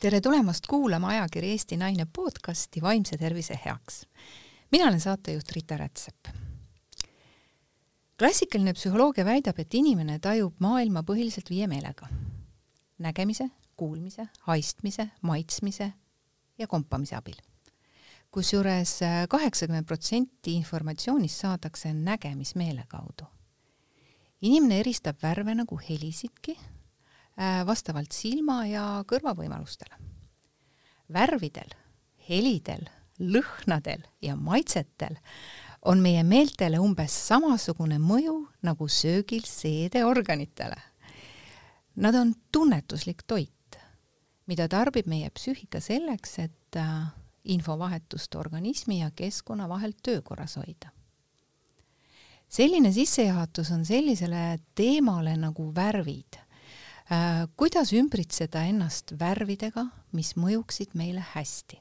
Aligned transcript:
tere 0.00 0.20
tulemast 0.20 0.66
kuulama 0.66 1.08
ajakiri 1.08 1.50
Eesti 1.50 1.76
Naine 1.76 2.06
podcasti 2.16 2.82
Vaimse 2.82 3.16
tervise 3.18 3.60
heaks. 3.64 4.06
mina 4.70 4.84
olen 4.84 5.00
saatejuht 5.00 5.52
Rita 5.52 5.76
Rätsep. 5.76 6.28
klassikaline 8.18 8.72
psühholoogia 8.72 9.24
väidab, 9.24 9.58
et 9.58 9.74
inimene 9.74 10.18
tajub 10.18 10.54
maailma 10.58 11.02
põhiliselt 11.02 11.50
viie 11.50 11.66
meelega. 11.66 12.06
nägemise, 12.98 13.50
kuulmise, 13.76 14.28
haistmise, 14.40 15.10
maitsmise 15.22 15.92
ja 16.58 16.66
kompamise 16.66 17.16
abil. 17.16 17.36
kusjuures 18.30 19.00
kaheksakümmend 19.28 19.86
protsenti 19.86 20.54
informatsioonist 20.54 21.40
saadakse 21.40 21.92
nägemismeele 21.92 22.84
kaudu. 22.88 23.26
inimene 24.42 24.80
eristab 24.80 25.16
värve 25.22 25.54
nagu 25.54 25.80
helisidki 25.88 26.58
Äh, 26.58 26.77
vastavalt 27.38 28.12
silma 28.12 28.64
ja 28.66 28.84
kõrvavõimalustele. 29.06 29.94
värvidel, 31.12 31.70
helidel, 32.28 32.88
lõhnadel 33.18 34.02
ja 34.22 34.36
maitsetel 34.36 35.16
on 35.82 36.02
meie 36.02 36.22
meeltele 36.26 36.80
umbes 36.82 37.14
samasugune 37.28 37.98
mõju 38.02 38.48
nagu 38.62 38.88
söögil 38.88 39.46
seedeorganitele. 39.46 40.76
Nad 41.96 42.14
on 42.14 42.34
tunnetuslik 42.52 43.22
toit, 43.26 43.78
mida 44.46 44.68
tarbib 44.68 45.06
meie 45.06 45.30
psüühika 45.30 45.80
selleks, 45.80 46.38
et 46.38 46.76
äh, 46.76 47.08
infovahetust 47.44 48.34
organismi 48.34 49.00
ja 49.00 49.10
keskkonna 49.10 49.68
vahel 49.68 49.94
töökorras 50.02 50.56
hoida. 50.56 50.90
selline 52.48 52.92
sissejuhatus 52.92 53.70
on 53.70 53.84
sellisele 53.84 54.58
teemale 54.74 55.36
nagu 55.36 55.74
värvid 55.74 56.38
Äh, 56.38 56.47
kuidas 57.56 57.92
ümbritseda 57.96 58.64
ennast 58.68 59.14
värvidega, 59.20 59.86
mis 60.12 60.34
mõjuksid 60.36 60.96
meile 60.98 61.24
hästi. 61.34 61.80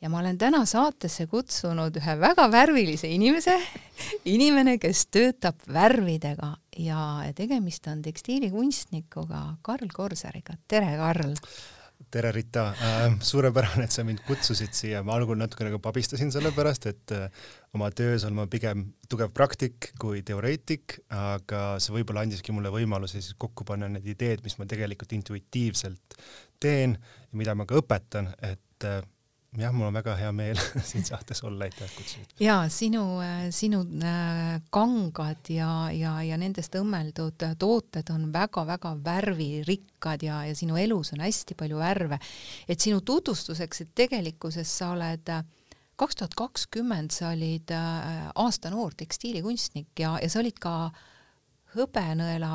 ja 0.00 0.10
ma 0.12 0.18
olen 0.20 0.36
täna 0.38 0.60
saatesse 0.68 1.24
kutsunud 1.26 1.96
ühe 1.96 2.16
väga 2.20 2.44
värvilise 2.52 3.08
inimese, 3.08 3.56
inimene, 4.36 4.76
kes 4.78 5.06
töötab 5.06 5.64
värvidega 5.72 6.56
ja 6.76 7.00
tegemist 7.34 7.86
on 7.88 8.02
tekstiilikunstnikuga 8.02 9.56
Karl 9.62 9.88
Korsariga. 9.92 10.58
tere, 10.68 10.96
Karl! 10.96 11.34
tere, 12.10 12.32
Rita 12.32 12.68
äh,! 12.76 13.16
suurepärane, 13.20 13.84
et 13.84 13.90
sa 13.90 14.04
mind 14.04 14.20
kutsusid 14.26 14.76
siia, 14.76 15.02
ma 15.02 15.16
algul 15.16 15.38
natuke 15.40 15.64
nagu 15.64 15.80
pabistasin 15.80 16.30
selle 16.32 16.52
pärast, 16.52 16.86
et 16.92 17.12
äh, 17.16 17.30
oma 17.76 17.90
töös 17.94 18.24
olen 18.26 18.38
ma 18.40 18.46
pigem 18.50 18.86
tugev 19.10 19.32
praktik 19.36 19.92
kui 20.00 20.22
teoreetik, 20.26 20.98
aga 21.14 21.76
see 21.82 21.94
võib-olla 21.94 22.24
andiski 22.26 22.54
mulle 22.54 22.72
võimaluse 22.74 23.20
siis 23.20 23.36
kokku 23.38 23.66
panna 23.68 23.90
need 23.92 24.06
ideed, 24.16 24.42
mis 24.44 24.58
ma 24.60 24.68
tegelikult 24.68 25.12
intuitiivselt 25.16 26.16
teen 26.60 26.96
ja 26.96 27.38
mida 27.38 27.54
ma 27.54 27.68
ka 27.68 27.78
õpetan, 27.78 28.32
et 28.44 28.88
äh, 28.88 29.02
jah, 29.60 29.72
mul 29.72 29.88
on 29.88 29.96
väga 29.96 30.14
hea 30.18 30.30
meel 30.36 30.58
siin 30.90 31.04
saates 31.06 31.42
olla, 31.46 31.66
aitäh 31.66 31.90
kutsumast. 31.96 32.34
ja 32.40 32.58
sinu, 32.72 33.04
äh, 33.24 33.46
sinu 33.54 33.82
äh, 34.02 34.56
kangad 34.74 35.50
ja, 35.52 35.70
ja, 35.92 36.16
ja 36.24 36.38
nendest 36.40 36.76
õmmeldud 36.80 37.46
tooted 37.60 38.12
on 38.14 38.30
väga-väga 38.34 38.96
värvirikkad 39.04 40.24
ja, 40.26 40.42
ja 40.48 40.56
sinu 40.56 40.80
elus 40.80 41.12
on 41.16 41.24
hästi 41.24 41.58
palju 41.58 41.80
värve. 41.80 42.18
et 42.68 42.80
sinu 42.80 43.00
tutvustuseks, 43.00 43.80
et 43.84 43.94
tegelikkuses 43.94 44.78
sa 44.78 44.92
oled 44.96 45.32
äh, 45.32 45.44
kaks 45.96 46.18
tuhat 46.20 46.34
kakskümmend 46.36 47.14
sa 47.14 47.30
olid 47.32 47.72
aasta 47.72 48.70
noor 48.70 48.94
tekstiilikunstnik 48.96 49.88
ja, 49.98 50.18
ja 50.22 50.28
sa 50.28 50.42
olid 50.42 50.58
ka 50.60 50.74
äh, 50.86 51.04
hõbenõela 51.76 52.50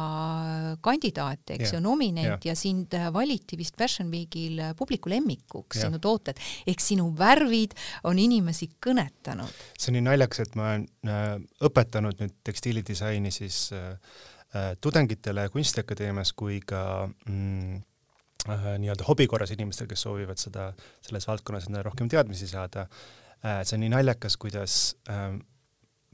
kandidaat, 0.83 1.53
eks 1.55 1.75
ju, 1.75 1.81
nominent 1.83 2.45
ja. 2.45 2.51
ja 2.51 2.55
sind 2.57 2.95
valiti 3.13 3.57
vist 3.59 3.77
Fashion 3.79 4.09
Weekil 4.13 4.59
publiku 4.77 5.11
lemmikuks, 5.11 5.81
sinu 5.83 6.01
tooted, 6.01 6.39
ehk 6.69 6.83
sinu 6.83 7.09
värvid 7.17 7.75
on 8.09 8.19
inimesi 8.21 8.71
kõnetanud. 8.83 9.61
see 9.77 9.91
on 9.91 9.99
nii 9.99 10.07
naljakas, 10.09 10.43
et 10.45 10.57
ma 10.59 10.71
olen 10.71 10.87
äh, 11.07 11.37
õpetanud 11.67 12.23
nüüd 12.23 12.35
tekstiilidisaini 12.47 13.33
siis 13.35 13.63
äh, 13.77 13.93
äh, 14.55 14.73
tudengitele 14.81 15.47
Kunstiakadeemias 15.53 16.33
kui 16.37 16.61
ka 16.65 16.83
mm, 17.07 17.81
äh, 18.47 18.69
nii-öelda 18.81 19.09
hobi 19.09 19.27
korras 19.31 19.53
inimestele, 19.53 19.91
kes 19.91 20.07
soovivad 20.07 20.41
seda, 20.41 20.71
selles 21.05 21.27
valdkonnas 21.29 21.69
endale 21.69 21.89
rohkem 21.89 22.09
teadmisi 22.11 22.49
saada 22.51 22.87
äh,. 22.87 23.20
See 23.41 23.77
on 23.77 23.85
nii 23.85 23.91
naljakas, 23.93 24.37
kuidas 24.41 24.77
äh, 25.09 25.33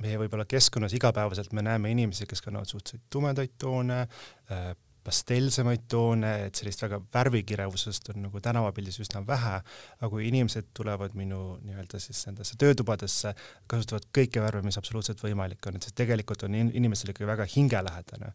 meie 0.03 0.19
võib-olla 0.21 0.45
keskkonnas 0.49 0.93
igapäevaselt 0.97 1.53
me 1.57 1.65
näeme 1.65 1.91
inimesi, 1.91 2.27
kes 2.29 2.43
kannavad 2.45 2.69
suhteliselt 2.69 3.07
tumedaid 3.13 3.55
toone 3.61 4.03
äh,, 4.03 4.69
pastelsemaid 5.07 5.85
toone, 5.87 6.31
et 6.49 6.59
sellist 6.59 6.81
väga 6.83 6.99
värvikirevusest 7.13 8.09
on 8.11 8.25
nagu 8.25 8.41
tänavapildis 8.43 8.99
üsna 9.05 9.21
vähe, 9.27 9.53
aga 9.99 10.09
kui 10.11 10.27
inimesed 10.27 10.73
tulevad 10.75 11.15
minu 11.15 11.55
nii-öelda 11.63 12.01
siis 12.03 12.25
nendesse 12.27 12.57
töötubadesse, 12.59 13.31
kasutavad 13.71 14.09
kõiki 14.17 14.43
värve, 14.43 14.65
mis 14.67 14.79
absoluutselt 14.79 15.23
võimalik 15.23 15.63
on, 15.69 15.79
et 15.79 15.87
see 15.87 15.95
tegelikult 16.03 16.43
on 16.47 16.57
in 16.59 16.73
inimestele 16.75 17.15
ikkagi 17.15 17.29
väga 17.29 17.47
hingelähedane. 17.55 18.33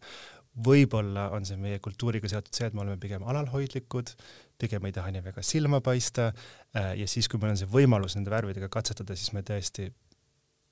Võib-olla 0.53 1.29
on 1.33 1.45
see 1.47 1.57
meie 1.57 1.79
kultuuriga 1.83 2.29
seotud 2.29 2.53
see, 2.53 2.69
et 2.69 2.75
me 2.77 2.83
oleme 2.83 2.99
pigem 3.01 3.25
alalhoidlikud, 3.25 4.13
pigem 4.61 4.85
ei 4.85 4.95
taha 4.95 5.13
nii 5.13 5.23
väga 5.25 5.43
silma 5.45 5.81
paista 5.85 6.29
äh, 6.29 6.93
ja 6.99 7.07
siis, 7.09 7.29
kui 7.29 7.41
meil 7.41 7.55
on 7.55 7.61
see 7.61 7.69
võimalus 7.71 8.17
nende 8.17 8.33
värvidega 8.33 8.69
katsetada, 8.73 9.17
siis 9.17 9.33
me 9.33 9.41
tõesti 9.45 9.89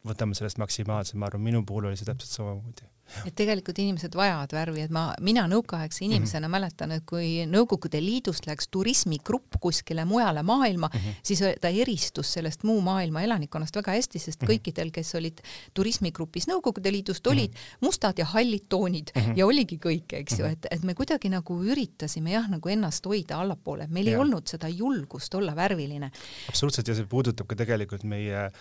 võtame 0.07 0.38
sellest 0.38 0.57
maksimaalse, 0.62 1.17
ma 1.19 1.29
arvan, 1.29 1.44
minu 1.45 1.62
puhul 1.67 1.89
oli 1.89 2.00
see 2.00 2.07
täpselt 2.07 2.34
samamoodi. 2.34 2.88
et 3.28 3.34
tegelikult 3.35 3.75
inimesed 3.81 4.13
vajavad 4.16 4.53
värvi, 4.56 4.85
et 4.85 4.91
ma, 4.95 5.01
mina 5.19 5.41
nõukaaegse 5.51 6.06
inimesena 6.06 6.47
mm 6.47 6.53
-hmm. 6.53 6.56
mäletan, 6.56 6.91
et 6.95 7.03
kui 7.06 7.44
Nõukogude 7.45 8.00
Liidust 8.00 8.45
läks 8.47 8.69
turismigrupp 8.72 9.57
kuskile 9.59 10.06
mujale 10.06 10.44
maailma 10.44 10.90
mm, 10.94 11.00
-hmm. 11.00 11.16
siis 11.23 11.41
ta 11.61 11.67
eristus 11.67 12.34
sellest 12.34 12.63
muu 12.63 12.81
maailma 12.81 13.22
elanikkonnast 13.22 13.75
väga 13.75 13.91
hästi, 13.91 14.19
sest 14.19 14.41
mm 14.41 14.47
-hmm. 14.47 14.51
kõikidel, 14.51 14.91
kes 14.91 15.16
olid 15.16 15.41
turismigrupis 15.73 16.47
Nõukogude 16.47 16.91
Liidust, 16.91 17.28
olid 17.28 17.51
mm 17.51 17.57
-hmm. 17.57 17.78
mustad 17.81 18.13
ja 18.17 18.25
hallid 18.25 18.66
toonid 18.69 19.11
mm 19.16 19.22
-hmm. 19.22 19.38
ja 19.38 19.45
oligi 19.45 19.79
kõik, 19.85 20.13
eks 20.13 20.40
ju, 20.40 20.45
mhm. 20.45 20.53
et, 20.53 20.67
et 20.72 20.84
me 20.84 20.94
kuidagi 20.94 21.29
nagu 21.29 21.63
üritasime 21.63 22.31
jah, 22.31 22.50
nagu 22.50 22.69
ennast 22.69 23.06
hoida 23.06 23.40
allapoole, 23.40 23.88
meil 23.88 24.07
ja. 24.07 24.11
ei 24.11 24.17
olnud 24.17 24.47
seda 24.47 24.67
julgust 24.67 25.34
olla 25.34 25.56
värviline. 25.56 26.11
absoluutselt 26.50 26.88
ja 26.88 26.95
see 26.95 27.06
puudutab 27.06 27.47
ka 27.47 27.56
tegelikult 27.56 28.03
meie 28.03 28.45
äh, 28.45 28.51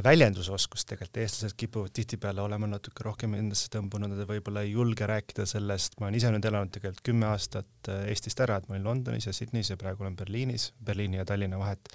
väljendusoskust 0.00 0.88
tegelikult, 0.88 1.18
eestlased 1.20 1.56
kipuvad 1.60 1.92
tihtipeale 1.92 2.40
olema 2.40 2.68
natuke 2.70 3.04
rohkem 3.04 3.34
endasse 3.36 3.68
tõmbunud, 3.72 4.14
nad 4.14 4.28
võib-olla 4.28 4.62
ei 4.64 4.72
julge 4.72 5.06
rääkida 5.08 5.44
sellest, 5.48 5.98
ma 6.00 6.08
olen 6.08 6.16
ise 6.16 6.30
nüüd 6.32 6.46
elanud 6.48 6.72
tegelikult 6.72 7.02
kümme 7.04 7.28
aastat 7.28 7.90
äh, 7.92 8.06
Eestist 8.12 8.40
ära, 8.40 8.56
et 8.56 8.68
ma 8.68 8.78
olin 8.78 8.86
Londonis 8.88 9.28
ja 9.28 9.34
Sydneys 9.36 9.68
ja 9.72 9.76
praegu 9.80 10.06
olen 10.06 10.16
Berliinis, 10.16 10.70
Berliini 10.80 11.20
ja 11.20 11.26
Tallinna 11.28 11.60
vahet. 11.60 11.92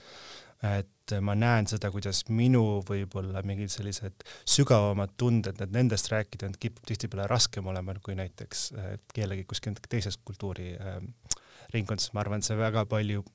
et 0.66 1.13
ma 1.22 1.35
näen 1.38 1.68
seda, 1.69 1.91
kuidas 1.94 2.24
minu 2.34 2.81
võib-olla 2.85 3.44
mingid 3.46 3.69
sellised 3.69 4.24
sügavamad 4.41 5.12
tunded, 5.18 5.62
et 5.62 5.74
nendest 5.74 6.09
rääkida 6.09 6.50
kipub 6.59 6.85
tihtipeale 6.90 7.28
raskem 7.29 7.68
olema 7.69 7.94
kui 8.03 8.16
näiteks 8.18 8.64
äh, 8.74 8.91
kellegi 9.14 9.46
kuskil 9.50 9.78
teises 9.90 10.18
kultuuriringkondades, 10.25 12.14
ma 12.14 12.22
arvan, 12.25 12.41
et 12.41 12.50
see 12.50 12.58
väga 12.58 12.85
palju 12.90 13.25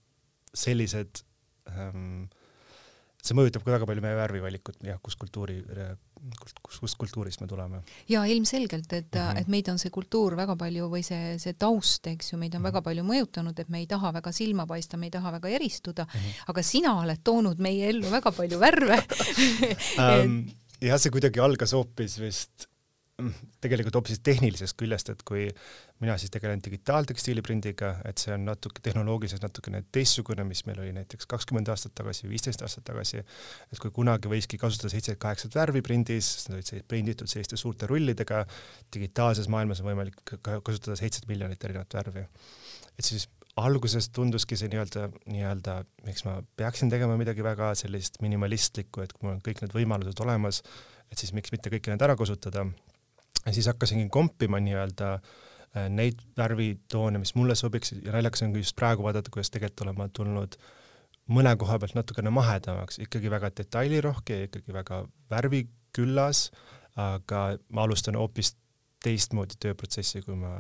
sellised 0.55 1.23
ähm, 1.71 2.27
see 3.23 3.37
mõjutab 3.39 3.63
ka 3.63 3.77
väga 3.77 3.87
palju 3.87 4.03
meie 4.03 4.17
värvivalikut, 4.19 4.81
jah, 4.83 4.99
kus 5.03 5.15
kultuuri, 5.21 5.61
kust, 6.41 6.59
kust, 6.63 6.97
kultuurist 6.99 7.43
me 7.43 7.47
tuleme. 7.51 7.83
ja 8.11 8.25
ilmselgelt, 8.27 8.93
et 8.93 9.15
mm, 9.15 9.21
-hmm. 9.21 9.41
et 9.41 9.53
meid 9.55 9.69
on 9.71 9.79
see 9.79 9.91
kultuur 9.95 10.37
väga 10.39 10.57
palju 10.59 10.89
või 10.91 11.05
see, 11.07 11.39
see 11.43 11.55
taust, 11.55 12.07
eks 12.11 12.33
ju, 12.33 12.39
meid 12.39 12.55
on 12.55 12.61
mm 12.61 12.67
-hmm. 12.67 12.71
väga 12.71 12.83
palju 12.83 13.05
mõjutanud, 13.07 13.61
et 13.61 13.69
me 13.69 13.79
ei 13.79 13.87
taha 13.87 14.13
väga 14.13 14.33
silma 14.33 14.67
paista, 14.67 14.97
me 14.97 15.07
ei 15.07 15.15
taha 15.15 15.33
väga 15.39 15.49
eristuda 15.49 16.05
mm, 16.05 16.19
-hmm. 16.19 16.43
aga 16.49 16.63
sina 16.63 16.99
oled 16.99 17.23
toonud 17.25 17.59
meie 17.59 17.89
ellu 17.89 18.11
väga 18.11 18.33
palju 18.33 18.59
värve 18.59 18.99
um, 19.99 20.45
jah, 20.89 20.99
see 20.99 21.11
kuidagi 21.11 21.41
algas 21.41 21.73
hoopis 21.73 22.19
vist 22.19 22.72
tegelikult 23.63 23.97
hoopis 23.99 24.21
tehnilisest 24.25 24.77
küljest, 24.81 25.11
et 25.13 25.23
kui 25.29 25.47
mina 26.03 26.17
siis 26.19 26.33
tegelen 26.35 26.63
digitaaltekstiiliprindiga, 26.65 27.93
et 28.09 28.23
see 28.23 28.35
on 28.35 28.47
natuke 28.49 28.83
tehnoloogiliselt 28.85 29.45
natukene 29.45 29.83
teistsugune, 29.95 30.45
mis 30.49 30.65
meil 30.69 30.81
oli 30.85 30.95
näiteks 30.97 31.29
kakskümmend 31.31 31.71
aastat 31.73 31.95
tagasi, 31.99 32.29
viisteist 32.31 32.65
aastat 32.67 32.87
tagasi, 32.91 33.23
et 33.73 33.83
kui 33.83 33.93
kunagi 33.95 34.31
võiski 34.33 34.61
kasutada 34.61 34.93
seitset-kaheksat 34.95 35.59
värvi 35.59 35.85
prindis, 35.87 36.33
need 36.49 36.63
olid 36.63 36.89
prinditud 36.91 37.31
selliste 37.31 37.61
suurte 37.61 37.91
rullidega, 37.91 38.45
digitaalses 38.95 39.51
maailmas 39.53 39.83
on 39.83 39.93
võimalik 39.93 40.37
kasutada 40.43 40.99
seitset 40.99 41.29
miljonit 41.31 41.65
erinevat 41.65 42.01
värvi. 42.01 42.27
et 42.99 43.05
siis 43.05 43.29
alguses 43.61 44.09
tunduski 44.15 44.57
see 44.57 44.71
nii-öelda, 44.73 45.09
nii-öelda, 45.29 45.77
miks 46.07 46.25
ma 46.25 46.39
peaksin 46.57 46.91
tegema 46.93 47.19
midagi 47.21 47.45
väga 47.45 47.73
sellist 47.79 48.21
minimalistlikku, 48.25 49.03
et 49.05 49.13
kui 49.13 49.27
mul 49.27 49.37
on 49.37 49.43
kõik 49.45 49.61
need 49.63 49.75
võimalused 49.77 50.25
olemas, 50.25 50.63
et 51.13 51.21
siis 51.21 51.35
miks 51.37 51.53
mitte 51.53 51.73
kõiki 51.73 51.93
need 51.93 52.05
ära 52.05 52.17
kasutada 52.17 52.65
ja 53.47 53.55
siis 53.55 53.67
hakkasingi 53.71 54.09
kompima 54.13 54.61
nii-öelda 54.63 55.15
äh, 55.15 55.89
neid 55.91 56.21
värvitoone, 56.39 57.21
mis 57.23 57.35
mulle 57.39 57.57
sobiksid 57.59 58.05
ja 58.07 58.15
naljakas 58.17 58.45
on 58.47 58.55
ka 58.55 58.63
just 58.63 58.77
praegu 58.79 59.07
vaadata, 59.07 59.33
kuidas 59.35 59.51
tegelikult 59.51 59.87
olen 59.87 59.99
ma 59.99 60.09
tulnud 60.09 60.57
mõne 61.33 61.55
koha 61.59 61.79
pealt 61.81 61.97
natukene 61.97 62.33
mahedamaks, 62.35 63.01
ikkagi 63.05 63.31
väga 63.31 63.53
detailirohke 63.57 64.39
ja 64.39 64.49
ikkagi 64.49 64.75
väga 64.75 65.05
värviküllas, 65.31 66.49
aga 67.01 67.45
ma 67.73 67.87
alustan 67.87 68.19
hoopis 68.19 68.55
teistmoodi 69.03 69.59
tööprotsessi, 69.63 70.23
kui 70.27 70.37
ma, 70.39 70.59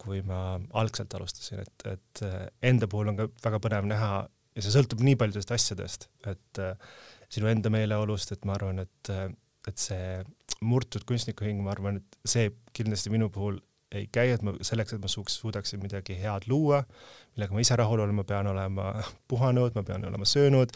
kui 0.00 0.22
ma 0.26 0.58
algselt 0.80 1.14
alustasin, 1.14 1.62
et, 1.62 1.88
et 1.96 2.24
äh, 2.26 2.46
enda 2.70 2.88
puhul 2.90 3.12
on 3.12 3.20
ka 3.20 3.28
väga 3.44 3.60
põnev 3.62 3.90
näha 3.90 4.12
ja 4.54 4.62
see 4.62 4.74
sõltub 4.74 5.02
nii 5.04 5.18
paljudest 5.18 5.52
asjadest, 5.54 6.08
et 6.30 6.62
äh, 6.62 6.74
sinu 7.32 7.50
enda 7.50 7.70
meeleolust, 7.74 8.32
et 8.34 8.44
ma 8.46 8.56
arvan, 8.58 8.84
et, 8.84 9.12
et 9.68 9.80
see 9.80 10.24
murtud 10.64 11.04
kunstnikuhing, 11.08 11.62
ma 11.64 11.72
arvan, 11.74 12.00
et 12.00 12.18
see 12.28 12.50
kindlasti 12.76 13.12
minu 13.12 13.30
puhul 13.32 13.60
ei 13.94 14.08
käi, 14.12 14.32
et 14.34 14.42
ma 14.42 14.54
selleks, 14.64 14.96
et 14.96 15.02
ma 15.02 15.10
suuks, 15.10 15.36
suudaksin 15.42 15.82
midagi 15.82 16.16
head 16.18 16.48
luua, 16.50 16.82
millega 17.34 17.54
ma 17.54 17.62
ise 17.62 17.78
rahul 17.78 18.02
olen, 18.02 18.16
ma 18.18 18.26
pean 18.26 18.48
olema 18.50 18.90
puhanud, 19.30 19.76
ma 19.76 19.84
pean 19.86 20.06
olema 20.08 20.26
söönud, 20.28 20.74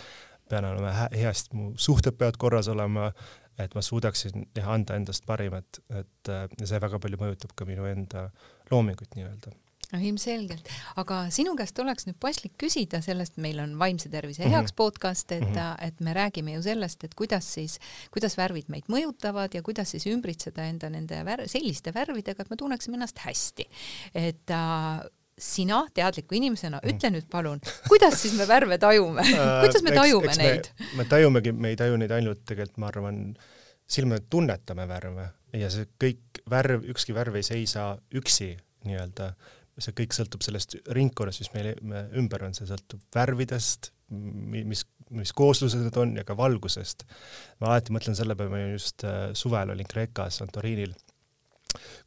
pean 0.49 0.69
olema 0.69 1.09
heast, 1.17 1.53
mu 1.57 1.73
suhted 1.77 2.19
peavad 2.19 2.39
korras 2.41 2.71
olema, 2.71 3.11
et 3.59 3.75
ma 3.75 3.83
suudaksin 3.83 4.47
anda 4.63 4.99
endast 4.99 5.27
parimat, 5.27 5.81
et 5.99 6.31
ja 6.31 6.69
see 6.71 6.83
väga 6.85 7.01
palju 7.03 7.19
mõjutab 7.21 7.57
ka 7.59 7.67
minu 7.69 7.89
enda 7.91 8.29
loomingut 8.71 9.19
nii-öelda 9.19 9.57
no 9.93 10.01
ilmselgelt, 10.05 10.69
aga 11.01 11.21
sinu 11.33 11.55
käest 11.57 11.79
oleks 11.81 12.09
nüüd 12.09 12.19
paslik 12.21 12.55
küsida 12.61 13.01
sellest, 13.05 13.39
meil 13.41 13.61
on 13.63 13.75
vaimse 13.81 14.11
tervise 14.13 14.45
heaks 14.45 14.53
mm 14.53 14.67
-hmm. 14.67 14.77
podcast, 14.77 15.33
et 15.33 15.45
mm, 15.45 15.55
-hmm. 15.55 15.87
et 15.89 16.01
me 16.01 16.15
räägime 16.15 16.55
ju 16.55 16.63
sellest, 16.63 17.05
et 17.05 17.15
kuidas 17.15 17.55
siis, 17.55 17.79
kuidas 18.11 18.37
värvid 18.37 18.69
meid 18.69 18.85
mõjutavad 18.89 19.55
ja 19.55 19.63
kuidas 19.63 19.91
siis 19.91 20.07
ümbritseda 20.07 20.63
enda 20.63 20.91
nende 20.91 21.25
vär 21.25 21.49
selliste 21.49 21.95
värvidega, 21.95 22.43
et 22.43 22.51
me 22.51 22.57
tunneksime 22.57 22.95
ennast 22.95 23.19
hästi. 23.19 23.69
et 24.15 24.51
äh, 24.51 25.09
sina 25.39 25.87
teadliku 25.95 26.35
inimesena, 26.35 26.81
mhm. 26.83 26.95
ütle 26.95 27.11
nüüd 27.11 27.29
palun, 27.31 27.61
kuidas 27.89 28.23
siis 28.23 28.35
me 28.35 28.49
värve 28.49 28.79
tajume 28.79 29.23
äh, 29.23 29.61
kuidas 29.63 29.83
me 29.83 29.91
tajume 29.91 30.27
eks, 30.27 30.39
eks 30.39 30.45
neid? 30.45 30.89
me 30.97 31.05
tajumegi, 31.05 31.53
me 31.53 31.69
ei 31.69 31.77
taju 31.77 31.97
neid 31.97 32.11
ainult 32.11 32.45
tegelikult, 32.45 32.77
ma 32.77 32.87
arvan, 32.87 33.37
silme 33.89 34.21
tunnetame 34.31 34.89
värve 34.89 35.31
ja 35.57 35.71
see 35.71 35.87
kõik 36.01 36.43
värv, 36.51 36.85
ükski 36.93 37.15
värv 37.17 37.39
ei 37.41 37.47
seisa 37.47 37.95
üksi 38.13 38.57
nii-öelda 38.85 39.33
see 39.83 39.95
kõik 40.01 40.15
sõltub 40.17 40.43
sellest 40.45 40.77
ringkonnast, 40.95 41.43
mis 41.45 41.53
meil 41.55 41.71
me 41.87 42.05
ümber 42.19 42.45
on, 42.47 42.55
see 42.57 42.67
sõltub 42.69 43.03
värvidest, 43.15 43.93
mis, 44.11 44.85
mis 45.15 45.33
kooslused 45.37 45.83
need 45.85 45.99
on 46.01 46.17
ja 46.19 46.25
ka 46.27 46.37
valgusest. 46.39 47.05
ma 47.61 47.73
alati 47.73 47.95
mõtlen 47.95 48.17
selle 48.19 48.37
peale, 48.39 48.53
ma 48.53 48.63
just 48.73 49.05
äh, 49.07 49.31
suvel 49.39 49.75
olin 49.75 49.89
Kreekas 49.89 50.41
Santorinil, 50.41 50.95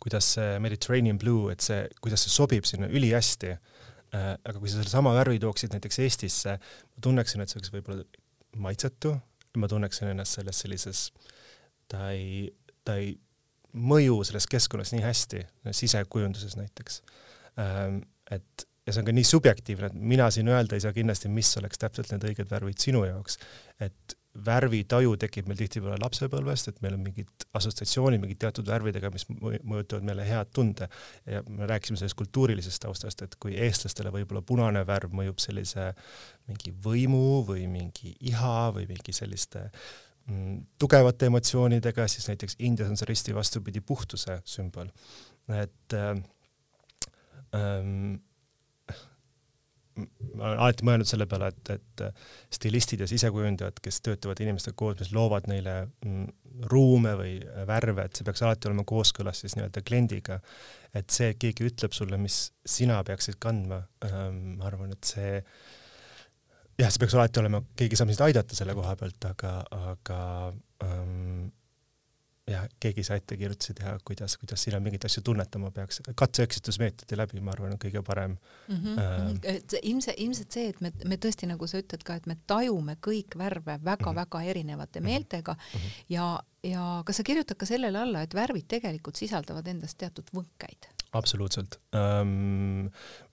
kuidas 0.01 0.33
see 0.35 0.59
Mediterranean 0.63 1.19
blue, 1.21 1.51
et 1.53 1.63
see, 1.63 1.85
kuidas 2.01 2.25
see 2.25 2.33
sobib 2.33 2.67
sinna 2.67 2.89
ülihästi 2.91 3.53
äh,. 3.55 4.35
aga 4.35 4.57
kui 4.57 4.69
sa 4.69 4.81
sellesama 4.81 5.15
värvi 5.15 5.39
tooksid 5.39 5.75
näiteks 5.75 6.01
Eestisse, 6.03 6.57
ma 6.59 7.03
tunneksin, 7.07 7.41
et 7.43 7.51
see 7.51 7.61
oleks 7.61 7.73
võib-olla 7.75 8.03
maitsetu, 8.59 9.15
ma 9.61 9.69
tunneksin 9.71 10.11
ennast 10.11 10.39
selles 10.39 10.59
sellises, 10.63 11.09
ta 11.91 12.09
ei, 12.11 12.49
ta 12.83 12.97
ei 12.99 13.13
mõju 13.71 14.23
selles 14.27 14.47
keskkonnas 14.51 14.91
nii 14.91 15.03
hästi, 15.05 15.45
sisekujunduses 15.71 16.57
näiteks 16.59 16.99
et 17.57 18.67
ja 18.85 18.93
see 18.93 19.03
on 19.03 19.09
ka 19.09 19.13
nii 19.15 19.27
subjektiivne, 19.27 19.91
et 19.91 19.99
mina 20.13 20.29
siin 20.33 20.49
öelda 20.51 20.77
ei 20.77 20.83
saa 20.83 20.93
kindlasti, 20.95 21.29
mis 21.29 21.51
oleks 21.61 21.81
täpselt 21.81 22.09
need 22.13 22.25
õiged 22.31 22.49
värvid 22.49 22.81
sinu 22.81 23.03
jaoks. 23.05 23.37
et 23.79 24.17
värvitaju 24.45 25.17
tekib 25.19 25.49
meil 25.49 25.59
tihtipeale 25.59 25.97
lapsepõlvest, 25.99 26.69
et 26.71 26.77
meil 26.83 26.95
on 26.95 27.01
mingid 27.03 27.45
assotsiatsioonid 27.57 28.21
mingid 28.23 28.39
teatud 28.39 28.69
värvidega, 28.69 29.09
mis 29.11 29.25
mõjutavad 29.27 30.05
meile 30.07 30.25
head 30.27 30.53
tunde. 30.55 30.87
ja 31.27 31.43
me 31.49 31.67
rääkisime 31.67 31.99
sellest 31.99 32.17
kultuurilisest 32.19 32.81
taustast, 32.85 33.25
et 33.25 33.35
kui 33.39 33.57
eestlastele 33.59 34.13
võib-olla 34.15 34.41
punane 34.41 34.85
värv 34.87 35.11
mõjub 35.19 35.43
sellise 35.43 35.91
mingi 36.47 36.71
võimu 36.71 37.43
või 37.47 37.67
mingi 37.67 38.15
iha 38.31 38.71
või 38.71 38.87
mingi 38.87 39.13
selliste 39.13 39.67
mm, 39.67 40.61
tugevate 40.79 41.27
emotsioonidega, 41.27 42.07
siis 42.07 42.31
näiteks 42.31 42.55
Indias 42.59 42.89
on 42.89 42.99
see 42.99 43.11
risti 43.11 43.35
vastupidi 43.35 43.83
puhtuse 43.83 44.39
sümbol. 44.47 44.87
et 45.51 45.97
äh, 45.97 46.15
ähm, 47.57 48.19
ma 49.99 50.47
olen 50.47 50.61
alati 50.63 50.85
mõelnud 50.87 51.09
selle 51.09 51.27
peale, 51.29 51.49
et, 51.51 51.73
et 51.75 52.03
stilistid 52.55 53.03
ja 53.03 53.07
sisekujundajad, 53.09 53.81
kes 53.83 53.99
töötavad 54.05 54.39
inimestega 54.43 54.77
koos, 54.79 54.97
mis 55.01 55.11
loovad 55.15 55.49
neile 55.51 55.75
mm, 56.05 56.29
ruume 56.71 57.13
või 57.19 57.35
värve, 57.67 58.05
et 58.07 58.17
see 58.17 58.27
peaks 58.27 58.43
alati 58.45 58.69
olema 58.69 58.85
kooskõlas 58.87 59.43
siis 59.43 59.57
nii-öelda 59.57 59.83
kliendiga. 59.87 60.39
et 60.93 61.09
see, 61.11 61.31
et 61.33 61.39
keegi 61.41 61.67
ütleb 61.69 61.95
sulle, 61.95 62.17
mis 62.21 62.43
sina 62.65 63.01
peaksid 63.07 63.39
kandma 63.39 63.83
ähm,, 64.07 64.57
ma 64.59 64.67
arvan, 64.71 64.95
et 64.95 65.07
see 65.07 65.39
jah, 66.79 66.89
see 66.89 67.01
peaks 67.03 67.15
alati 67.17 67.41
olema, 67.43 67.63
keegi 67.77 67.99
saab 67.99 68.11
sind 68.11 68.25
aidata 68.27 68.57
selle 68.57 68.75
koha 68.77 68.95
pealt, 68.99 69.31
aga, 69.31 69.55
aga 69.93 70.21
ähm, 70.87 71.49
ja 72.49 72.61
keegi 72.79 72.99
ei 72.99 73.03
saa 73.03 73.17
ettekirjutusi 73.19 73.73
teha, 73.77 73.97
kuidas, 74.05 74.35
kuidas 74.41 74.63
sina 74.63 74.79
mingeid 74.81 75.05
asju 75.05 75.21
tunnetama 75.25 75.71
peaks. 75.71 76.01
katse-eksitusmeetodi 76.15 77.17
läbi, 77.17 77.41
ma 77.41 77.53
arvan, 77.53 77.75
on 77.75 77.81
kõige 77.81 78.01
parem 78.05 78.37
mm. 78.67 78.75
-hmm. 78.75 78.99
Äh, 78.99 79.55
et 79.55 79.75
ilmselt, 79.81 80.17
ilmselt 80.17 80.57
see, 80.57 80.69
et 80.69 80.81
me, 80.81 80.91
me 81.05 81.17
tõesti, 81.21 81.49
nagu 81.49 81.67
sa 81.67 81.81
ütled 81.81 82.03
ka, 82.03 82.17
et 82.17 82.25
me 82.25 82.37
tajume 82.47 82.97
kõik 83.07 83.37
värve 83.37 83.77
väga-väga 83.83 84.37
mm 84.37 84.43
-hmm. 84.43 84.49
erinevate 84.49 84.99
mhm. 84.99 85.09
meeltega 85.09 85.53
mm 85.53 85.79
-hmm. 85.79 86.03
ja, 86.09 86.39
ja 86.63 87.03
kas 87.05 87.17
sa 87.17 87.23
kirjutad 87.23 87.57
ka 87.57 87.65
sellele 87.65 87.99
alla, 87.99 88.21
et 88.21 88.33
värvid 88.33 88.67
tegelikult 88.67 89.15
sisaldavad 89.15 89.67
endas 89.67 89.95
teatud 89.95 90.25
võnkeid? 90.33 90.89
Absoluutselt 91.17 91.75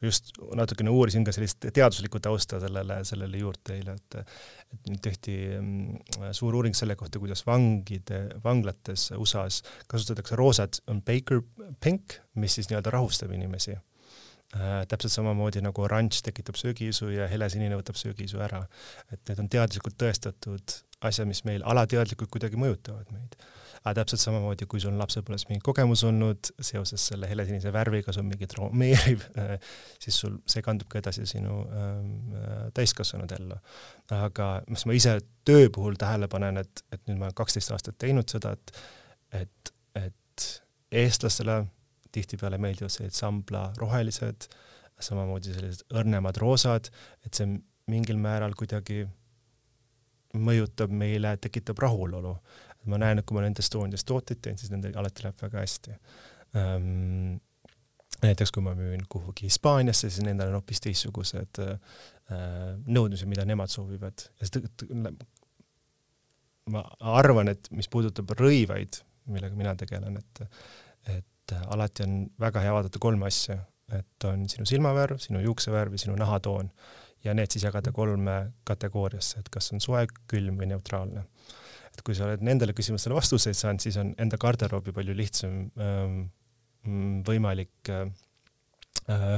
just 0.02 0.32
natukene 0.58 0.90
uurisin 0.90 1.25
ka 1.26 1.34
sellist 1.34 1.69
teaduslikku 1.75 2.20
tausta 2.22 2.60
sellele, 2.62 3.00
sellele 3.06 3.42
juurde 3.42 3.76
eile, 3.76 3.94
et 3.98 4.19
et 4.69 4.88
nüüd 4.90 5.00
tehti 5.04 5.34
suur 6.36 6.58
uuring 6.58 6.76
selle 6.76 6.96
kohta, 6.98 7.20
kuidas 7.22 7.44
vangide, 7.46 8.25
vanglates 8.44 9.08
USA-s 9.16 9.62
kasutatakse 9.88 10.36
roosat, 10.36 10.82
on 10.92 11.00
Baker 11.02 11.40
Pink, 11.80 12.19
mis 12.36 12.58
siis 12.58 12.69
nii-öelda 12.69 12.92
rahustab 12.92 13.32
inimesi 13.32 13.76
äh,. 13.76 14.82
täpselt 14.88 15.14
samamoodi 15.14 15.62
nagu 15.64 15.86
oranž 15.86 16.20
tekitab 16.26 16.58
söögiisu 16.60 17.12
ja 17.14 17.31
helesinine 17.31 17.78
võtab 17.78 17.96
söögiisu 18.00 18.42
ära. 18.44 18.64
et 19.12 19.22
need 19.28 19.44
on 19.44 19.48
teaduslikult 19.48 19.96
tõestatud 20.02 20.76
asjad, 21.00 21.31
mis 21.31 21.44
meil 21.46 21.64
alateadlikult 21.64 22.31
kuidagi 22.34 22.58
mõjutavad 22.60 23.14
meid 23.14 23.38
aga 23.84 23.94
täpselt 24.00 24.22
samamoodi, 24.22 24.66
kui 24.70 24.80
sul 24.82 24.96
lapsepõlves 24.98 25.46
mingi 25.48 25.62
kogemus 25.64 26.02
olnud 26.08 26.50
seoses 26.60 27.04
selle 27.10 27.28
helesinise 27.30 27.72
värviga, 27.75 28.12
sul 28.14 28.26
mingi 28.26 28.48
traumeeriv, 28.50 29.25
siis 30.02 30.20
sul, 30.25 30.38
see 30.48 30.64
kandub 30.64 30.90
ka 30.92 31.02
edasi 31.02 31.26
sinu 31.28 31.62
ähm, 31.66 32.12
äh, 32.34 32.60
täiskasvanud 32.76 33.34
ellu. 33.38 33.58
aga 34.14 34.50
mis 34.69 34.86
ma 34.88 34.96
ise 34.96 35.19
töö 35.48 35.69
puhul 35.75 35.98
tähele 36.00 36.28
panen, 36.32 36.62
et, 36.64 36.84
et 36.92 37.02
nüüd 37.06 37.20
ma 37.20 37.28
olen 37.28 37.38
kaksteist 37.38 37.75
aastat 37.76 37.98
teinud 37.98 38.28
seda, 38.30 38.54
et, 38.56 38.72
et, 39.42 39.75
et 39.98 40.48
eestlastele 41.02 41.62
tihtipeale 42.14 42.58
meeldivad 42.58 42.93
sellised 42.93 43.19
sambla 43.20 43.69
rohelised, 43.79 44.48
samamoodi 44.98 45.55
sellised 45.55 45.94
õrnemad 45.94 46.41
roosad, 46.41 46.88
et 47.26 47.36
see 47.36 47.58
mingil 47.88 48.19
määral 48.20 48.56
kuidagi 48.58 49.05
mõjutab 50.36 50.93
meile, 50.93 51.36
tekitab 51.41 51.79
rahulolu 51.81 52.34
ma 52.87 52.99
näen, 53.01 53.20
et 53.20 53.27
kui 53.27 53.37
ma 53.37 53.43
olen 53.43 53.56
Estonias 53.58 54.05
tooteid 54.08 54.41
teen, 54.43 54.58
siis 54.58 54.73
nendel 54.73 54.97
alati 54.99 55.25
läheb 55.25 55.43
väga 55.43 55.63
hästi. 55.65 55.97
Ähm,. 56.56 57.39
näiteks 58.23 58.51
kui 58.51 58.63
ma 58.65 58.73
müün 58.75 59.05
kuhugi 59.08 59.47
Hispaaniasse, 59.47 60.11
siis 60.11 60.25
nendel 60.27 60.49
on 60.51 60.58
hoopis 60.58 60.81
teistsugused 60.82 61.61
äh, 61.63 61.75
nõudmised, 62.87 63.29
mida 63.31 63.44
nemad 63.47 63.70
soovivad. 63.70 64.25
Ma 66.69 66.82
arvan, 67.01 67.49
et 67.53 67.70
mis 67.70 67.89
puudutab 67.89 68.32
rõivaid, 68.37 69.01
millega 69.32 69.56
mina 69.56 69.77
tegelen, 69.79 70.19
et 70.19 70.47
et 71.08 71.55
alati 71.73 72.05
on 72.05 72.17
väga 72.41 72.61
hea 72.61 72.73
vaadata 72.75 73.01
kolme 73.01 73.25
asja, 73.27 73.55
et 73.97 74.25
on 74.29 74.43
sinu 74.53 74.67
silmavärv, 74.69 75.17
sinu 75.23 75.41
juuksevärv 75.41 75.94
ja 75.97 76.03
sinu 76.03 76.17
nahatoon. 76.20 76.69
Ja 77.25 77.32
need 77.35 77.51
siis 77.51 77.65
jagada 77.65 77.93
kolme 77.93 78.35
kategooriasse, 78.69 79.41
et 79.41 79.49
kas 79.51 79.73
on 79.73 79.81
soe, 79.81 80.05
külm 80.31 80.58
või 80.61 80.69
neutraalne 80.75 81.25
et 81.98 82.05
kui 82.06 82.14
sa 82.14 82.28
oled 82.28 82.44
nendele 82.46 82.74
küsimustele 82.76 83.19
vastuseid 83.19 83.58
saanud, 83.58 83.82
siis 83.82 83.98
on 83.98 84.14
enda 84.22 84.38
garderoobi 84.40 84.94
palju 84.94 85.17
lihtsam 85.19 85.60
ähm, 85.82 86.19
võimalik 87.26 87.90
äh, 87.90 88.06
Äh, 88.06 88.28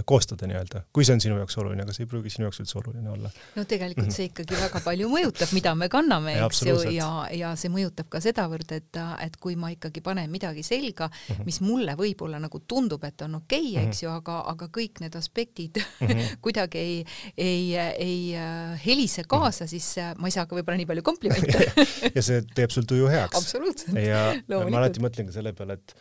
koostada 0.06 0.48
nii-öelda, 0.50 0.82
kui 0.92 1.04
see 1.06 1.14
on 1.14 1.20
sinu 1.22 1.36
jaoks 1.38 1.56
oluline, 1.62 1.84
aga 1.84 1.94
see 1.94 2.04
ei 2.04 2.10
pruugi 2.10 2.32
sinu 2.32 2.48
jaoks 2.48 2.58
üldse 2.62 2.78
oluline 2.80 3.10
olla. 3.12 3.30
no 3.56 3.64
tegelikult 3.68 4.08
mhm. 4.08 4.14
see 4.16 4.30
ikkagi 4.30 4.58
väga 4.58 4.82
palju 4.84 5.10
mõjutab, 5.12 5.52
mida 5.54 5.74
me 5.78 5.88
kanname, 5.92 6.34
eks 6.46 6.62
ju, 6.66 6.76
ja, 6.94 7.10
ja 7.36 7.52
see 7.60 7.70
mõjutab 7.72 8.10
ka 8.10 8.22
sedavõrd, 8.24 8.74
et, 8.74 9.00
et 9.26 9.38
kui 9.42 9.56
ma 9.60 9.70
ikkagi 9.74 10.02
panen 10.04 10.30
midagi 10.32 10.64
selga 10.66 11.08
mm, 11.08 11.36
-hmm. 11.36 11.48
mis 11.48 11.60
mulle 11.64 11.94
võib-olla 11.98 12.40
nagu 12.42 12.62
tundub, 12.66 13.04
et 13.06 13.22
on 13.26 13.40
okei 13.40 13.60
okay, 13.60 13.70
mm, 13.70 13.76
-hmm. 13.76 13.94
eks 13.94 14.02
ju, 14.02 14.12
aga, 14.12 14.40
aga 14.52 14.70
kõik 14.78 15.02
need 15.04 15.16
aspektid 15.16 15.82
mm 15.82 16.06
-hmm. 16.06 16.36
kuidagi 16.44 16.78
ei, 16.78 17.04
ei, 17.36 17.76
ei 17.76 18.36
äh, 18.36 18.86
helise 18.86 19.24
kaasa 19.24 19.64
mm, 19.64 19.66
-hmm. 19.66 19.70
siis 19.70 19.98
äh, 19.98 20.14
ma 20.18 20.26
ei 20.26 20.36
saa 20.36 20.46
ka 20.46 20.56
võib-olla 20.56 20.76
nii 20.76 20.90
palju 20.90 21.02
komplimente 21.02 21.72
ja 22.16 22.22
see 22.22 22.42
teeb 22.54 22.70
sul 22.70 22.84
tuju 22.84 23.06
heaks. 23.06 23.36
absoluutselt. 23.36 23.96
ja 23.96 24.34
ma 24.48 24.78
alati 24.78 25.00
mõtlen 25.00 25.30
ka 25.30 25.32
selle 25.32 25.52
peale, 25.52 25.78
et 25.78 25.94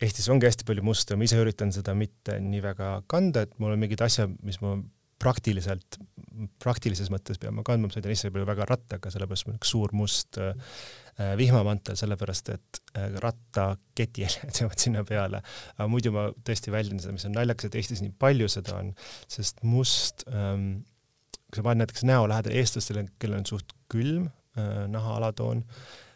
Eestis 0.00 0.30
ongi 0.32 0.48
hästi 0.48 0.64
palju 0.68 0.84
musta 0.86 1.16
ma 1.18 1.26
ise 1.26 1.36
üritan 1.40 1.74
seda 1.74 1.92
mitte 1.98 2.38
nii 2.40 2.62
väga 2.64 2.94
kanda, 3.10 3.44
et 3.44 3.58
mul 3.60 3.74
on 3.74 3.82
mingid 3.82 4.00
asjad, 4.04 4.32
mis 4.46 4.60
ma 4.62 4.78
praktiliselt, 5.20 5.98
praktilises 6.62 7.10
mõttes 7.12 7.40
pean 7.40 7.52
ma 7.56 7.64
kandma, 7.66 7.90
ma 7.90 7.94
sõidan 7.94 8.14
ise 8.14 8.30
palju 8.32 8.46
väga 8.48 8.66
rattaga, 8.70 9.12
sellepärast 9.12 9.46
mul 9.46 9.54
on 9.54 9.60
üks 9.60 9.72
suur 9.74 9.92
must 9.96 10.38
äh, 10.40 10.54
vihmamantel, 11.36 11.98
sellepärast 12.00 12.52
et 12.54 12.80
äh, 12.94 13.10
rattaketijäljed 13.20 14.54
jäävad 14.62 14.80
sinna 14.80 15.04
peale. 15.08 15.42
aga 15.76 15.88
muidu 15.92 16.14
ma 16.16 16.30
tõesti 16.46 16.72
väljendan 16.72 17.04
seda, 17.04 17.16
mis 17.18 17.28
on 17.28 17.36
naljakas, 17.36 17.68
et 17.68 17.78
Eestis 17.82 18.00
nii 18.04 18.16
palju 18.20 18.48
seda 18.52 18.78
on, 18.80 18.94
sest 19.28 19.60
must 19.66 20.24
ähm,, 20.32 20.86
kui 21.50 21.60
sa 21.60 21.66
paned 21.66 21.84
näiteks 21.84 22.06
näo 22.08 22.24
lähedal 22.30 22.56
eestlastele, 22.56 23.04
kellel 23.20 23.42
on 23.42 23.48
suht 23.50 23.74
külm 23.92 24.30
äh, 24.30 24.86
naha 24.88 25.18
alatoon, 25.20 25.66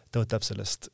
ta 0.08 0.24
võtab 0.24 0.46
sellest 0.46 0.88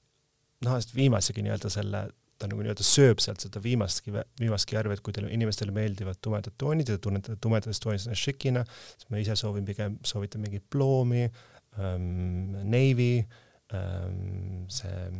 nahast 0.64 0.96
viimasegi 0.96 1.44
nii-öelda 1.44 1.70
selle 1.72 2.08
ta 2.40 2.48
nagu 2.48 2.64
nii-öelda 2.64 2.84
sööb 2.86 3.20
sealt 3.20 3.44
seda 3.44 3.60
viimastki, 3.62 4.14
viimastki 4.40 4.78
värvi, 4.78 4.96
et 4.96 5.04
kui 5.04 5.14
teile, 5.16 5.30
inimestele 5.34 5.74
meeldivad 5.76 6.20
tumedad 6.24 6.56
toonid 6.60 6.88
ja 6.88 6.96
te 6.96 7.04
tunnete 7.04 7.36
tumedates 7.42 7.82
toonides 7.82 8.08
ennast 8.08 8.28
šikina, 8.28 8.64
siis 8.94 9.10
ma 9.12 9.20
ise 9.20 9.36
soovin 9.38 9.66
pigem, 9.68 9.98
soovitan 10.06 10.44
mingit 10.44 10.64
ploomi 10.72 11.26
ähm,, 11.26 12.56
navy 12.72 13.12
ähm,, 13.76 14.64
see, 14.72 15.10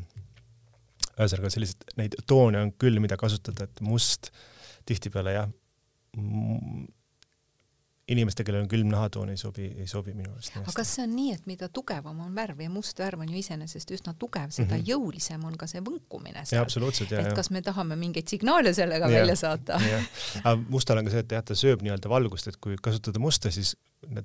ühesõnaga 1.21 1.53
sellised, 1.53 1.85
neid 2.01 2.17
toone 2.29 2.63
on 2.65 2.73
küll, 2.81 3.01
mida 3.03 3.19
kasutada, 3.21 3.69
et 3.69 3.85
must. 3.85 4.33
Tihtipeale 4.89 5.35
jah, 5.37 5.51
inimestele, 8.11 8.47
kellel 8.47 8.65
on 8.65 8.71
külm 8.71 8.91
nahatoon, 8.91 9.31
ei 9.33 9.39
sobi, 9.41 9.69
ei 9.79 9.87
sobi 9.91 10.15
minu 10.17 10.33
arust. 10.33 10.57
aga 10.59 10.73
kas 10.77 10.95
see 10.97 11.05
on 11.07 11.13
nii, 11.15 11.35
et 11.37 11.47
mida 11.51 11.69
tugevam 11.73 12.23
on 12.25 12.33
värv 12.35 12.63
ja 12.65 12.71
must 12.73 12.99
värv 12.99 13.23
on 13.25 13.31
ju 13.31 13.39
iseenesest 13.41 13.93
üsna 13.97 14.15
tugev, 14.19 14.51
seda 14.51 14.75
mm 14.75 14.81
-hmm. 14.81 14.89
jõulisem 14.91 15.45
on 15.47 15.57
ka 15.61 15.69
see 15.71 15.83
võnkumine 15.87 16.45
seal. 16.45 16.63
absoluutselt, 16.63 17.13
et 17.13 17.33
kas 17.37 17.51
me 17.51 17.63
tahame 17.63 17.97
mingeid 17.97 18.29
signaale 18.29 18.75
sellega 18.75 19.09
ja, 19.11 19.21
välja 19.21 19.37
saata? 19.37 19.79
aga 20.45 20.57
mustal 20.69 20.99
on 20.99 21.07
ka 21.07 21.15
see, 21.15 21.25
et 21.27 21.37
jah, 21.39 21.45
ta 21.45 21.55
sööb 21.55 21.87
nii-öelda 21.87 22.09
valgust, 22.09 22.49
et 22.49 22.57
kui 22.57 22.77
kasutada 22.83 23.23
musta, 23.23 23.51
siis 23.51 23.77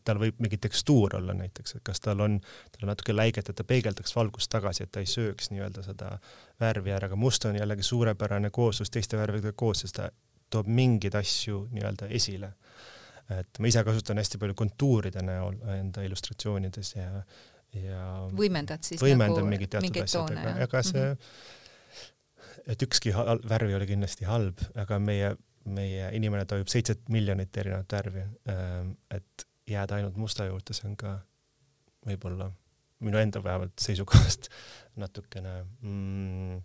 tal 0.04 0.20
võib 0.20 0.40
mingi 0.40 0.58
tekstuur 0.58 1.16
olla 1.16 1.34
näiteks, 1.34 1.76
et 1.76 1.84
kas 1.84 2.00
tal 2.00 2.20
on, 2.20 2.40
tal 2.72 2.88
on 2.88 2.94
natuke 2.94 3.16
läiget, 3.16 3.50
et 3.50 3.56
ta 3.56 3.64
peegeldaks 3.64 4.16
valgust 4.16 4.50
tagasi, 4.50 4.84
et 4.84 4.92
ta 4.92 5.04
ei 5.04 5.10
sööks 5.10 5.52
nii-öelda 5.52 5.84
seda 5.84 6.18
värvi 6.60 6.96
ära, 6.96 7.10
aga 7.12 7.16
must 7.20 7.46
on 7.46 7.58
jällegi 7.60 7.84
suurepärane 7.84 8.50
kooslus 8.50 8.90
teiste 8.90 9.18
värvidega 9.18 9.54
koos, 9.54 9.84
sest 9.84 10.00
ta 10.00 10.10
toob 10.50 10.68
mingeid 10.68 11.16
asju 11.16 11.68
nii-öelda 11.74 12.08
esile 12.10 12.54
et 13.34 13.60
ma 13.60 13.70
ise 13.72 13.84
kasutan 13.88 14.22
hästi 14.22 14.40
palju 14.42 14.56
kontuuride 14.58 15.24
näol 15.26 15.58
enda 15.76 16.04
illustratsioonides 16.06 16.92
ja, 16.98 17.10
ja 17.74 18.04
võimendad 18.38 18.86
siis 18.86 19.02
võimendan 19.02 19.42
nagu 19.42 19.52
mingit 19.52 19.74
teatud 19.74 20.02
asjadega, 20.04 20.56
ega 20.68 20.84
see 20.86 21.08
mm, 21.08 21.18
-hmm. 21.18 22.62
et 22.76 22.86
ükski 22.88 23.16
värv 23.16 23.72
ei 23.72 23.80
ole 23.80 23.90
kindlasti 23.90 24.30
halb, 24.30 24.62
aga 24.76 25.00
meie, 25.00 25.34
meie 25.66 26.12
inimene 26.18 26.46
tajub 26.46 26.70
seitset 26.72 27.10
miljonit 27.10 27.58
erinevat 27.58 27.98
värvi. 27.98 28.28
Ähm, 28.50 28.94
et 29.10 29.48
jääda 29.70 29.96
ainult 29.98 30.18
musta 30.22 30.46
juurde, 30.46 30.78
see 30.78 30.90
on 30.90 30.96
ka 31.00 31.18
võib-olla 32.06 32.52
minu 33.06 33.18
enda 33.18 33.42
vähemalt 33.44 33.82
seisukohast 33.82 34.50
natukene 35.02 35.56
mm, 35.82 36.62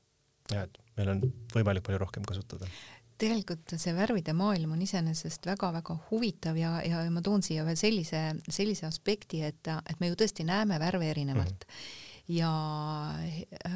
jah, 0.52 0.66
et 0.66 0.80
meil 0.98 1.14
on 1.14 1.22
võimalik 1.54 1.84
palju 1.86 2.00
rohkem 2.02 2.26
kasutada 2.28 2.68
tegelikult 3.20 3.76
see 3.76 3.94
värvide 3.96 4.32
maailm 4.36 4.74
on 4.74 4.82
iseenesest 4.82 5.46
väga-väga 5.50 5.96
huvitav 6.10 6.56
ja, 6.58 6.78
ja 6.86 7.02
ma 7.12 7.22
toon 7.24 7.44
siia 7.44 7.64
veel 7.66 7.78
sellise, 7.78 8.22
sellise 8.48 8.86
aspekti, 8.88 9.42
et, 9.46 9.68
et 9.68 10.00
me 10.00 10.10
ju 10.10 10.18
tõesti 10.20 10.46
näeme 10.48 10.80
värve 10.80 11.10
erinevalt 11.14 11.66
mm. 11.66 11.74
-hmm 11.74 12.08
ja 12.30 12.50
äh, 13.66 13.74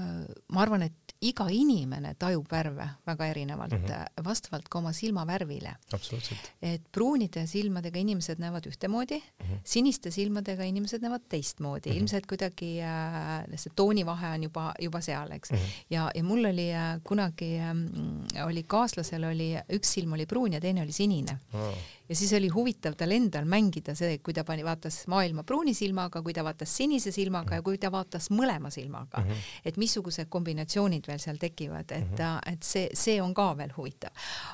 ma 0.52 0.62
arvan, 0.62 0.86
et 0.86 1.14
iga 1.24 1.46
inimene 1.50 2.14
tajub 2.20 2.46
värve 2.52 2.86
väga 3.06 3.26
erinevalt 3.32 3.72
mm, 3.72 3.86
-hmm. 3.86 4.24
vastavalt 4.24 4.68
ka 4.68 4.78
oma 4.78 4.92
silmavärvile. 4.92 5.74
et 6.62 6.82
pruunide 6.92 7.46
silmadega 7.46 7.98
inimesed 7.98 8.38
näevad 8.38 8.66
ühtemoodi 8.66 9.18
mm, 9.18 9.46
-hmm. 9.46 9.58
siniste 9.64 10.10
silmadega 10.10 10.64
inimesed 10.64 11.02
näevad 11.02 11.22
teistmoodi 11.28 11.90
mm, 11.90 11.94
-hmm. 11.94 11.98
ilmselt 11.98 12.26
kuidagi 12.26 12.82
äh, 12.82 13.44
see 13.56 13.72
toonivahe 13.76 14.34
on 14.34 14.42
juba, 14.42 14.74
juba 14.80 15.00
seal, 15.00 15.32
eks 15.32 15.50
mm. 15.50 15.56
-hmm. 15.56 15.84
ja, 15.90 16.10
ja 16.14 16.24
mul 16.24 16.44
oli 16.44 16.74
äh, 16.74 17.00
kunagi 17.04 17.58
äh,, 17.58 18.46
oli 18.46 18.62
kaaslasel 18.62 19.24
oli, 19.24 19.54
üks 19.72 19.92
silm 19.92 20.12
oli 20.12 20.26
pruun 20.26 20.52
ja 20.52 20.60
teine 20.60 20.82
oli 20.82 20.92
sinine 20.92 21.38
oh 21.52 21.74
ja 22.08 22.16
siis 22.16 22.32
oli 22.32 22.48
huvitav 22.52 22.94
tal 22.98 23.12
endal 23.16 23.46
mängida 23.48 23.94
see, 23.96 24.18
kui 24.24 24.34
ta 24.36 24.44
pani, 24.44 24.64
vaatas 24.64 25.04
maailma 25.08 25.42
pruuni 25.46 25.72
silmaga, 25.74 26.20
kui 26.22 26.34
ta 26.36 26.44
vaatas 26.44 26.72
sinise 26.76 27.12
silmaga 27.14 27.56
ja 27.58 27.64
kui 27.64 27.78
ta 27.80 27.88
vaatas 27.92 28.28
mõlema 28.30 28.70
silmaga 28.70 29.22
mm, 29.22 29.30
-hmm. 29.30 29.60
et 29.64 29.76
missugused 29.80 30.28
kombinatsioonid 30.28 31.08
veel 31.08 31.18
seal 31.18 31.40
tekivad, 31.40 31.90
et 31.90 32.10
mm, 32.10 32.16
-hmm. 32.16 32.52
et 32.52 32.62
see, 32.62 32.88
see 32.92 33.22
on 33.22 33.34
ka 33.34 33.56
veel 33.56 33.72
huvitav. 33.76 34.10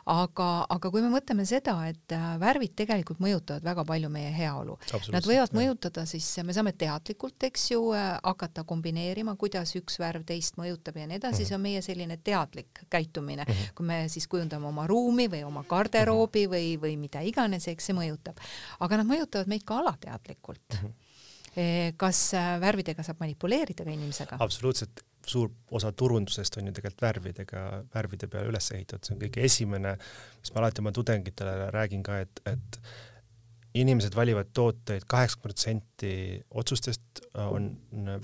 aga, 0.06 0.66
aga 0.68 0.90
kui 0.90 1.02
me 1.02 1.10
mõtleme 1.10 1.44
seda, 1.44 1.88
et 1.88 2.12
äh, 2.12 2.38
värvid 2.40 2.74
tegelikult 2.76 3.18
mõjutavad 3.18 3.64
väga 3.64 3.84
palju 3.84 4.08
meie 4.08 4.30
heaolu, 4.36 4.78
nad 5.12 5.24
võivad 5.24 5.50
jah. 5.50 5.58
mõjutada 5.60 6.06
siis, 6.06 6.38
me 6.44 6.52
saame 6.52 6.72
teadlikult, 6.72 7.42
eks 7.42 7.70
ju, 7.70 7.92
äh, 7.92 8.18
hakata 8.22 8.64
kombineerima, 8.64 9.36
kuidas 9.36 9.74
üks 9.76 9.98
värv 9.98 10.24
teist 10.24 10.56
mõjutab 10.56 10.96
ja 10.96 11.06
nii 11.06 11.16
edasi 11.16 11.32
mm, 11.32 11.42
-hmm. 11.42 11.48
see 11.48 11.54
on 11.54 11.60
meie 11.60 11.82
selline 11.82 12.16
teadlik 12.16 12.86
käitumine 12.90 13.44
mm, 13.48 13.52
-hmm. 13.52 13.74
kui 13.74 13.86
me 13.86 14.08
siis 14.08 14.28
kujundame 14.28 14.66
oma 14.66 14.86
ruumi 14.86 15.28
või 15.28 15.44
oma 15.44 15.64
garderoobi 15.64 16.46
mm 16.46 16.52
-hmm. 16.52 16.78
või, 16.78 16.80
või 16.80 16.96
mida 16.96 17.20
iganes 17.20 17.39
iganes, 17.40 17.68
eks 17.72 17.90
see 17.90 17.96
mõjutab. 17.96 18.40
aga 18.80 19.00
nad 19.00 19.08
mõjutavad 19.08 19.50
meid 19.50 19.64
ka 19.66 19.80
alateadlikult 19.80 20.76
mm. 20.76 20.88
-hmm. 20.88 21.94
kas 22.00 22.24
äh, 22.34 22.56
värvidega 22.60 23.02
saab 23.06 23.22
manipuleerida 23.24 23.84
ka 23.84 23.90
inimesega? 23.90 24.40
absoluutselt, 24.40 25.04
suur 25.26 25.50
osa 25.70 25.92
turundusest 25.92 26.56
on 26.56 26.66
ju 26.66 26.72
tegelikult 26.72 27.02
värvidega, 27.02 27.84
värvide 27.94 28.26
peale 28.26 28.48
üles 28.48 28.70
ehitatud, 28.72 29.06
see 29.06 29.14
on 29.14 29.22
kõige 29.22 29.44
esimene, 29.44 29.96
mis 30.40 30.52
ma 30.54 30.62
alati 30.62 30.80
oma 30.80 30.92
tudengitele 30.92 31.70
räägin 31.70 32.02
ka, 32.02 32.20
et, 32.24 32.40
et 32.46 32.80
inimesed 33.74 34.16
valivad 34.16 34.48
tooteid, 34.52 35.04
kaheksakümmend 35.06 35.42
protsenti 35.42 36.14
otsustest 36.50 37.20
on 37.34 37.70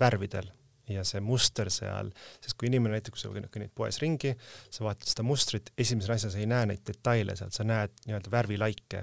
värvidel 0.01 0.49
ja 0.93 1.05
see 1.07 1.21
muster 1.25 1.71
seal, 1.73 2.11
sest 2.43 2.57
kui 2.59 2.67
inimene 2.71 2.95
näiteks, 2.97 3.23
kui 3.23 3.23
sa 3.23 3.29
kõnnid 3.53 3.73
poes 3.77 3.97
ringi, 4.03 4.33
sa 4.73 4.81
vaatad 4.87 5.09
seda 5.11 5.23
mustrit, 5.27 5.67
esimese 5.79 6.13
asjana 6.15 6.33
sa 6.35 6.41
ei 6.43 6.51
näe 6.51 6.65
neid 6.73 6.83
detaile 6.87 7.33
sealt, 7.39 7.55
sa 7.57 7.63
näed 7.67 7.93
nii-öelda 8.07 8.29
värvilaike. 8.33 9.01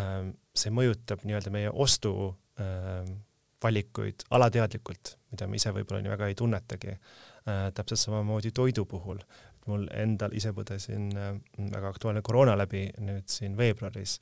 Ähm, 0.00 0.26
see 0.56 0.70
mõjutab 0.72 1.20
nii-öelda 1.28 1.50
meie 1.52 1.70
ostuvalikuid 1.84 4.18
ähm, 4.24 4.30
alateadlikult, 4.38 5.04
mida 5.32 5.44
me 5.48 5.54
ise 5.60 5.70
võib-olla 5.76 6.00
nii 6.04 6.14
väga 6.14 6.24
ei 6.32 6.36
tunnetagi. 6.38 6.92
Äh, 7.42 7.66
täpselt 7.76 8.02
samamoodi 8.06 8.50
toidu 8.56 8.82
puhul. 8.88 9.20
mul 9.62 9.86
endal 9.94 10.32
ise 10.34 10.50
põdesin 10.50 11.14
äh, 11.14 11.38
väga 11.70 11.92
aktuaalne 11.92 12.18
koroona 12.26 12.56
läbi 12.58 12.80
nüüd 12.98 13.30
siin 13.30 13.54
veebruaris 13.56 14.18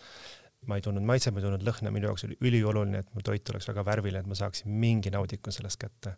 ma 0.68 0.76
ei 0.76 0.84
tundnud 0.84 1.06
maitset, 1.08 1.34
ma 1.34 1.40
ei 1.40 1.46
tundnud 1.46 1.66
lõhna, 1.66 1.92
minu 1.94 2.10
jaoks 2.10 2.26
oli 2.28 2.36
ülioluline, 2.44 3.02
et 3.04 3.12
mu 3.16 3.24
toit 3.24 3.52
oleks 3.52 3.68
väga 3.70 3.84
värviline, 3.86 4.24
et 4.24 4.30
ma 4.30 4.38
saaksin 4.38 4.72
mingi 4.82 5.12
naudiku 5.14 5.52
sellest 5.54 5.80
kätte. 5.80 6.16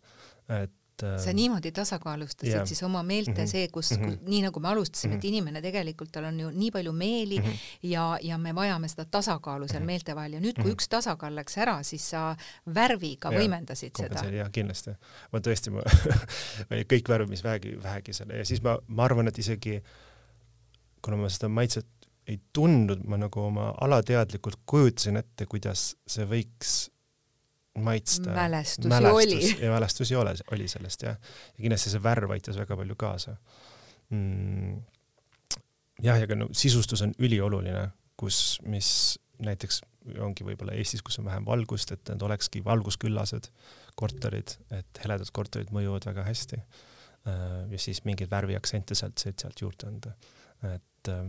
et 0.50 0.78
sa 1.02 1.30
äh, 1.30 1.34
niimoodi 1.34 1.72
tasakaalustasid 1.72 2.52
yeah. 2.52 2.66
siis 2.66 2.82
oma 2.82 3.02
meelte 3.02 3.30
mm 3.30 3.36
-hmm. 3.36 3.46
see, 3.50 3.68
kus 3.68 3.90
mm, 3.90 4.04
-hmm. 4.04 4.18
nii 4.22 4.42
nagu 4.42 4.60
me 4.60 4.68
alustasime 4.68 5.10
mm, 5.10 5.14
-hmm. 5.14 5.18
et 5.18 5.24
mhm. 5.24 5.34
inimene 5.34 5.62
tegelikult, 5.62 6.12
tal 6.12 6.24
on 6.24 6.40
ju 6.40 6.50
nii 6.50 6.70
palju 6.70 6.92
meeli 6.92 7.38
mm 7.38 7.44
-hmm. 7.44 7.58
ja, 7.82 8.18
ja 8.22 8.38
me 8.38 8.54
vajame 8.54 8.88
seda 8.88 9.04
tasakaalu 9.04 9.68
seal 9.68 9.80
mm 9.80 9.82
-hmm. 9.82 9.86
meelte 9.86 10.14
vahel 10.14 10.32
ja 10.32 10.40
nüüd, 10.40 10.54
kui 10.54 10.64
mm 10.64 10.70
-hmm. 10.70 10.74
üks 10.74 10.88
tasakaal 10.88 11.34
läks 11.34 11.58
ära, 11.58 11.82
siis 11.82 12.10
sa 12.10 12.36
värviga 12.74 13.32
ja, 13.32 13.38
võimendasid 13.38 13.90
seda. 13.96 14.28
jah, 14.28 14.50
kindlasti. 14.52 14.90
ma 15.32 15.38
tõesti, 15.38 15.70
ma 15.70 15.82
kõik 16.92 17.08
värvid, 17.08 17.28
mis 17.28 17.44
vähegi, 17.44 17.82
vähegi 17.82 18.12
selle 18.12 18.36
ja 18.36 18.44
siis 18.44 18.62
ma, 18.62 18.78
ma 18.86 19.04
arvan, 19.04 19.28
et 19.28 19.38
isegi 19.38 19.82
kuna 21.02 21.16
ma 21.16 21.28
seda 21.28 21.48
maitset 21.48 21.86
ei 22.32 22.40
tundnud, 22.54 23.04
ma 23.08 23.18
nagu 23.20 23.46
oma 23.48 23.70
alateadlikult 23.84 24.62
kujutasin 24.68 25.20
ette, 25.20 25.46
kuidas 25.50 25.92
see 26.08 26.26
võiks 26.28 26.74
maitsta. 27.78 28.30
mälestusi 28.30 28.88
Mälestus, 28.88 29.22
oli. 29.22 29.64
ja 29.64 29.70
mälestusi 29.72 30.16
ole, 30.16 30.34
oli 30.52 30.68
sellest 30.68 31.06
jah. 31.06 31.16
ja 31.56 31.62
kindlasti 31.62 31.92
see 31.92 32.02
värv 32.02 32.34
aitas 32.34 32.58
väga 32.60 32.76
palju 32.76 32.96
kaasa 33.00 33.36
mm.. 34.12 34.82
jah, 36.04 36.20
ja 36.20 36.28
ka 36.28 36.36
no 36.36 36.50
sisustus 36.56 37.02
on 37.06 37.14
ülioluline, 37.18 37.86
kus, 38.20 38.58
mis 38.68 38.92
näiteks 39.42 39.80
ongi 40.22 40.44
võib-olla 40.46 40.74
Eestis, 40.76 41.02
kus 41.04 41.18
on 41.20 41.28
vähem 41.28 41.46
valgust, 41.46 41.92
et 41.94 42.10
need 42.10 42.22
olekski 42.26 42.62
valgusküllased 42.64 43.48
korterid, 43.98 44.56
et 44.74 45.02
heledad 45.04 45.30
korterid 45.34 45.70
mõjuvad 45.74 46.06
väga 46.08 46.24
hästi. 46.26 46.58
Äh, 47.28 47.44
ja 47.70 47.78
siis 47.80 48.02
mingeid 48.08 48.30
värviaktsente 48.32 48.96
sealt, 48.98 49.22
sealt 49.22 49.62
juurde 49.62 49.88
anda. 49.88 50.14
et 50.72 51.10
äh, 51.10 51.24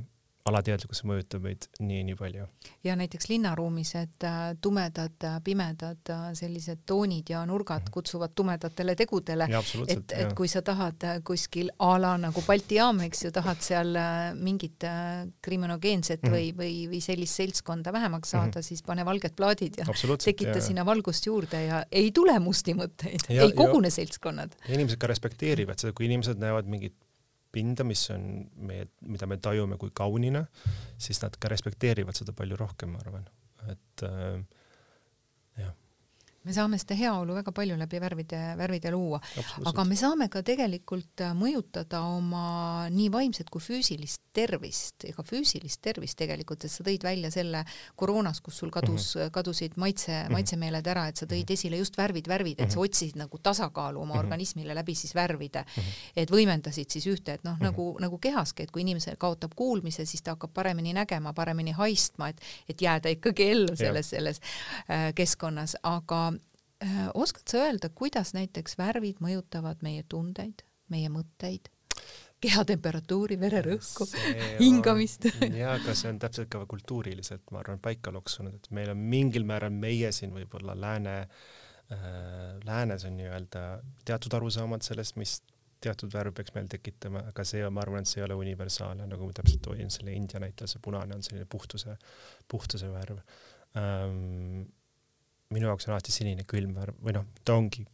alateadlikkus 0.49 1.03
mõjutab 1.07 1.45
meid 1.45 1.67
nii, 1.79 2.01
nii 2.09 2.15
palju. 2.19 2.45
ja 2.83 2.95
näiteks 2.99 3.29
linnaruumis, 3.31 3.93
et 3.99 4.25
äh, 4.27 4.41
tumedad, 4.61 5.15
äh, 5.23 5.37
pimedad 5.43 6.11
äh, 6.11 6.25
sellised 6.35 6.83
toonid 6.89 7.31
ja 7.31 7.43
nurgad 7.47 7.85
mhm. 7.85 7.93
kutsuvad 7.95 8.33
tumedatele 8.35 8.95
tegudele. 8.99 9.47
et, 9.87 10.15
et 10.17 10.33
kui 10.35 10.49
sa 10.51 10.61
tahad 10.61 11.05
kuskil 11.23 11.71
a 11.79 11.93
la 12.01 12.15
nagu 12.19 12.43
Balti 12.47 12.79
jaam, 12.79 12.99
eks 13.07 13.25
ju, 13.25 13.31
tahad 13.35 13.61
seal 13.63 13.95
mingit 14.35 14.83
kriminogeenset 15.41 16.21
mm 16.21 16.29
-hmm. 16.29 16.35
või, 16.35 16.51
või, 16.57 16.89
või 16.91 17.01
sellist 17.01 17.39
seltskonda 17.39 17.93
vähemaks 17.93 18.29
saada 18.29 18.47
mm, 18.47 18.51
-hmm. 18.59 18.67
siis 18.67 18.83
pane 18.83 19.05
valged 19.05 19.35
plaadid 19.35 19.79
ja 19.79 19.85
tekita 20.23 20.57
ja. 20.57 20.61
sinna 20.61 20.85
valgust 20.85 21.25
juurde 21.25 21.65
ja 21.65 21.83
ei 21.91 22.11
tule 22.11 22.39
musti 22.39 22.73
mõtteid, 22.73 23.29
ei 23.29 23.51
kogune 23.51 23.89
seltskonnad. 23.89 24.55
inimesed 24.67 24.99
ka 24.99 25.07
respekteerivad 25.07 25.79
seda, 25.79 25.93
kui 25.93 26.05
inimesed 26.05 26.37
näevad 26.37 26.67
mingit 26.67 26.95
pinda, 27.53 27.85
mis 27.87 28.03
on 28.13 28.27
meie, 28.67 28.89
mida 29.05 29.29
me 29.29 29.37
tajume 29.41 29.77
kui 29.81 29.93
kaunina, 29.95 30.43
siis 30.97 31.21
nad 31.23 31.37
ka 31.39 31.51
respekteerivad 31.53 32.17
seda 32.17 32.35
palju 32.37 32.57
rohkem, 32.59 32.95
ma 32.95 33.03
arvan. 33.05 33.29
et 33.71 34.03
äh, 34.03 34.41
me 36.43 36.53
saame 36.55 36.77
seda 36.81 36.95
heaolu 36.99 37.37
väga 37.37 37.53
palju 37.55 37.77
läbi 37.79 37.99
värvide, 38.03 38.39
värvide 38.59 38.91
luua, 38.91 39.19
aga 39.69 39.85
me 39.87 39.95
saame 39.99 40.27
ka 40.31 40.41
tegelikult 40.45 41.23
äh, 41.23 41.31
mõjutada 41.37 42.01
oma 42.03 42.89
nii 42.91 43.09
vaimset 43.13 43.51
kui 43.53 43.63
füüsilist 43.63 44.21
tervist 44.35 45.05
ja 45.07 45.13
ka 45.15 45.23
füüsilist 45.23 45.79
tervist 45.83 46.17
tegelikult, 46.19 46.65
et 46.65 46.73
sa 46.73 46.83
tõid 46.83 47.05
välja 47.05 47.31
selle 47.31 47.63
koroonas, 47.99 48.41
kus 48.43 48.59
sul 48.59 48.73
kadus 48.73 49.13
mm, 49.15 49.21
-hmm. 49.21 49.33
kadusid 49.37 49.77
maitse, 49.77 50.11
mhm. 50.11 50.33
maitsemeeled 50.35 50.87
ära, 50.87 51.07
et 51.07 51.17
sa 51.17 51.25
tõid 51.25 51.45
mhm. 51.45 51.53
esile 51.53 51.77
just 51.79 51.97
värvid, 51.97 52.27
värvid, 52.27 52.59
et 52.59 52.71
sa 52.71 52.79
mhm. 52.79 52.83
otsisid 52.83 53.19
nagu 53.19 53.37
tasakaalu 53.37 54.01
oma 54.01 54.13
mm 54.13 54.17
-hmm. 54.17 54.23
organismile 54.23 54.75
läbi 54.75 54.95
siis 54.95 55.15
värvide 55.15 55.61
mm, 55.61 55.81
-hmm. 55.83 56.11
et 56.15 56.31
võimendasid 56.31 56.89
siis 56.89 57.07
ühte, 57.07 57.33
et 57.33 57.43
noh 57.43 57.53
mm, 57.53 57.59
-hmm. 57.59 57.63
nagu, 57.63 57.97
nagu 57.99 58.17
kehaski, 58.17 58.63
et 58.63 58.71
kui 58.71 58.81
inimene 58.81 59.15
kaotab 59.17 59.51
kuulmise, 59.55 60.05
siis 60.05 60.21
ta 60.21 60.31
hakkab 60.31 60.53
paremini 60.53 60.93
nägema, 60.93 61.33
paremini 61.33 61.71
haistma, 61.71 62.29
et, 62.29 62.41
et 62.69 62.81
jääda 62.81 63.09
ikkagi 63.09 63.51
ellu 63.51 63.75
selles, 63.75 64.09
selles 64.09 64.41
äh, 64.89 65.13
keskkonnas, 65.15 65.77
aga 65.83 66.32
oskad 67.13 67.47
sa 67.49 67.63
öelda, 67.67 67.89
kuidas 67.95 68.33
näiteks 68.35 68.77
värvid 68.79 69.21
mõjutavad 69.23 69.83
meie 69.85 70.03
tundeid, 70.09 70.65
meie 70.91 71.09
mõtteid, 71.13 71.69
kehatemperatuuri, 72.43 73.37
vererõhku, 73.39 74.07
hingamist? 74.59 75.29
jaa, 75.61 75.77
aga 75.77 75.95
see 75.95 76.11
on 76.11 76.19
täpselt 76.21 76.51
ka 76.51 76.63
kultuuriliselt, 76.69 77.45
ma 77.55 77.61
arvan, 77.63 77.81
paika 77.83 78.11
loksunud, 78.13 78.59
et 78.59 78.69
meil 78.75 78.91
on 78.93 78.99
mingil 79.13 79.47
määral 79.47 79.73
meie 79.75 80.11
siin 80.15 80.35
võib-olla 80.35 80.75
lääne 80.75 81.15
äh,, 81.23 81.97
läänes 82.67 83.07
on 83.07 83.17
nii-öelda 83.19 83.63
teatud 84.05 84.35
arusaamad 84.39 84.83
sellest, 84.85 85.19
mis 85.21 85.39
teatud 85.83 86.13
värv 86.13 86.35
peaks 86.35 86.53
meil 86.55 86.69
tekitama, 86.71 87.25
aga 87.31 87.45
see, 87.47 87.63
ma 87.67 87.83
arvan, 87.83 88.03
et 88.03 88.11
see 88.11 88.21
ei 88.21 88.27
ole 88.27 88.37
universaalne, 88.39 89.07
nagu 89.09 89.27
ma 89.27 89.35
täpselt 89.35 89.63
toin 89.65 89.91
selle 89.91 90.15
India 90.15 90.39
näite, 90.43 90.67
see 90.69 90.83
punane 90.83 91.15
on 91.15 91.25
selline 91.25 91.47
puhtuse, 91.49 91.97
puhtuse 92.51 92.91
värv 92.91 93.19
ähm, 93.79 94.63
minu 95.53 95.69
jaoks 95.69 95.87
on 95.87 95.95
alati 95.95 96.13
sinine 96.13 96.45
külm 96.49 96.73
värv 96.77 96.97
või 97.03 97.15
noh, 97.17 97.27
ta 97.45 97.57
ongi, 97.59 97.85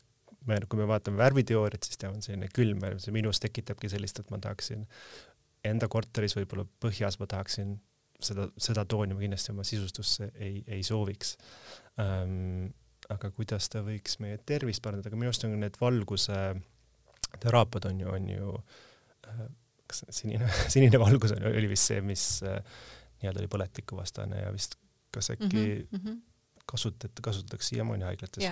kui 0.70 0.80
me 0.80 0.88
vaatame 0.90 1.20
värviteooriat, 1.20 1.86
siis 1.86 2.00
ta 2.02 2.10
on 2.10 2.24
selline 2.26 2.50
külm 2.56 2.82
värv, 2.82 3.02
see 3.04 3.14
minus 3.16 3.42
tekitabki 3.44 3.92
sellist, 3.92 4.22
et 4.22 4.32
ma 4.34 4.40
tahaksin 4.42 4.88
enda 5.68 5.90
korteris 5.92 6.36
võib-olla 6.38 6.66
põhjas 6.82 7.20
ma 7.20 7.28
tahaksin 7.30 7.76
seda, 8.24 8.48
seda 8.60 8.86
tooni 8.90 9.16
ma 9.16 9.24
kindlasti 9.24 9.54
oma 9.54 9.66
sisustusse 9.68 10.32
ei, 10.36 10.62
ei 10.68 10.84
sooviks 10.86 11.36
ähm,. 12.02 12.72
aga 13.10 13.32
kuidas 13.34 13.66
ta 13.74 13.82
võiks 13.82 14.20
meie 14.22 14.38
tervist 14.46 14.84
parandada, 14.86 15.10
aga 15.10 15.18
minu 15.18 15.32
arust 15.32 15.46
on 15.48 15.56
need 15.58 15.80
valguse 15.82 16.38
teraapiad 17.42 17.88
on 17.90 18.04
ju, 18.04 18.12
on 18.14 18.28
ju 18.30 18.52
äh, 19.28 19.44
kas 19.90 20.04
sinine, 20.14 20.50
sinine 20.74 21.02
valgus 21.02 21.34
oli 21.40 21.72
vist 21.72 21.90
see, 21.90 22.04
mis 22.06 22.26
äh, 22.46 22.60
nii-öelda 23.20 23.44
oli 23.44 23.52
põletikuvastane 23.52 24.44
ja 24.44 24.54
vist 24.56 24.78
kas 25.16 25.32
äkki 25.34 25.64
mm 25.90 26.02
-hmm 26.04 26.20
kasutati, 26.72 27.22
kasutatakse 27.22 27.68
siiamaani 27.74 28.04
haiglates 28.08 28.44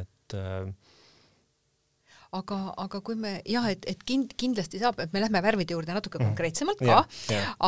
et 0.00 0.34
äh, 0.34 0.74
aga, 2.32 2.58
aga 2.80 3.00
kui 3.04 3.16
me 3.20 3.34
jah, 3.48 3.66
et, 3.68 3.84
et 3.90 4.04
kind, 4.08 4.32
kindlasti 4.40 4.80
saab, 4.80 5.00
et 5.04 5.12
me 5.12 5.20
lähme 5.20 5.42
värvide 5.44 5.76
juurde 5.76 5.92
natuke 5.92 6.16
mm. 6.16 6.30
konkreetsemalt 6.30 6.80
ka, 6.80 7.02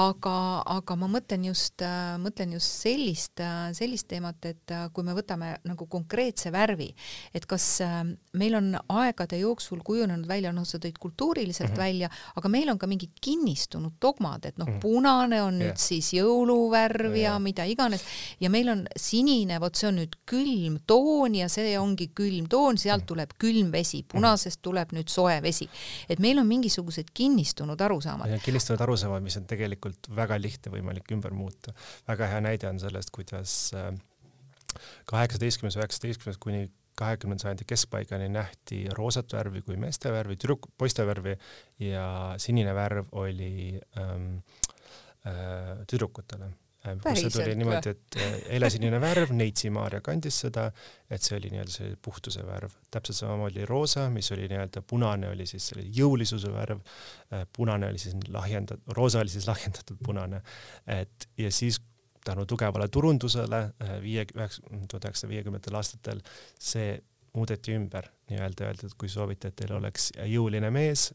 aga, 0.00 0.36
aga 0.78 0.96
ma 0.96 1.08
mõtlen 1.12 1.44
just 1.50 1.84
mõtlen 2.22 2.54
just 2.56 2.80
sellist 2.84 3.42
sellist 3.76 4.08
teemat, 4.08 4.40
et 4.48 4.74
kui 4.96 5.04
me 5.04 5.14
võtame 5.16 5.54
nagu 5.68 5.88
konkreetse 5.90 6.52
värvi, 6.54 6.88
et 7.36 7.44
kas 7.50 7.66
meil 8.38 8.56
on 8.56 8.72
aegade 9.02 9.38
jooksul 9.42 9.82
kujunenud 9.84 10.28
välja, 10.28 10.52
noh, 10.54 10.64
sa 10.68 10.80
tõid 10.80 10.96
kultuuriliselt 11.02 11.70
mm 11.70 11.74
-hmm. 11.74 11.84
välja, 11.84 12.10
aga 12.40 12.48
meil 12.48 12.70
on 12.72 12.80
ka 12.80 12.88
mingid 12.88 13.12
kinnistunud 13.20 14.00
dogmad, 14.00 14.46
et 14.46 14.58
noh 14.58 14.68
mm, 14.68 14.80
punane 14.80 15.42
on 15.42 15.60
yeah. 15.60 15.68
nüüd 15.68 15.78
siis 15.80 16.12
jõuluvärv 16.16 17.12
yeah. 17.12 17.34
ja 17.34 17.38
mida 17.38 17.64
iganes 17.64 18.04
ja 18.40 18.50
meil 18.50 18.68
on 18.68 18.86
sinine, 18.96 19.60
vot 19.60 19.76
see 19.76 19.88
on 19.88 20.00
nüüd 20.00 20.16
külm 20.24 20.80
toon 20.86 21.34
ja 21.34 21.48
see 21.48 21.76
ongi 21.78 22.10
külm 22.14 22.48
toon, 22.48 22.78
sealt 22.78 23.04
mhm. 23.04 23.08
tuleb 23.12 23.36
külm 23.38 23.72
vesi, 23.72 24.02
punasest 24.08 24.53
sellest 24.54 24.62
tuleb 24.62 24.94
nüüd 24.94 25.10
soe 25.10 25.40
vesi. 25.42 25.68
et 26.08 26.20
meil 26.20 26.38
on 26.38 26.46
mingisugused 26.46 27.10
kinnistunud 27.14 27.80
arusaamad. 27.80 28.30
kinnistunud 28.44 28.80
arusaamad, 28.80 29.22
mis 29.22 29.36
on 29.36 29.46
tegelikult 29.46 30.08
väga 30.14 30.38
lihtne 30.40 30.72
võimalik 30.72 31.10
ümber 31.12 31.32
muuta. 31.32 31.74
väga 32.08 32.26
hea 32.26 32.40
näide 32.40 32.68
on 32.68 32.78
sellest, 32.80 33.10
kuidas 33.10 33.72
äh, 33.74 33.92
kaheksateistkümnes, 35.06 35.76
üheksateistkümnes 35.76 36.38
kuni 36.38 36.70
kahekümnenda 36.94 37.42
sajandi 37.42 37.64
keskpaigani 37.66 38.28
nähti 38.28 38.84
roosat 38.94 39.32
värvi 39.32 39.62
kui 39.62 39.76
meeste 39.76 40.12
värvi, 40.12 40.36
tüdruk, 40.36 40.68
poiste 40.78 41.06
värvi 41.06 41.34
ja 41.82 42.34
sinine 42.38 42.74
värv 42.74 43.10
oli 43.18 43.80
ähm, 43.98 44.36
äh, 45.26 45.82
tüdrukutele 45.90 46.52
kus 46.84 47.20
see 47.22 47.32
tuli 47.32 47.54
niimoodi, 47.58 47.92
et 47.94 48.18
äh, 48.20 48.34
helesinine 48.54 48.98
värv, 49.02 49.32
Neitsi 49.36 49.70
Maarja 49.72 50.00
kandis 50.04 50.40
seda, 50.44 50.66
et 51.12 51.24
see 51.24 51.38
oli 51.38 51.52
nii-öelda 51.54 51.72
see 51.72 51.94
puhtuse 52.04 52.44
värv. 52.46 52.74
täpselt 52.92 53.18
samamoodi 53.20 53.64
roosa, 53.68 54.08
mis 54.12 54.30
oli 54.36 54.48
nii-öelda 54.50 54.84
punane, 54.86 55.30
oli 55.32 55.46
siis 55.48 55.70
selle 55.70 55.86
jõulisuse 55.96 56.52
värv, 56.52 56.82
äh, 57.32 57.46
punane 57.56 57.88
oli 57.92 58.02
siis 58.02 58.16
lahjendatud, 58.28 58.94
roosa 58.98 59.22
oli 59.24 59.32
siis 59.32 59.48
lahjendatud 59.48 60.00
punane. 60.04 60.42
et 60.86 61.28
ja 61.38 61.50
siis 61.52 61.80
tänu 62.24 62.46
tugevale 62.48 62.88
turundusele 62.88 63.62
äh, 63.64 63.96
viie, 64.02 64.26
tuhat 64.26 65.08
üheksasaja 65.08 65.32
viiekümnendatel 65.32 65.80
aastatel 65.80 66.20
see 66.58 66.98
muudeti 67.34 67.74
ümber, 67.74 68.06
nii-öelda 68.30 68.68
öeldi, 68.68 68.86
et 68.86 68.98
kui 68.98 69.08
soovite, 69.10 69.50
et 69.50 69.56
teil 69.58 69.72
oleks 69.74 70.12
jõuline 70.30 70.68
mees, 70.70 71.08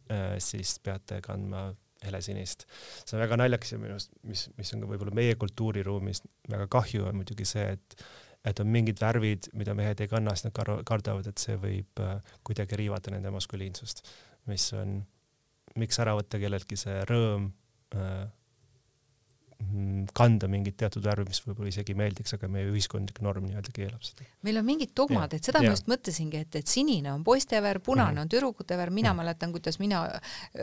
siis 0.44 0.74
peate 0.84 1.22
kandma 1.24 1.70
helesinist. 2.06 2.66
see 3.04 3.18
on 3.18 3.24
väga 3.24 3.38
naljakas 3.40 3.74
ja 3.74 3.82
minu 3.82 3.98
arust, 3.98 4.14
mis, 4.24 4.48
mis 4.58 4.74
on 4.76 4.84
ka 4.84 4.90
võib-olla 4.92 5.16
meie 5.16 5.36
kultuuriruumis 5.40 6.24
väga 6.50 6.68
kahju, 6.72 7.06
on 7.10 7.20
muidugi 7.20 7.48
see, 7.48 7.68
et 7.76 8.02
et 8.48 8.60
on 8.64 8.70
mingid 8.72 9.02
värvid, 9.02 9.50
mida 9.60 9.74
mehed 9.76 10.00
ei 10.00 10.08
kanna, 10.08 10.32
sest 10.32 10.48
nad 10.48 10.84
kardavad, 10.88 11.28
et 11.28 11.42
see 11.42 11.58
võib 11.60 12.00
äh, 12.00 12.22
kuidagi 12.48 12.78
riivata 12.80 13.12
nende 13.12 13.34
maskuliinsust, 13.36 14.06
mis 14.48 14.70
on, 14.80 15.02
miks 15.76 16.00
ära 16.00 16.14
võtta 16.16 16.40
kelleltki 16.40 16.80
see 16.80 17.02
rõõm 17.10 17.50
äh, 18.00 18.30
kanda 20.16 20.48
mingit 20.50 20.78
teatud 20.80 21.04
värvi, 21.04 21.26
mis 21.30 21.42
võib-olla 21.44 21.70
isegi 21.70 21.94
meeldiks, 21.98 22.32
aga 22.38 22.48
meie 22.52 22.70
ühiskondlik 22.72 23.20
norm 23.22 23.44
nii-öelda 23.46 23.74
keelab 23.76 24.04
seda. 24.06 24.24
meil 24.48 24.58
on 24.62 24.66
mingid 24.66 24.94
dogmad, 24.96 25.34
et 25.36 25.46
seda 25.46 25.60
ja. 25.60 25.68
ma 25.68 25.76
just 25.76 25.90
mõtlesingi, 25.92 26.40
et, 26.46 26.56
et 26.62 26.72
sinine 26.72 27.12
on 27.12 27.26
poiste 27.28 27.60
värv, 27.62 27.84
punane 27.84 28.14
mm 28.14 28.18
-hmm. 28.18 28.22
on 28.22 28.32
tüdrukute 28.32 28.78
värv, 28.78 28.94
mina 28.94 29.12
mm 29.12 29.20
-hmm. 29.20 29.24
mäletan, 29.24 29.52
kuidas 29.52 29.80
mina 29.80 30.00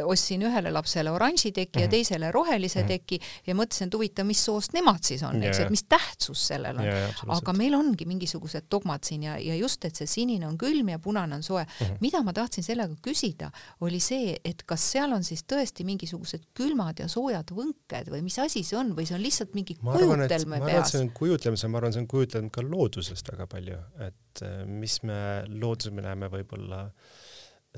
ostsin 0.05 0.43
ühele 0.43 0.73
lapsele 0.73 1.11
oranži 1.11 1.53
teki 1.53 1.69
mm 1.69 1.79
-hmm. 1.79 1.81
ja 1.81 1.87
mhm. 1.87 1.91
teisele 1.91 2.31
rohelise 2.33 2.81
mm 2.81 2.85
-hmm. 2.85 2.89
teki 2.89 3.21
ja 3.47 3.55
mõtlesin, 3.55 3.87
et 3.87 3.95
huvitav, 3.95 4.27
mis 4.27 4.45
soost 4.45 4.73
nemad 4.73 5.03
siis 5.03 5.23
on, 5.23 5.43
eks, 5.43 5.59
et 5.59 5.71
mis 5.71 5.85
tähtsus 5.85 6.47
sellel 6.47 6.77
on. 6.77 6.87
aga 7.29 7.53
meil 7.53 7.75
ongi 7.75 8.05
mingisugused 8.05 8.65
dogmad 8.71 9.05
siin 9.05 9.23
ja, 9.23 9.39
ja 9.39 9.57
just, 9.57 9.85
et 9.85 9.97
see 9.97 10.07
sinine 10.07 10.47
on 10.47 10.59
külm 10.59 10.89
ja 10.89 10.99
punane 10.99 11.35
on 11.35 11.43
soe 11.43 11.65
mm. 11.65 11.87
-hmm. 11.87 11.97
mida 12.01 12.23
ma 12.23 12.33
tahtsin 12.33 12.65
sellega 12.65 12.95
küsida, 13.03 13.51
oli 13.81 14.01
see, 14.01 14.37
et 14.45 14.63
kas 14.63 14.93
seal 14.93 15.13
on 15.13 15.25
siis 15.25 15.45
tõesti 15.45 15.85
mingisugused 15.85 16.43
külmad 16.55 16.99
ja 16.99 17.09
soojad 17.09 17.51
võnked 17.51 18.11
või 18.11 18.23
mis 18.23 18.39
asi 18.39 18.63
see 18.63 18.79
on? 18.79 18.86
On 18.87 18.97
või 18.97 19.07
see 19.09 19.19
on 19.19 19.25
lihtsalt 19.25 19.55
mingi 19.59 19.77
kujutelme 19.83 20.61
peas? 20.65 20.93
see 20.95 21.03
on 21.05 21.13
kujutlemise, 21.17 21.71
ma 21.71 21.81
arvan, 21.81 21.95
see 21.95 22.05
on 22.05 22.11
kujutlenud 22.11 22.55
ka 22.55 22.65
loodusest 22.67 23.33
väga 23.33 23.49
palju, 23.51 23.79
et 24.07 24.45
äh, 24.47 24.61
mis 24.67 25.01
me 25.07 25.19
looduses 25.51 25.95
me 25.97 26.07
näeme 26.07 26.31
võib-olla 26.33 26.87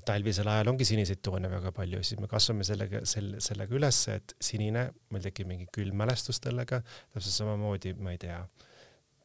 talvisel 0.06 0.46
ajal 0.50 0.70
ongi 0.72 0.86
siniseid 0.86 1.20
toone 1.24 1.50
väga 1.50 1.72
palju, 1.74 2.02
siis 2.06 2.20
me 2.22 2.28
kasvame 2.30 2.66
sellega, 2.66 3.02
selle, 3.08 3.40
sellega 3.42 3.74
üles, 3.74 4.00
et 4.12 4.34
sinine, 4.42 4.88
meil 5.14 5.24
tekib 5.24 5.48
mingi 5.50 5.66
külm 5.74 5.98
mälestus 5.98 6.40
sellega, 6.42 6.80
täpselt 7.14 7.34
samamoodi, 7.34 7.94
ma 7.98 8.14
ei 8.14 8.20
tea, 8.22 8.38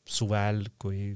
suvel, 0.10 0.66
kui 0.82 1.12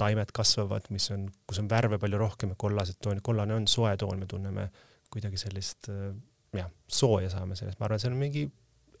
taimed 0.00 0.32
kasvavad, 0.34 0.88
mis 0.94 1.08
on, 1.14 1.26
kus 1.48 1.60
on 1.62 1.68
värve 1.70 1.98
palju 2.02 2.18
rohkem 2.20 2.54
ja 2.54 2.58
kollased 2.58 2.98
toonid, 3.02 3.22
kollane 3.26 3.56
on 3.58 3.68
soe 3.70 3.92
toon, 4.00 4.22
me 4.22 4.30
tunneme 4.30 4.68
kuidagi 5.12 5.38
sellist 5.40 5.90
äh, 5.92 6.10
jah, 6.56 6.70
sooja 6.90 7.30
saame 7.32 7.58
sellest, 7.58 7.80
ma 7.80 7.88
arvan, 7.88 8.02
see 8.02 8.10
on 8.10 8.18
mingi 8.20 8.46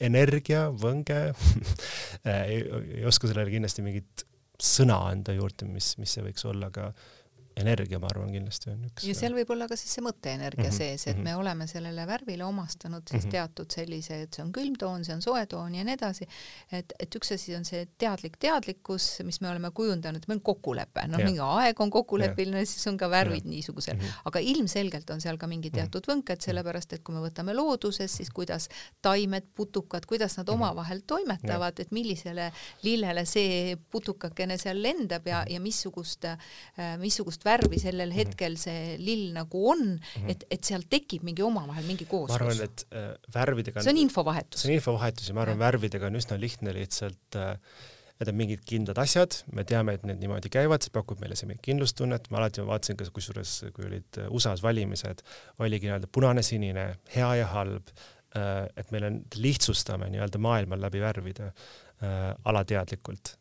energia, 0.02 0.66
võnge. 0.70 1.22
Ei, 2.22 2.60
ei 2.62 3.06
oska 3.08 3.26
sellele 3.26 3.50
kindlasti 3.50 3.82
mingit 3.82 4.22
sõna 4.62 5.00
anda 5.10 5.34
juurde, 5.34 5.66
mis, 5.66 5.96
mis 5.98 6.12
see 6.14 6.22
võiks 6.22 6.44
olla, 6.46 6.68
aga 6.70 6.92
energia, 7.60 7.98
ma 8.00 8.08
arvan, 8.10 8.32
kindlasti 8.32 8.70
on 8.72 8.84
üks. 8.88 9.04
ja 9.06 9.14
seal 9.16 9.34
võib 9.36 9.50
olla 9.54 9.66
ka 9.70 9.76
siis 9.78 9.92
see 9.96 10.04
mõtteenergia 10.04 10.64
mm 10.64 10.70
-hmm. 10.70 10.78
sees, 10.78 11.06
et 11.06 11.16
mm 11.16 11.20
-hmm. 11.20 11.24
me 11.24 11.36
oleme 11.36 11.66
sellele 11.66 12.06
värvile 12.06 12.44
omastanud 12.44 13.02
siis 13.10 13.24
mm 13.24 13.28
-hmm. 13.28 13.32
teatud 13.32 13.70
sellise, 13.70 14.20
et 14.22 14.34
see 14.34 14.44
on 14.44 14.52
külm 14.52 14.76
toon, 14.78 15.04
see 15.04 15.14
on 15.14 15.22
soe 15.22 15.46
toon 15.46 15.74
ja 15.74 15.84
nii 15.84 15.94
edasi. 15.94 16.26
et, 16.72 16.92
et 16.98 17.14
üks 17.14 17.34
asi 17.34 17.56
on 17.56 17.64
see 17.64 17.86
teadlik 17.98 18.36
teadlikkus, 18.38 19.20
mis 19.24 19.40
me 19.40 19.50
oleme 19.50 19.70
kujundanud, 19.70 20.24
meil 20.28 20.38
on 20.38 20.42
kokkulepe, 20.42 21.06
noh, 21.08 21.18
mingi 21.18 21.40
aeg 21.40 21.80
on 21.80 21.90
kokkulepiline, 21.90 22.64
siis 22.64 22.86
on 22.86 22.96
ka 22.96 23.10
värvid 23.10 23.44
ja. 23.44 23.50
niisugusel 23.50 23.94
mm, 23.94 24.00
-hmm. 24.00 24.22
aga 24.24 24.38
ilmselgelt 24.38 25.10
on 25.10 25.20
seal 25.20 25.36
ka 25.38 25.46
mingi 25.46 25.68
mhm. 25.68 25.76
teatud 25.78 26.08
võnked, 26.08 26.36
mhm. 26.36 26.44
sellepärast 26.44 26.92
et 26.92 27.02
kui 27.02 27.14
me 27.14 27.20
võtame 27.20 27.54
looduses, 27.54 28.16
siis 28.16 28.30
kuidas 28.30 28.68
taimed, 29.02 29.44
putukad, 29.54 30.06
kuidas 30.06 30.36
nad 30.36 30.46
mhm. 30.46 30.54
omavahel 30.54 31.02
toimetavad, 31.06 31.80
et 31.80 31.90
millisele 31.90 32.52
lillele 32.82 33.24
see 33.24 33.76
putukakene 33.90 34.58
seal 34.58 34.82
lendab 34.82 35.26
ja, 35.26 35.44
ja 35.48 35.60
missugust, 35.60 36.24
missugust 36.98 37.41
mingisugust 37.42 37.46
värvi 37.46 37.80
sellel 37.82 38.12
Mhm. 38.12 38.18
hetkel 38.18 38.56
see 38.56 38.96
lill 38.98 39.32
nagu 39.34 39.62
on, 39.72 39.98
et, 40.28 40.44
et 40.50 40.62
seal 40.64 40.84
tekib 40.88 41.22
mingi 41.22 41.42
omavahel 41.42 41.84
mingi 41.86 42.06
ma 42.06 42.34
arvan, 42.34 42.52
kooslus. 42.52 42.60
et 42.60 42.84
äh, 42.92 43.16
värvidega 43.32 43.82
see 43.82 43.90
on 43.90 43.98
infovahetus. 43.98 44.60
see 44.62 44.70
on 44.70 44.76
infovahetus 44.78 45.28
ja 45.28 45.34
ma 45.34 45.42
arvan, 45.42 45.58
värvidega 45.58 46.06
on 46.06 46.16
üsna 46.20 46.38
lihtne 46.38 46.72
lihtsalt 46.74 47.36
äh, 47.36 47.56
need 48.20 48.28
on 48.28 48.36
mingid 48.38 48.62
kindlad 48.64 48.98
asjad, 49.02 49.34
me 49.52 49.64
teame, 49.64 49.96
et 49.96 50.04
need 50.06 50.20
niimoodi 50.22 50.48
käivad, 50.52 50.84
see 50.84 50.92
pakub 50.94 51.18
meile 51.20 51.34
see 51.34 51.48
mingit 51.48 51.64
kindlustunnet, 51.66 52.28
ma 52.30 52.38
alati 52.38 52.62
vaatasin 52.62 52.96
ka 53.00 53.08
kusjuures, 53.10 53.64
kui 53.74 53.88
olid 53.88 54.20
äh, 54.22 54.30
USA-s 54.30 54.62
valimised, 54.62 55.24
oligi 55.58 55.88
nii-öelda 55.88 56.10
punane-sinine, 56.12 56.86
hea 57.16 57.30
ja 57.40 57.48
halb 57.50 57.90
äh,, 58.36 58.68
et 58.76 58.92
meil 58.94 59.08
on, 59.08 59.22
lihtsustame 59.34 60.10
nii-öelda 60.12 60.38
maailma 60.38 60.78
läbi 60.78 61.02
värvide 61.02 61.50
äh, 61.50 62.34
alateadlikult 62.44 63.36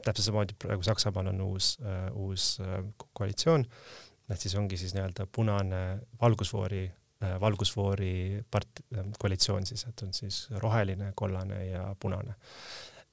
ähm,. 0.00 0.04
täpselt 0.08 0.28
samamoodi 0.28 0.56
praegu 0.58 0.86
Saksamaal 0.86 1.32
on 1.32 1.40
uus 1.48 1.76
äh,, 1.82 2.08
uus 2.12 2.56
äh, 2.60 2.80
koalitsioon, 3.12 3.66
et 4.30 4.40
siis 4.40 4.54
ongi 4.58 4.78
siis 4.80 4.94
nii-öelda 4.96 5.26
punane 5.32 5.82
valgusfoori 6.20 6.84
äh, 6.86 7.36
valgusfoori 7.40 8.14
part-, 8.50 8.84
koalitsioon 9.18 9.66
siis, 9.66 9.84
et 9.88 10.06
on 10.06 10.14
siis 10.16 10.46
roheline, 10.62 11.12
kollane 11.16 11.66
ja 11.66 11.84
punane 12.00 12.38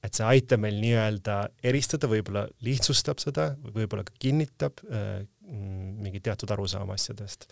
et 0.04 0.16
see 0.16 0.24
aitab 0.24 0.62
meil 0.62 0.78
nii-öelda 0.80 1.36
eristada, 1.66 2.08
võib-olla 2.08 2.46
lihtsustab 2.64 3.20
seda, 3.20 3.50
võib-olla 3.74 4.04
ka 4.06 4.16
kinnitab 4.22 4.80
äh, 4.88 5.20
mingi 5.50 6.22
teatud 6.24 6.50
arusaama 6.56 6.96
asjadest 6.96 7.48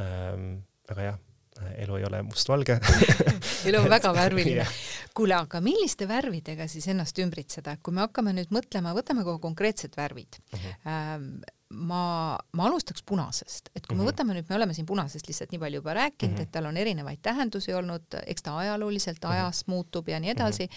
ähm,. 0.00 0.64
aga 0.90 1.06
jah, 1.06 1.20
elu 1.78 1.96
ei 2.00 2.04
ole 2.08 2.22
mustvalge 2.26 2.78
elu 3.68 3.80
on 3.80 3.90
väga 3.90 4.14
värviline 4.16 4.66
kuule, 5.14 5.36
aga 5.38 5.60
milliste 5.64 6.08
värvidega 6.10 6.66
siis 6.70 6.88
ennast 6.90 7.18
ümbritseda, 7.22 7.76
kui 7.82 7.94
me 7.94 8.02
hakkame 8.04 8.34
nüüd 8.36 8.50
mõtlema, 8.54 8.94
võtame 8.96 9.26
kohe 9.26 9.38
konkreetsed 9.42 9.94
värvid 9.96 10.40
uh. 10.40 10.64
-huh. 10.64 11.44
Ma, 11.74 12.38
ma 12.52 12.66
alustaks 12.68 13.02
punasest, 13.02 13.70
et 13.74 13.86
kui 13.86 13.96
me 13.96 14.02
Mhm. 14.04 14.10
võtame 14.12 14.34
nüüd, 14.34 14.48
me 14.48 14.54
oleme 14.56 14.74
siin 14.74 14.86
punasest 14.86 15.26
lihtsalt 15.28 15.50
nii 15.52 15.58
palju 15.58 15.80
juba 15.80 15.94
rääkinud 15.94 16.30
mm, 16.30 16.34
Mhm. 16.34 16.38
-hmm. 16.38 16.42
et 16.42 16.52
tal 16.52 16.66
on 16.66 16.76
erinevaid 16.76 17.18
tähendusi 17.22 17.72
olnud, 17.74 18.02
eks 18.26 18.42
ta 18.42 18.56
ajalooliselt 18.58 19.18
Mhm. 19.22 19.32
ajas 19.32 19.66
muutub 19.66 20.08
ja 20.08 20.20
nii 20.20 20.30
edasi, 20.30 20.68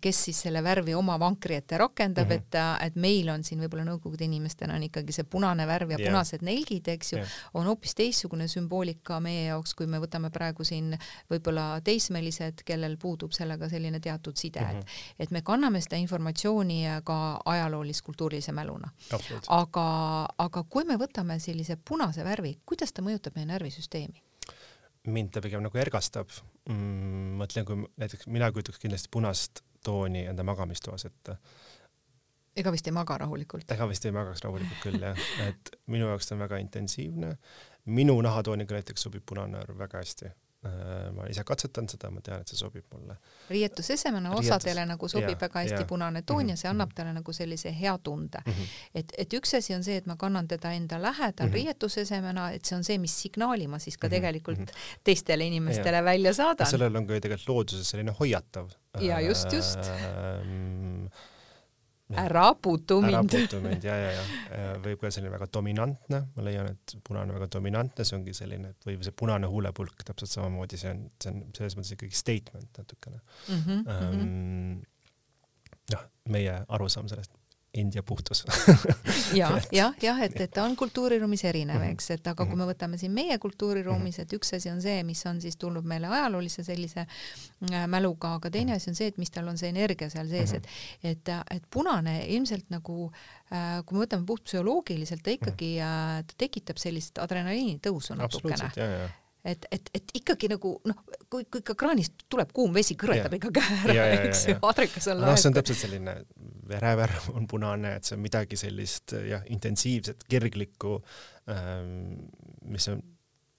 kes 0.00 0.24
siis 0.24 0.40
selle 0.42 0.62
värvi 0.64 0.94
oma 0.94 1.18
vankri 1.18 1.54
ette 1.54 1.78
rakendab 1.78 2.26
Mhm. 2.28 2.34
mm, 2.34 2.40
-hmm. 2.52 2.76
et, 2.82 2.86
et 2.86 2.96
meil 2.96 3.28
on 3.28 3.44
siin 3.44 3.60
võib-olla 3.60 3.84
nõukogude 3.84 4.24
inimestena 4.24 4.74
on 4.74 4.82
ikkagi 4.82 5.12
see 5.12 5.24
punane 5.24 5.66
värv 5.66 5.90
ja 5.90 5.96
Jah. 5.98 6.08
punased 6.10 6.42
nelgid, 6.42 6.88
eks 6.88 7.12
ju 7.12 7.18
Jah. 7.18 7.28
on 7.54 7.66
hoopis 7.66 7.94
teistsugune 7.94 8.48
sümboolika 8.48 9.20
meie 9.20 9.46
jaoks, 9.48 9.74
kui 9.74 9.86
me 9.86 9.98
võtame 9.98 10.30
praegu 10.30 10.64
siin 10.64 10.98
võib-olla 11.30 11.80
teismelised, 11.84 12.62
kellel 12.64 12.96
puudub 12.96 13.32
sellega 13.32 13.68
selline 13.68 14.00
teatud 14.00 14.36
side 14.36 14.60
mm, 14.60 14.66
-hmm. 14.66 14.78
et, 14.78 14.86
et 15.18 15.30
me 15.30 15.40
kanname 15.42 15.80
seda 15.80 15.96
informatsiooni 15.96 16.84
ka 17.04 17.40
ajaloolis-kultuurilise 17.44 18.52
mäluna. 18.52 18.90
aga, 19.48 19.84
aga 20.38 20.64
kui 20.70 20.86
me 20.88 20.96
võtame 21.00 21.38
sellise 21.42 21.76
punase 21.76 22.24
värvi, 22.26 22.56
kuidas 22.66 22.92
ta 22.92 23.04
mõjutab 23.04 23.36
meie 23.38 23.50
närvisüsteemi? 23.52 24.22
mind 25.04 25.34
ta 25.34 25.42
pigem 25.44 25.60
nagu 25.60 25.78
ergastab 25.78 26.30
mm,. 26.68 27.34
mõtlen, 27.40 27.66
kui 27.68 27.82
näiteks 28.00 28.28
mina 28.32 28.48
kujutaks 28.52 28.80
kindlasti 28.80 29.10
punast 29.12 29.60
tooni 29.84 30.24
enda 30.30 30.46
magamistoas 30.46 31.04
ette. 31.10 31.36
ega 32.56 32.72
vist 32.72 32.88
ei 32.88 32.96
maga 32.96 33.18
rahulikult? 33.24 33.68
ega 33.70 33.88
vist 33.90 34.06
ei 34.08 34.14
magaks 34.16 34.44
rahulikult 34.46 34.80
küll 34.86 35.02
jah, 35.02 35.26
et 35.48 35.74
minu 35.92 36.08
jaoks 36.08 36.30
ta 36.30 36.38
on 36.38 36.46
väga 36.46 36.62
intensiivne. 36.64 37.34
minu 37.84 38.16
nahatooniga 38.24 38.80
näiteks 38.80 39.08
sobib 39.08 39.26
punane 39.28 39.60
värv 39.60 39.84
väga 39.84 40.00
hästi 40.00 40.32
Äh, 40.32 40.43
ma 41.14 41.26
ise 41.28 41.44
katsetan 41.44 41.88
seda, 41.88 42.10
ma 42.10 42.20
tean, 42.20 42.40
et 42.40 42.48
see 42.48 42.56
sobib 42.56 42.84
mulle. 42.94 43.16
riietusesemena 43.50 44.30
Riietus. 44.30 44.50
osadele 44.50 44.86
nagu 44.86 45.08
sobib 45.08 45.28
Jaa, 45.30 45.40
väga 45.40 45.60
hästi 45.60 45.80
jaa. 45.82 45.84
punane 45.88 46.22
toon 46.22 46.40
Mhm, 46.42 46.48
ja 46.50 46.56
see 46.56 46.68
annab 46.70 46.88
mhm. 46.88 46.94
talle 46.96 47.12
nagu 47.12 47.32
sellise 47.32 47.72
hea 47.80 47.98
tunde 47.98 48.38
Mm 48.46 48.52
-hmm. 48.52 48.66
et, 48.94 49.12
et 49.18 49.32
üks 49.34 49.54
asi 49.56 49.74
on 49.74 49.84
see, 49.84 49.96
et 49.96 50.06
ma 50.06 50.16
kannan 50.16 50.48
teda 50.48 50.72
enda 50.72 51.02
lähedal 51.02 51.46
mm. 51.46 51.50
-hmm. 51.50 51.54
riietusesemena, 51.54 52.50
et 52.52 52.64
see 52.64 52.76
on 52.76 52.84
see, 52.84 52.98
mis 52.98 53.22
signaali 53.22 53.66
ma 53.68 53.78
siis 53.78 53.96
ka 53.98 54.06
Mhm, 54.06 54.14
tegelikult 54.14 54.58
mhm. 54.58 54.68
teistele 55.04 55.44
inimestele 55.46 56.04
välja 56.04 56.32
saadan. 56.34 56.66
sellel 56.66 56.96
on 56.96 57.06
ka 57.06 57.14
ju 57.14 57.20
tegelikult 57.20 57.48
looduses 57.48 57.90
selline 57.90 58.10
hoiatav. 58.20 58.68
Jaa, 59.00 59.20
just, 59.20 59.52
just. 59.52 59.78
Ähm, 59.78 61.06
ära 62.12 62.54
puutu 62.62 62.98
ära 63.02 63.22
mind. 63.22 63.30
puutu 63.30 63.60
mind 63.64 63.84
ja, 63.84 63.94
ja, 63.96 64.10
ja 64.50 64.72
võib 64.84 65.00
ka 65.00 65.10
selline 65.14 65.32
väga 65.32 65.48
dominantne, 65.52 66.20
ma 66.36 66.44
leian, 66.44 66.68
et 66.74 66.96
punane 67.06 67.32
väga 67.32 67.48
dominantne, 67.56 68.04
see 68.04 68.18
ongi 68.18 68.34
selline, 68.36 68.74
et 68.74 68.88
või 68.88 68.98
see 69.04 69.16
punane 69.16 69.48
huulepulk 69.50 70.04
täpselt 70.04 70.34
samamoodi, 70.34 70.80
see 70.80 70.92
on, 70.92 71.06
see 71.22 71.32
on 71.32 71.40
selles 71.56 71.78
mõttes 71.78 71.94
ikkagi 71.96 72.18
statement 72.18 72.82
natukene 72.82 73.20
mm. 73.20 73.62
-hmm. 73.64 73.88
ähm,. 73.96 74.82
noh, 75.94 76.04
meie 76.34 76.60
arusaam 76.68 77.08
sellest 77.08 77.32
India 77.74 78.02
puhtus. 78.06 78.44
Ja, 79.34 79.48
jah, 79.72 79.94
jah, 80.02 80.20
et, 80.22 80.36
et 80.40 80.50
ta 80.54 80.62
on 80.64 80.76
kultuuriruumis 80.78 81.44
erinev, 81.48 81.80
Mhm. 81.80 81.94
eks, 81.96 82.10
et 82.14 82.26
aga 82.30 82.46
kui 82.46 82.56
me 82.56 82.66
võtame 82.68 82.98
siin 83.00 83.12
meie 83.12 83.38
kultuuriruumis, 83.42 84.18
et 84.22 84.32
üks 84.36 84.52
asi 84.56 84.70
on 84.70 84.80
see, 84.84 85.02
mis 85.04 85.24
on 85.26 85.40
siis 85.42 85.56
tulnud 85.60 85.84
meile 85.84 86.06
ajaloolise 86.06 86.62
sellise 86.64 87.04
äh, 87.06 87.86
mäluga, 87.90 88.34
aga 88.38 88.50
teine 88.54 88.76
asi 88.76 88.90
on 88.92 88.98
see, 88.98 89.08
et 89.12 89.18
mis 89.18 89.30
tal 89.34 89.48
on 89.50 89.58
see 89.58 89.72
energia 89.74 90.10
seal 90.12 90.28
sees, 90.30 90.52
et 90.60 90.68
et, 91.02 91.28
et 91.50 91.66
punane 91.70 92.20
ilmselt 92.36 92.70
nagu 92.70 93.08
äh, 93.10 93.82
kui 93.84 93.98
me 93.98 94.04
võtame 94.06 94.24
puhtpsühholoogiliselt, 94.28 95.22
ta 95.26 95.34
ikkagi 95.34 95.74
äh, 95.82 96.22
ta 96.28 96.38
tekitab 96.46 96.78
sellist 96.78 97.18
adrenaliini 97.18 97.78
tõusu 97.82 98.14
natukene. 98.18 98.70
ja, 98.76 98.88
ja 98.98 99.10
et, 99.44 99.66
et, 99.70 99.90
et 99.94 100.14
ikkagi 100.20 100.48
nagu 100.54 100.74
noh, 100.88 101.00
kui, 101.28 101.44
kui 101.44 101.60
ikka 101.60 101.76
kraanist 101.78 102.26
tuleb 102.32 102.52
kuum 102.56 102.74
vesi, 102.76 102.96
kõrvetab 103.00 103.36
ikka 103.38 103.52
käe 103.58 103.80
ära, 103.84 104.06
eks 104.28 104.44
ju 104.50 104.58
adrekas 104.70 105.08
on 105.12 105.20
noh, 105.24 105.36
see 105.36 105.50
on 105.50 105.58
täpselt 105.58 105.82
selline 105.84 106.16
verevärv 106.68 107.30
on 107.36 107.48
punane, 107.50 107.96
et 107.98 108.08
see 108.08 108.16
on 108.16 108.24
midagi 108.24 108.58
sellist 108.60 109.16
jah, 109.28 109.44
intensiivset, 109.52 110.24
kirglikku 110.30 110.96
ähm,, 111.52 112.24
mis 112.64 112.88
on 112.92 113.02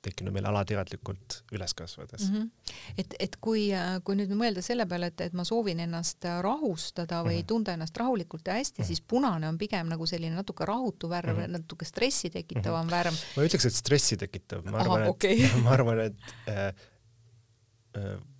tekkinud 0.06 0.34
meil 0.36 0.48
alateadlikult 0.50 1.40
üles 1.56 1.74
kasvades 1.78 2.30
mm. 2.30 2.36
mm. 2.36 2.42
-hmm. 2.42 2.82
et, 3.04 3.16
et 3.28 3.38
kui, 3.42 3.68
kui 4.08 4.18
nüüd 4.20 4.34
mõelda 4.38 4.64
selle 4.66 4.88
peale, 4.90 5.12
et, 5.14 5.26
et 5.28 5.38
ma 5.38 5.46
soovin 5.48 5.82
ennast 5.86 6.26
rahustada 6.46 7.22
või 7.26 7.38
mm 7.38 7.42
-hmm. 7.42 7.50
tunda 7.54 7.78
ennast 7.78 7.98
rahulikult 7.98 8.48
ja 8.48 8.58
hästi 8.60 8.82
mm, 8.82 8.84
-hmm. 8.84 8.88
siis 8.88 9.02
punane 9.02 9.50
on 9.50 9.58
pigem 9.58 9.88
nagu 9.92 10.08
selline 10.08 10.36
natuke 10.36 10.66
rahutu 10.66 11.10
värv 11.10 11.36
mm, 11.36 11.44
-hmm. 11.44 11.58
natuke 11.60 11.86
stressi 11.86 12.30
tekitavam 12.30 12.86
mm 12.86 12.90
-hmm. 12.90 12.98
värv. 12.98 13.14
ma 13.36 13.44
ei 13.44 13.50
ütleks, 13.50 13.66
et 13.66 13.74
stressi 13.74 14.18
tekitav, 14.18 14.66
ma 14.72 14.78
arvan, 14.78 15.04
et 15.04 15.10
okay. 15.10 15.50
ma 15.64 15.70
arvan, 15.70 16.00
et 16.00 16.16
äh, 16.48 16.74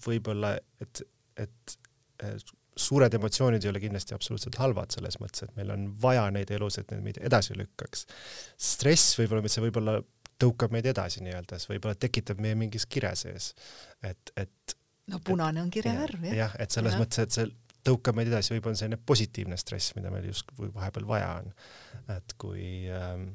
võib-olla, 0.06 0.58
et, 0.82 1.02
et 1.38 1.78
äh, 2.24 2.36
suured 2.76 3.14
emotsioonid 3.14 3.64
ei 3.64 3.72
ole 3.72 3.80
kindlasti 3.84 4.16
absoluutselt 4.16 4.58
halvad 4.60 4.92
selles 4.96 5.18
mõttes, 5.22 5.46
et 5.46 5.56
meil 5.60 5.72
on 5.76 5.88
vaja 6.02 6.26
neid 6.36 6.52
elus, 6.56 6.80
et 6.82 6.92
need 6.92 7.06
meid 7.06 7.22
edasi 7.24 7.56
lükkaks. 7.58 8.06
stress 8.58 9.16
võib-olla, 9.20 9.52
see 9.52 9.64
võib-olla 9.64 10.00
tõukab 10.42 10.74
meid 10.76 10.88
edasi 10.92 11.24
nii-öelda, 11.26 11.60
see 11.62 11.74
võib-olla 11.74 11.98
tekitab 12.00 12.42
meie 12.44 12.58
mingis 12.60 12.88
kire 12.92 13.14
sees, 13.20 13.54
et, 14.04 14.34
et 14.40 14.76
no 15.12 15.22
punane 15.24 15.62
on 15.64 15.72
kirevärv 15.74 16.28
jah. 16.30 16.38
jah, 16.44 16.58
et 16.60 16.76
selles 16.76 16.98
ja. 16.98 17.02
mõttes, 17.02 17.24
et 17.24 17.36
see 17.36 17.48
tõukab 17.86 18.18
meid 18.18 18.32
edasi, 18.32 18.54
võib-olla 18.56 18.76
on 18.76 18.82
selline 18.82 19.02
positiivne 19.12 19.58
stress, 19.62 19.94
mida 19.98 20.12
meil 20.14 20.30
justkui 20.32 20.72
vahepeal 20.74 21.08
vaja 21.10 21.34
on. 21.42 21.52
et 22.16 22.38
kui 22.42 22.66
ähm, 22.92 23.28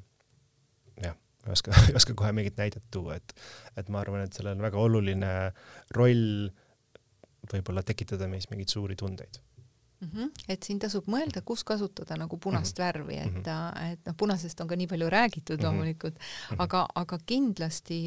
jah, 1.01 1.19
ei 1.47 1.55
oska, 1.55 1.75
ei 1.89 1.97
oska 2.01 2.17
kohe 2.19 2.33
mingit 2.37 2.59
näidet 2.61 2.89
tuua, 2.93 3.21
et, 3.21 3.37
et 3.81 3.93
ma 3.93 4.03
arvan, 4.03 4.27
et 4.27 4.37
sellel 4.37 4.59
on 4.59 4.67
väga 4.67 4.83
oluline 4.83 5.37
roll 5.97 6.51
võib-olla 7.51 7.83
tekitada 7.87 8.29
meis 8.31 8.51
mingeid 8.51 8.73
suuri 8.73 8.99
tundeid 8.99 9.41
mm. 10.01 10.09
-hmm. 10.09 10.45
et 10.49 10.63
siin 10.63 10.79
tasub 10.79 11.09
mõelda, 11.11 11.43
kus 11.45 11.65
kasutada 11.65 12.17
nagu 12.17 12.39
punast 12.39 12.79
mm 12.79 12.83
-hmm. 12.83 12.87
värvi, 12.87 13.17
et 13.17 13.35
mm, 13.35 13.43
-hmm. 13.43 13.93
et 13.93 14.07
noh, 14.07 14.17
punasest 14.17 14.61
on 14.61 14.69
ka 14.69 14.77
nii 14.77 14.87
palju 14.87 15.11
räägitud 15.11 15.57
mm 15.57 15.61
-hmm. 15.61 15.65
loomulikult, 15.65 16.19
aga, 16.59 16.87
aga 16.95 17.19
kindlasti 17.27 18.01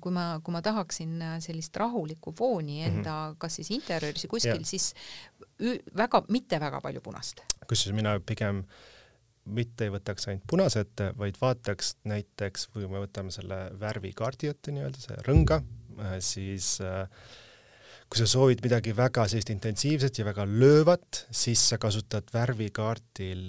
kui 0.00 0.12
ma, 0.12 0.40
kui 0.44 0.52
ma 0.52 0.62
tahaksin 0.62 1.22
sellist 1.38 1.76
rahulikku 1.76 2.32
fooni 2.32 2.82
enda 2.84 3.10
mm 3.10 3.32
-hmm. 3.32 3.36
kas 3.38 3.54
siis 3.54 3.70
interjööris 3.70 4.24
või 4.24 4.30
kuskil 4.30 4.64
siis 4.64 4.94
väga, 5.96 6.24
mitte 6.28 6.60
väga 6.60 6.80
palju 6.80 7.00
punast. 7.00 7.40
kusjuures 7.68 7.96
mina 7.96 8.20
pigem 8.20 8.64
mitte 9.44 9.84
ei 9.84 9.90
võtaks 9.90 10.28
ainult 10.28 10.46
punase 10.46 10.80
ette, 10.80 11.12
vaid 11.18 11.36
vaataks 11.40 11.96
näiteks, 12.04 12.66
kui 12.72 12.88
me 12.88 13.02
võtame 13.06 13.30
selle 13.30 13.70
värvikaardi 13.80 14.50
ette 14.52 14.74
nii-öelda, 14.74 15.00
see 15.00 15.16
rõnga, 15.26 15.62
siis 16.20 16.78
äh, 16.84 17.08
kui 18.10 18.18
sa 18.18 18.26
soovid 18.26 18.64
midagi 18.64 18.92
väga 18.96 19.26
sellist 19.30 19.52
intensiivset 19.54 20.18
ja 20.18 20.26
väga 20.26 20.46
löövat, 20.48 21.24
siis 21.30 21.62
sa 21.70 21.78
kasutad 21.78 22.32
värvikaardil 22.34 23.44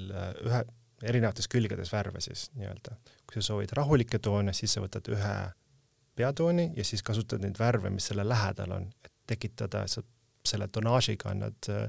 ühe, 0.45 0.61
erinevates 1.01 1.49
külgedes 1.49 1.89
värve 1.93 2.21
siis 2.21 2.49
nii-öelda. 2.59 2.97
kui 3.25 3.39
sa 3.39 3.47
soovid 3.47 3.73
rahulikke 3.73 4.19
toone, 4.19 4.53
siis 4.53 4.75
sa 4.75 4.83
võtad 4.83 5.07
ühe 5.09 5.35
peatooni 6.15 6.71
ja 6.77 6.85
siis 6.85 7.01
kasutad 7.03 7.41
neid 7.41 7.57
värve, 7.59 7.89
mis 7.89 8.11
selle 8.11 8.27
lähedal 8.27 8.75
on, 8.77 8.89
et 9.05 9.13
tekitada, 9.33 9.87
sa 9.87 10.03
selle 10.45 10.67
tonaažiga 10.67 11.31
annad 11.31 11.69
äh, 11.69 11.87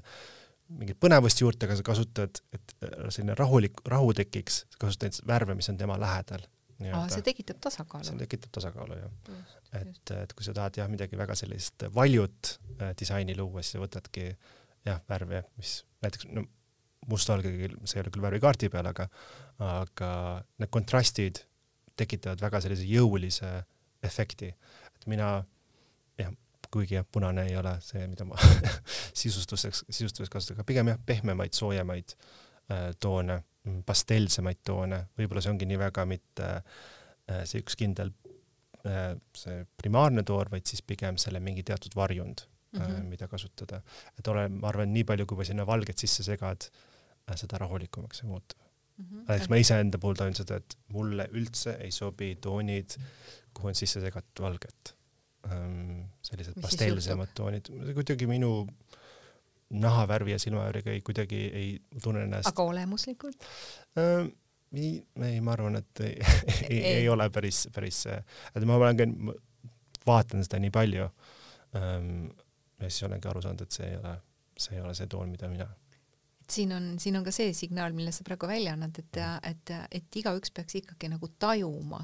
mingit 0.78 0.98
põnevust 1.00 1.40
juurde, 1.42 1.66
aga 1.66 1.76
sa 1.78 1.85
kasutad, 1.87 2.40
et 2.54 2.74
selline 3.12 3.37
rahulik, 3.38 3.82
rahu 3.88 4.12
tekiks, 4.16 4.62
sa 4.72 4.82
kasutad 4.87 5.18
värve, 5.28 5.56
mis 5.58 5.68
on 5.72 5.78
tema 5.80 5.98
lähedal. 6.00 6.44
Aa, 6.92 7.04
see 7.12 7.24
tekitab 7.26 7.61
tasakaalu. 7.62 8.08
see 8.08 8.22
tekitab 8.24 8.54
tasakaalu, 8.58 8.96
jah. 8.98 9.44
et, 9.80 10.14
et 10.16 10.35
kui 10.37 10.46
sa 10.46 10.54
tahad 10.56 10.80
jah, 10.80 10.90
midagi 10.90 11.18
väga 11.18 11.37
sellist 11.38 11.87
valjut 11.94 12.56
äh, 12.80 12.90
disaini 12.98 13.37
luua, 13.38 13.62
siis 13.62 13.76
sa 13.76 13.82
võtadki 13.82 14.26
jah, 14.87 15.00
värve, 15.08 15.44
mis 15.61 15.80
näiteks 16.02 16.28
no 16.32 16.46
mustvalge, 17.11 17.50
see 17.85 17.98
ei 17.98 18.04
ole 18.04 18.12
küll 18.14 18.24
värvikaardi 18.24 18.70
peal, 18.70 18.87
aga, 18.92 19.08
aga 19.66 20.11
need 20.62 20.70
kontrastid 20.74 21.42
tekitavad 21.98 22.42
väga 22.42 22.62
sellise 22.64 22.87
jõulise 22.88 23.50
efekti, 24.06 24.50
et 24.94 25.08
mina 25.11 25.35
jah, 26.18 26.32
kuigi 26.72 26.96
jah, 26.96 27.06
punane 27.06 27.46
ei 27.50 27.56
ole 27.58 27.74
see, 27.85 28.04
mida 28.11 28.26
ma 28.26 28.38
sisustuseks, 29.22 29.85
sisustuseks 29.88 30.32
kasutan, 30.32 30.61
aga 30.61 30.68
pigem 30.68 30.92
jah, 30.92 31.00
pehmemaid, 31.06 31.54
soojemaid 31.58 32.14
äh, 32.14 32.90
toone, 33.02 33.42
pastellsemaid 33.87 34.62
toone, 34.66 34.98
võib-olla 35.18 35.42
see 35.44 35.53
ongi 35.53 35.68
nii 35.70 35.79
väga 35.81 36.05
mitte 36.09 36.48
äh, 36.59 37.42
see 37.48 37.62
üks 37.62 37.77
kindel 37.79 38.11
äh, 38.88 39.12
see 39.38 39.62
primaarne 39.79 40.25
toor, 40.27 40.51
vaid 40.53 40.66
siis 40.68 40.83
pigem 40.87 41.20
selle 41.20 41.42
mingi 41.44 41.64
teatud 41.66 41.94
varjund 41.98 42.44
mm, 42.46 42.81
-hmm. 42.81 43.05
mida 43.12 43.29
kasutada. 43.31 43.83
et 44.18 44.29
ole, 44.29 44.48
ma 44.48 44.72
arvan, 44.72 44.92
nii 44.92 45.05
palju, 45.09 45.27
kui 45.27 45.46
sinna 45.46 45.66
valget 45.66 45.98
sisse 45.98 46.27
segad, 46.27 46.68
äh, 47.31 47.37
seda 47.38 47.62
rahulikumaks 47.62 48.22
see 48.22 48.31
muutub 48.31 48.59
mm. 48.59 49.05
-hmm. 49.05 49.29
näiteks 49.29 49.53
ma 49.53 49.61
iseenda 49.62 49.98
puhul 49.98 50.18
tajun 50.18 50.35
seda, 50.35 50.59
et 50.59 50.79
mulle 50.88 51.29
üldse 51.33 51.77
ei 51.81 51.90
sobi 51.90 52.35
toonid, 52.40 52.98
kuhu 53.55 53.70
on 53.70 53.79
sisse 53.79 54.01
segatud 54.01 54.44
valget 54.44 54.96
sellised 56.22 56.55
pastellsemad 56.62 57.33
toonid, 57.35 57.66
kuidagi 57.94 58.29
minu 58.31 58.62
nahavärvi 59.72 60.35
ja 60.35 60.38
silmavärviga 60.38 60.92
ei, 60.92 61.00
kuidagi 61.00 61.40
ei 61.52 61.68
tunne 62.02 62.26
ennast. 62.26 62.48
aga 62.48 62.62
olemuslikult 62.62 63.48
ähm,? 63.98 64.32
ei, 64.72 65.04
ei, 65.24 65.40
ma 65.40 65.52
arvan, 65.52 65.76
et 65.82 66.00
ei, 66.00 66.16
ei, 66.70 66.78
ei. 66.78 66.94
ei 67.02 67.08
ole 67.08 67.28
päris, 67.30 67.66
päris, 67.74 68.04
et 68.08 68.64
ma 68.68 68.78
olen 68.80 69.00
ka, 69.00 69.08
vaatan 70.06 70.44
seda 70.44 70.61
nii 70.62 70.72
palju 70.74 71.08
ähm, 71.76 72.30
ja 72.80 72.88
siis 72.88 73.04
olengi 73.08 73.28
aru 73.28 73.42
saanud, 73.44 73.66
et 73.66 73.78
see 73.78 73.90
ei 73.90 73.98
ole, 74.00 74.16
see 74.58 74.76
ei 74.78 74.85
ole 74.85 74.94
see 74.96 75.11
toon, 75.12 75.30
mida 75.32 75.50
mina 75.52 75.68
siin 76.50 76.72
on, 76.72 76.88
siin 77.02 77.16
on 77.18 77.24
ka 77.26 77.33
see 77.35 77.52
signaal, 77.57 77.94
mille 77.96 78.12
sa 78.14 78.24
praegu 78.26 78.48
välja 78.50 78.74
annad, 78.76 78.98
et, 78.98 79.20
et, 79.48 79.72
et 79.98 80.18
igaüks 80.20 80.52
peaks 80.55 80.78
ikkagi 80.81 81.11
nagu 81.12 81.28
tajuma 81.42 82.02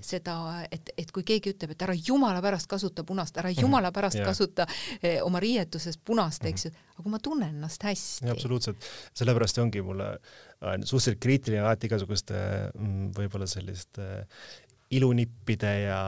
seda, 0.00 0.36
et, 0.70 0.92
et 0.98 1.12
kui 1.14 1.24
keegi 1.26 1.54
ütleb, 1.54 1.74
et 1.74 1.84
ära 1.86 1.96
jumala 1.96 2.42
pärast 2.44 2.70
kasuta 2.70 3.04
punast, 3.08 3.38
ära 3.40 3.52
mhm. 3.52 3.64
jumala 3.66 3.92
pärast 3.94 4.20
yeah. 4.20 4.28
kasuta 4.28 4.66
eh, 5.00 5.20
oma 5.24 5.40
riietuses 5.42 5.98
punast, 5.98 6.44
eks 6.48 6.68
ju, 6.68 6.74
aga 6.94 7.04
kui 7.04 7.14
ma 7.14 7.22
tunnen 7.22 7.54
ennast 7.56 7.86
hästi. 7.86 8.30
absoluutselt, 8.32 8.90
sellepärast 9.18 9.62
ongi 9.62 9.84
mulle 9.84 10.10
äh, 10.16 10.76
suhteliselt 10.82 11.22
kriitiline 11.22 11.64
alati 11.64 11.90
igasuguste 11.90 12.42
mm, 12.74 13.12
võib-olla 13.16 13.48
selliste 13.50 14.10
ilunippide 14.92 15.72
ja 15.86 16.00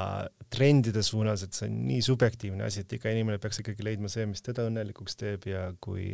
trendide 0.53 1.03
suunas, 1.03 1.44
et 1.44 1.57
see 1.57 1.68
on 1.70 1.79
nii 1.88 2.03
subjektiivne 2.05 2.66
asi, 2.66 2.85
et 2.85 2.92
iga 2.98 3.12
inimene 3.12 3.40
peaks 3.42 3.62
ikkagi 3.62 3.87
leidma 3.87 4.11
see, 4.12 4.27
mis 4.29 4.44
teda 4.44 4.66
õnnelikuks 4.68 5.16
teeb 5.20 5.48
ja 5.48 5.70
kui 5.83 6.12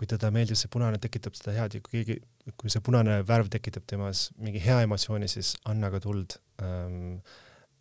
kui 0.00 0.08
teda 0.08 0.30
meeldib 0.32 0.56
see 0.56 0.70
punane, 0.72 0.96
tekitab 1.02 1.36
seda 1.36 1.52
head 1.58 1.76
ja 1.76 1.84
kui 1.84 1.98
keegi, 1.98 2.16
kui 2.56 2.72
see 2.72 2.80
punane 2.84 3.20
värv 3.28 3.50
tekitab 3.52 3.84
temas 3.90 4.30
mingi 4.40 4.62
hea 4.64 4.80
emotsiooni, 4.86 5.28
siis 5.28 5.54
anna 5.68 5.92
ka 5.92 6.00
tuld 6.00 6.38
ähm,. 6.64 7.18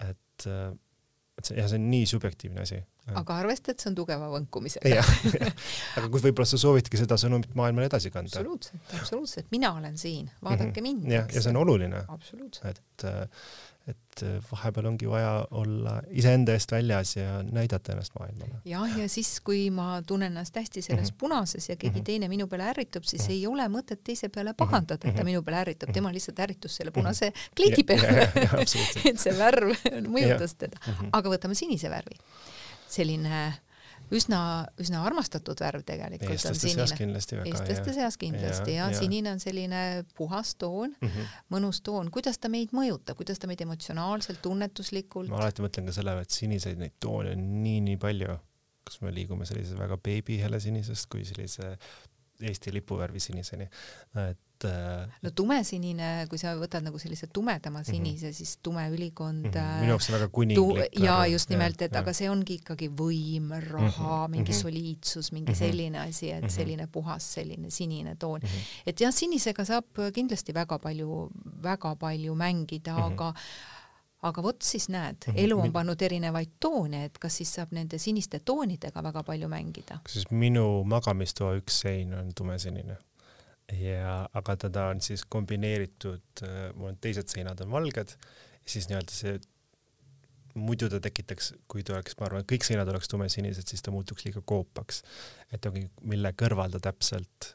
et, 0.04 0.48
et 0.50 1.48
see, 1.48 1.56
jah, 1.56 1.70
see 1.72 1.80
on 1.80 1.88
nii 1.94 2.10
subjektiivne 2.12 2.66
asi. 2.66 2.82
aga 3.20 3.40
arvesta, 3.42 3.72
et 3.72 3.80
see 3.80 3.90
on 3.94 3.96
tugeva 4.02 4.28
võnkumisega. 4.34 5.06
aga 6.02 6.12
kus 6.12 6.28
võib-olla 6.28 6.50
sa 6.52 6.60
soovidki 6.60 7.00
seda 7.00 7.16
sõnumit 7.22 7.56
maailmale 7.60 7.88
edasi 7.88 8.12
kanda. 8.12 8.34
absoluutselt, 8.36 8.94
absoluutselt, 9.00 9.50
mina 9.56 9.72
olen 9.80 9.98
siin, 9.98 10.28
vaadake 10.44 10.70
mm 10.70 10.76
-hmm. 10.76 11.02
mind. 11.08 11.12
jah, 11.16 11.34
ja 11.34 11.46
see 11.46 11.56
on 11.56 11.64
oluline. 11.64 12.04
et 12.74 13.08
äh, 13.08 13.24
et 13.90 14.24
äh, 14.24 14.38
vahepeal 14.52 14.90
ongi 14.92 15.10
vaja 15.10 15.32
olla 15.52 16.00
iseenda 16.10 16.54
eest 16.58 16.72
väljas 16.72 17.16
ja 17.18 17.40
näidata 17.44 17.94
ennast 17.94 18.16
maailmale. 18.20 18.62
jah, 18.66 18.98
ja 19.00 19.08
siis, 19.10 19.32
kui 19.46 19.70
ma 19.74 20.02
tunnen 20.08 20.32
ennast 20.32 20.56
hästi 20.56 20.82
selles 20.82 21.12
mm 21.12 21.16
-hmm. 21.16 21.20
punases 21.20 21.70
ja 21.70 21.76
keegi 21.76 21.96
mm 21.96 22.02
-hmm. 22.02 22.06
teine 22.06 22.28
minu 22.28 22.48
peale 22.48 22.70
ärritub, 22.70 23.04
siis 23.04 23.22
mm 23.22 23.28
-hmm. 23.28 23.32
ei 23.32 23.48
ole 23.48 23.68
mõtet 23.68 24.04
teise 24.04 24.30
peale 24.30 24.54
pahandada, 24.54 25.08
et 25.08 25.16
ta 25.16 25.22
mhm. 25.24 25.26
minu 25.26 25.44
peale 25.44 25.62
ärritab, 25.62 25.94
tema 25.94 26.14
lihtsalt 26.14 26.40
ärritus 26.40 26.76
selle 26.76 26.92
punase 26.92 27.30
mhm. 27.30 27.56
kliki 27.56 27.84
peale 27.84 28.32
et 29.10 29.20
see 29.20 29.38
värv 29.38 29.74
mõjutas 30.08 30.56
teda. 30.58 30.78
Mhm. 30.88 31.10
aga 31.12 31.30
võtame 31.30 31.54
sinise 31.54 31.90
värvi. 31.90 32.16
selline 32.90 33.54
üsna, 34.16 34.42
üsna 34.82 35.04
armastatud 35.06 35.60
värv 35.62 35.84
tegelikult 35.88 36.34
eestlaste 36.36 36.72
seas 36.74 36.94
kindlasti 36.98 37.38
väga. 37.40 37.54
eestlaste 37.54 37.96
seas 37.96 38.18
kindlasti 38.22 38.76
ja, 38.76 38.88
ja, 38.88 38.90
ja 38.94 39.00
sinine 39.00 39.34
on 39.36 39.42
selline 39.44 39.82
puhas 40.18 40.56
toon 40.60 40.96
mm, 40.96 41.08
-hmm. 41.08 41.32
mõnus 41.54 41.82
toon, 41.86 42.12
kuidas 42.14 42.40
ta 42.42 42.50
meid 42.50 42.74
mõjutab, 42.76 43.18
kuidas 43.20 43.40
ta 43.40 43.48
meid 43.48 43.62
emotsionaalselt, 43.66 44.42
tunnetuslikult? 44.42 45.30
ma 45.30 45.42
alati 45.44 45.66
mõtlen 45.66 45.90
ka 45.90 45.96
selle, 45.96 46.18
et 46.22 46.36
siniseid 46.36 46.82
neid 46.82 46.98
toone 47.00 47.36
on 47.38 47.50
nii-nii 47.64 47.98
palju, 48.02 48.38
kas 48.90 49.02
me 49.06 49.14
liigume 49.14 49.46
sellise 49.46 49.78
väga 49.78 49.98
beebihelesenisest 49.98 51.10
kui 51.12 51.26
sellise 51.26 51.76
Eesti 52.40 52.72
lipuvärvi 52.72 53.20
siniseni, 53.20 53.66
et 54.16 54.66
äh, 54.68 55.18
no 55.26 55.32
tumesinine, 55.36 56.26
kui 56.32 56.40
sa 56.40 56.54
võtad 56.56 56.86
nagu 56.86 57.00
sellise 57.02 57.28
tumedama 57.28 57.82
mhm. 57.82 57.88
sinise 57.90 58.26
mm, 58.26 58.32
-hmm. 58.32 58.38
siis 58.38 58.58
tume 58.64 58.86
ülikond 58.90 59.46
mm. 59.46 59.52
-hmm. 59.52 59.80
minu 59.82 59.94
jaoks 59.94 60.10
on 60.10 60.16
väga 60.16 60.28
kuninglik. 60.28 61.00
ja 61.00 61.26
just 61.28 61.50
nimelt, 61.50 61.82
et 61.82 61.92
ja, 61.94 62.00
aga 62.00 62.14
see 62.14 62.30
ongi 62.30 62.60
ikkagi 62.62 62.88
võim, 62.90 63.52
raha 63.52 63.88
mm, 63.88 63.90
-hmm. 63.90 64.32
mingi 64.32 64.52
mhm. 64.52 64.62
soliidsus, 64.62 65.32
mingi 65.32 65.52
mm 65.52 65.56
-hmm. 65.56 65.60
selline 65.60 66.00
asi, 66.00 66.32
et 66.32 66.50
selline 66.50 66.88
puhas 66.88 67.34
selline 67.34 67.70
sinine 67.70 68.16
toon 68.16 68.40
mm. 68.40 68.48
-hmm. 68.48 68.84
et 68.86 69.02
jah, 69.02 69.14
sinisega 69.14 69.66
saab 69.66 69.86
kindlasti 70.14 70.54
väga 70.54 70.80
palju, 70.80 71.30
väga 71.64 71.96
palju 71.96 72.36
mängida 72.36 72.94
mm, 72.94 73.00
-hmm. 73.00 73.12
aga 73.12 73.34
aga 74.28 74.44
vot 74.44 74.64
siis 74.66 74.90
näed, 74.92 75.30
elu 75.32 75.58
on 75.64 75.72
pannud 75.72 76.02
erinevaid 76.04 76.58
toone, 76.60 77.06
et 77.08 77.20
kas 77.22 77.40
siis 77.40 77.54
saab 77.56 77.72
nende 77.76 78.00
siniste 78.02 78.42
toonidega 78.46 79.04
väga 79.04 79.24
palju 79.28 79.52
mängida? 79.52 80.02
kusjuures 80.04 80.32
minu 80.32 80.66
magamistoa 80.90 81.54
üks 81.60 81.84
sein 81.86 82.12
on 82.18 82.34
tumesinine 82.36 82.98
ja, 83.78 84.26
aga 84.34 84.56
teda 84.66 84.90
on 84.94 85.00
siis 85.04 85.24
kombineeritud, 85.30 86.44
äh, 86.44 86.58
mul 86.76 86.94
on 86.94 87.00
teised 87.02 87.32
seinad 87.32 87.62
on 87.64 87.72
valged, 87.72 88.16
siis 88.68 88.90
nii-öelda 88.90 89.16
see, 89.16 89.38
muidu 90.60 90.90
ta 90.92 91.00
tekitaks, 91.04 91.54
kui 91.72 91.86
ta 91.86 91.96
oleks, 91.96 92.18
ma 92.20 92.28
arvan, 92.28 92.48
kõik 92.50 92.66
seinad 92.68 92.90
oleks 92.92 93.12
tumesinised, 93.12 93.70
siis 93.70 93.86
ta 93.86 93.94
muutuks 93.94 94.26
liiga 94.26 94.42
koopaks. 94.46 95.04
et 95.54 95.66
ongi, 95.70 95.88
mille 96.02 96.34
kõrval 96.36 96.76
ta 96.76 96.84
täpselt 96.90 97.54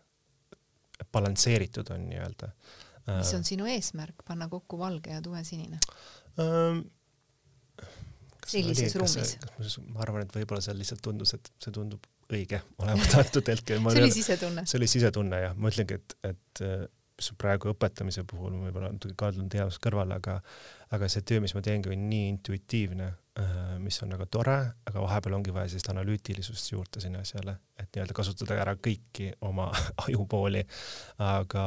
balansseeritud 1.12 1.90
on 1.92 2.09
nii-öelda. 2.09 2.53
mis 3.18 3.35
on 3.35 3.42
äh, 3.42 3.48
sinu 3.53 3.66
eesmärk, 3.68 4.24
panna 4.24 4.48
kokku 4.48 4.79
valge 4.79 5.12
ja 5.12 5.22
tumesinine 5.22 5.83
ähm,? 6.42 6.84
sellises 8.44 8.96
ruumis? 9.00 9.36
ma 9.88 10.02
arvan, 10.04 10.26
et 10.26 10.34
võib-olla 10.36 10.64
seal 10.64 10.76
lihtsalt 10.80 11.02
tundus, 11.04 11.34
et 11.36 11.48
see 11.62 11.72
tundub 11.74 12.04
õige 12.32 12.60
olevat 12.82 13.16
antud 13.22 13.48
hetkel. 13.52 13.80
see 13.80 14.04
oli 14.04 14.12
sisetunne? 14.18 14.66
see 14.68 14.80
oli 14.80 14.90
sisetunne 14.90 15.40
jah, 15.46 15.56
ma 15.56 15.72
ütlengi, 15.72 16.00
et, 16.00 16.18
et 16.32 16.64
mis 17.14 17.30
praegu 17.38 17.70
õpetamise 17.70 18.24
puhul 18.26 18.56
võib-olla 18.64 18.90
natuke 18.90 19.14
kaldun 19.18 19.50
teaduse 19.52 19.78
kõrvale, 19.82 20.16
aga 20.18 20.40
aga 20.94 21.08
see 21.10 21.24
töö, 21.26 21.42
mis 21.42 21.54
ma 21.56 21.62
teengi, 21.64 21.90
on 21.90 22.02
nii 22.10 22.26
intuitiivne, 22.32 23.06
mis 23.82 23.96
on 24.04 24.12
väga 24.14 24.26
tore, 24.30 24.56
aga 24.86 25.02
vahepeal 25.02 25.36
ongi 25.38 25.54
vaja 25.54 25.70
sellist 25.70 25.90
analüütilisust 25.90 26.70
juurde 26.70 27.02
sinna 27.02 27.22
asjale, 27.24 27.56
et 27.78 27.88
nii-öelda 27.94 28.14
kasutada 28.14 28.58
ära 28.62 28.76
kõiki 28.78 29.32
oma 29.46 29.70
ajupooli. 30.06 30.62
aga, 31.18 31.64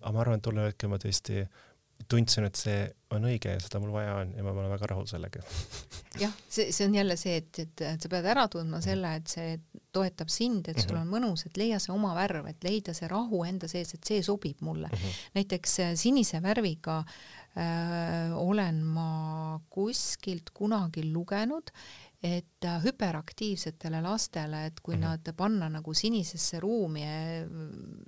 aga 0.00 0.14
ma 0.14 0.22
arvan, 0.24 0.40
et 0.40 0.46
tollel 0.46 0.70
hetkel 0.70 0.92
ma 0.92 1.00
tõesti 1.02 1.44
tundsin, 2.08 2.46
et 2.48 2.58
see 2.58 2.78
on 3.14 3.24
õige 3.26 3.54
ja 3.56 3.60
seda 3.62 3.80
mul 3.82 3.92
vaja 3.94 4.14
on 4.20 4.32
ja 4.36 4.44
ma 4.44 4.52
olen 4.54 4.70
väga 4.72 4.88
rahul 4.92 5.08
sellega. 5.10 5.42
jah, 6.22 6.32
see, 6.48 6.70
see 6.72 6.86
on 6.86 6.94
jälle 6.94 7.16
see, 7.20 7.40
et, 7.42 7.62
et, 7.64 7.82
et 7.88 8.04
sa 8.04 8.10
pead 8.12 8.28
ära 8.32 8.46
tundma 8.52 8.80
selle, 8.84 9.12
et 9.20 9.32
see 9.32 9.56
toetab 9.94 10.30
sind, 10.32 10.68
et 10.70 10.78
sul 10.78 10.94
mhm. 10.94 11.02
on 11.02 11.14
mõnus, 11.16 11.44
et 11.48 11.58
leia 11.60 11.80
see 11.82 11.92
oma 11.94 12.14
värv, 12.18 12.46
et 12.50 12.66
leida 12.66 12.94
see 12.96 13.10
rahu 13.10 13.42
enda 13.48 13.70
sees, 13.70 13.94
et 13.96 14.06
see 14.06 14.22
sobib 14.26 14.62
mulle 14.64 14.88
mm. 14.88 15.02
-hmm. 15.02 15.26
näiteks 15.40 15.78
äh, 15.80 15.94
sinise 15.98 16.42
värviga 16.42 17.00
äh, 17.00 18.36
olen 18.38 18.84
ma 18.84 19.60
kuskilt 19.68 20.54
kunagi 20.54 21.10
lugenud, 21.12 21.74
et 22.22 22.64
äh, 22.64 22.82
hüperaktiivsetele 22.84 24.02
lastele, 24.04 24.66
et 24.66 24.80
kui 24.80 24.96
mm 24.96 25.02
-hmm. 25.02 25.04
nad 25.24 25.34
panna 25.36 25.68
nagu 25.68 25.94
sinisesse 25.94 26.60
ruumi, 26.60 27.02
äh, 27.02 27.46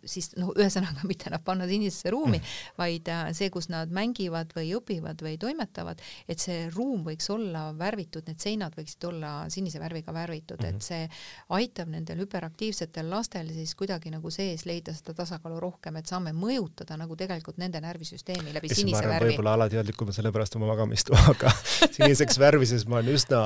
siis 0.05 0.37
noh, 0.37 0.53
ühesõnaga 0.53 1.07
mitte 1.11 1.31
nad 1.31 1.41
panna 1.45 1.67
sinisesse 1.67 2.11
ruumi 2.11 2.39
mm, 2.39 2.45
-hmm. 2.45 2.75
vaid 2.79 3.09
äh, 3.09 3.33
see, 3.33 3.51
kus 3.51 3.69
nad 3.69 3.89
mängivad 3.89 4.53
või 4.57 4.75
õpivad 4.77 5.23
või 5.23 5.39
toimetavad, 5.39 6.01
et 6.29 6.39
see 6.39 6.71
ruum 6.71 7.05
võiks 7.05 7.31
olla 7.33 7.73
värvitud, 7.79 8.23
need 8.27 8.39
seinad 8.39 8.77
võiksid 8.77 9.09
olla 9.09 9.51
sinise 9.51 9.81
värviga 9.81 10.13
värvitud 10.13 10.59
mm, 10.61 10.65
-hmm. 10.65 10.69
et 10.69 10.75
mhm. 10.75 10.81
see 10.81 11.09
aitab 11.49 11.89
nendel 11.89 12.19
hüperaktiivsetel 12.19 13.11
lastel 13.11 13.49
siis 13.53 13.75
kuidagi 13.75 14.11
nagu 14.11 14.31
sees 14.31 14.67
leida 14.67 14.93
seda 14.93 15.15
tasakaalu 15.15 15.61
rohkem, 15.61 15.97
et 15.97 16.07
saame 16.07 16.33
mõjutada 16.33 16.97
nagu 16.97 17.17
tegelikult 17.17 17.57
nende 17.57 17.81
närvisüsteemi 17.81 18.53
läbi 18.53 18.69
sinise 18.69 19.09
värvi. 19.09 19.31
võib-olla 19.31 19.55
alateadlikum 19.55 20.13
sellepärast 20.13 20.57
oma 20.57 20.67
magamistoaga 20.67 21.51
siniseks 21.97 22.39
värvises 22.39 22.87
ma 22.87 22.97
olen 23.01 23.15
üsna 23.15 23.43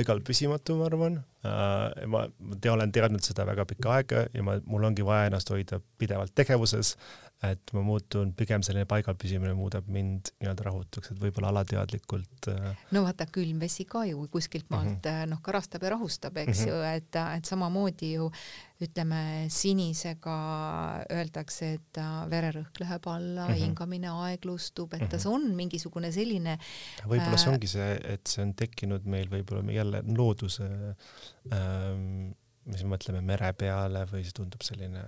paigal 0.00 0.24
püsimatu, 0.24 0.76
ma 0.80 0.88
arvan 0.90 1.20
äh,. 1.44 2.06
ma, 2.10 2.26
te, 2.60 2.72
olen 2.72 2.92
teadnud 2.92 3.24
seda 3.24 3.46
väga 3.48 3.68
pikka 3.68 3.94
aega 3.98 4.26
ja 4.32 4.44
ma, 4.46 4.58
mul 4.66 4.88
ongi 4.90 5.06
vaja 5.06 5.30
ennast 5.30 5.52
hoida 5.52 5.80
pidevalt 6.00 6.34
tegevuses 6.34 6.96
et 7.40 7.70
ma 7.72 7.80
muutun, 7.84 8.34
pigem 8.36 8.60
selline 8.64 8.84
paigal 8.88 9.16
püsimine 9.16 9.54
muudab 9.56 9.86
mind 9.88 10.28
nii-öelda 10.42 10.64
rahutuks, 10.66 11.12
et 11.14 11.20
võib-olla 11.22 11.48
alateadlikult 11.54 12.48
äh... 12.52 12.66
no 12.92 13.04
vaata, 13.06 13.24
külm 13.32 13.62
vesi 13.62 13.86
ka 13.88 14.02
ju 14.08 14.26
kuskilt 14.32 14.68
maalt 14.72 14.98
mm 14.98 15.06
-hmm. 15.08 15.30
noh, 15.32 15.40
karastab 15.44 15.86
ja 15.86 15.94
rahustab, 15.94 16.36
eks 16.36 16.60
mm 16.60 16.64
-hmm. 16.64 16.68
ju, 16.68 16.98
et, 16.98 17.16
et 17.38 17.48
samamoodi 17.48 18.12
ju 18.12 18.26
ütleme, 18.80 19.46
sinisega 19.48 20.36
öeldakse, 21.12 21.72
et 21.78 22.00
vererõhk 22.32 22.80
läheb 22.80 23.08
alla 23.08 23.48
mm, 23.48 23.54
-hmm. 23.54 23.62
hingamine 23.64 24.08
aeglustub, 24.08 24.92
et 24.94 25.00
mm 25.00 25.08
-hmm. 25.08 25.28
on 25.28 25.54
mingisugune 25.56 26.12
selline 26.12 26.58
võib-olla 27.06 27.36
see 27.36 27.48
äh, 27.48 27.54
ongi 27.54 27.66
see, 27.66 28.00
et 28.04 28.26
see 28.26 28.42
on 28.44 28.54
tekkinud 28.54 29.04
meil 29.04 29.28
võib-olla 29.32 29.72
jälle 29.72 30.02
looduse 30.16 30.68
ähm, 31.52 32.32
mis 32.64 32.84
me 32.84 32.96
mõtleme 32.96 33.20
mere 33.24 33.52
peale 33.52 34.04
või 34.12 34.24
see 34.24 34.36
tundub 34.36 34.62
selline 34.62 35.04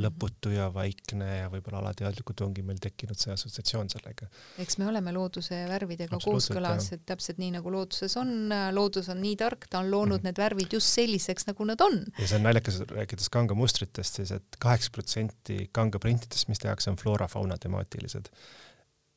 lõputu 0.00 0.52
ja 0.54 0.70
vaikne 0.72 1.26
ja 1.42 1.48
võib-olla 1.52 1.82
alateadlikult 1.82 2.40
ongi 2.46 2.64
meil 2.64 2.78
tekkinud 2.80 3.18
see 3.20 3.32
assotsiatsioon 3.34 3.90
sellega. 3.92 4.28
eks 4.62 4.78
me 4.80 4.88
oleme 4.88 5.12
looduse 5.12 5.58
värvidega 5.68 6.20
kooskõlas, 6.22 6.88
et 6.96 7.04
täpselt 7.08 7.40
nii 7.42 7.52
nagu 7.58 7.72
looduses 7.74 8.16
on, 8.20 8.48
loodus 8.72 9.10
on 9.12 9.20
nii 9.20 9.36
tark, 9.42 9.68
ta 9.68 9.82
on 9.82 9.90
loonud 9.92 10.22
mm. 10.22 10.30
need 10.30 10.40
värvid 10.40 10.78
just 10.78 10.96
selliseks, 10.96 11.48
nagu 11.50 11.68
nad 11.68 11.84
on. 11.84 12.00
ja 12.16 12.26
see 12.26 12.40
on 12.40 12.48
naljakas, 12.48 12.80
rääkides 12.88 13.28
kanga 13.32 13.56
mustritest, 13.58 14.20
siis 14.20 14.32
et 14.38 14.60
kaheksa 14.62 14.94
protsenti 14.96 15.66
kanga 15.76 16.00
printidest, 16.02 16.48
mis 16.48 16.62
tehakse, 16.62 16.90
on 16.92 17.00
floora-fauna 17.00 17.60
temaatilised. 17.60 18.32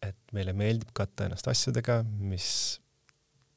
et 0.06 0.36
meile 0.36 0.54
meeldib 0.54 0.92
katta 0.94 1.26
ennast 1.26 1.48
asjadega, 1.50 2.04
mis 2.04 2.82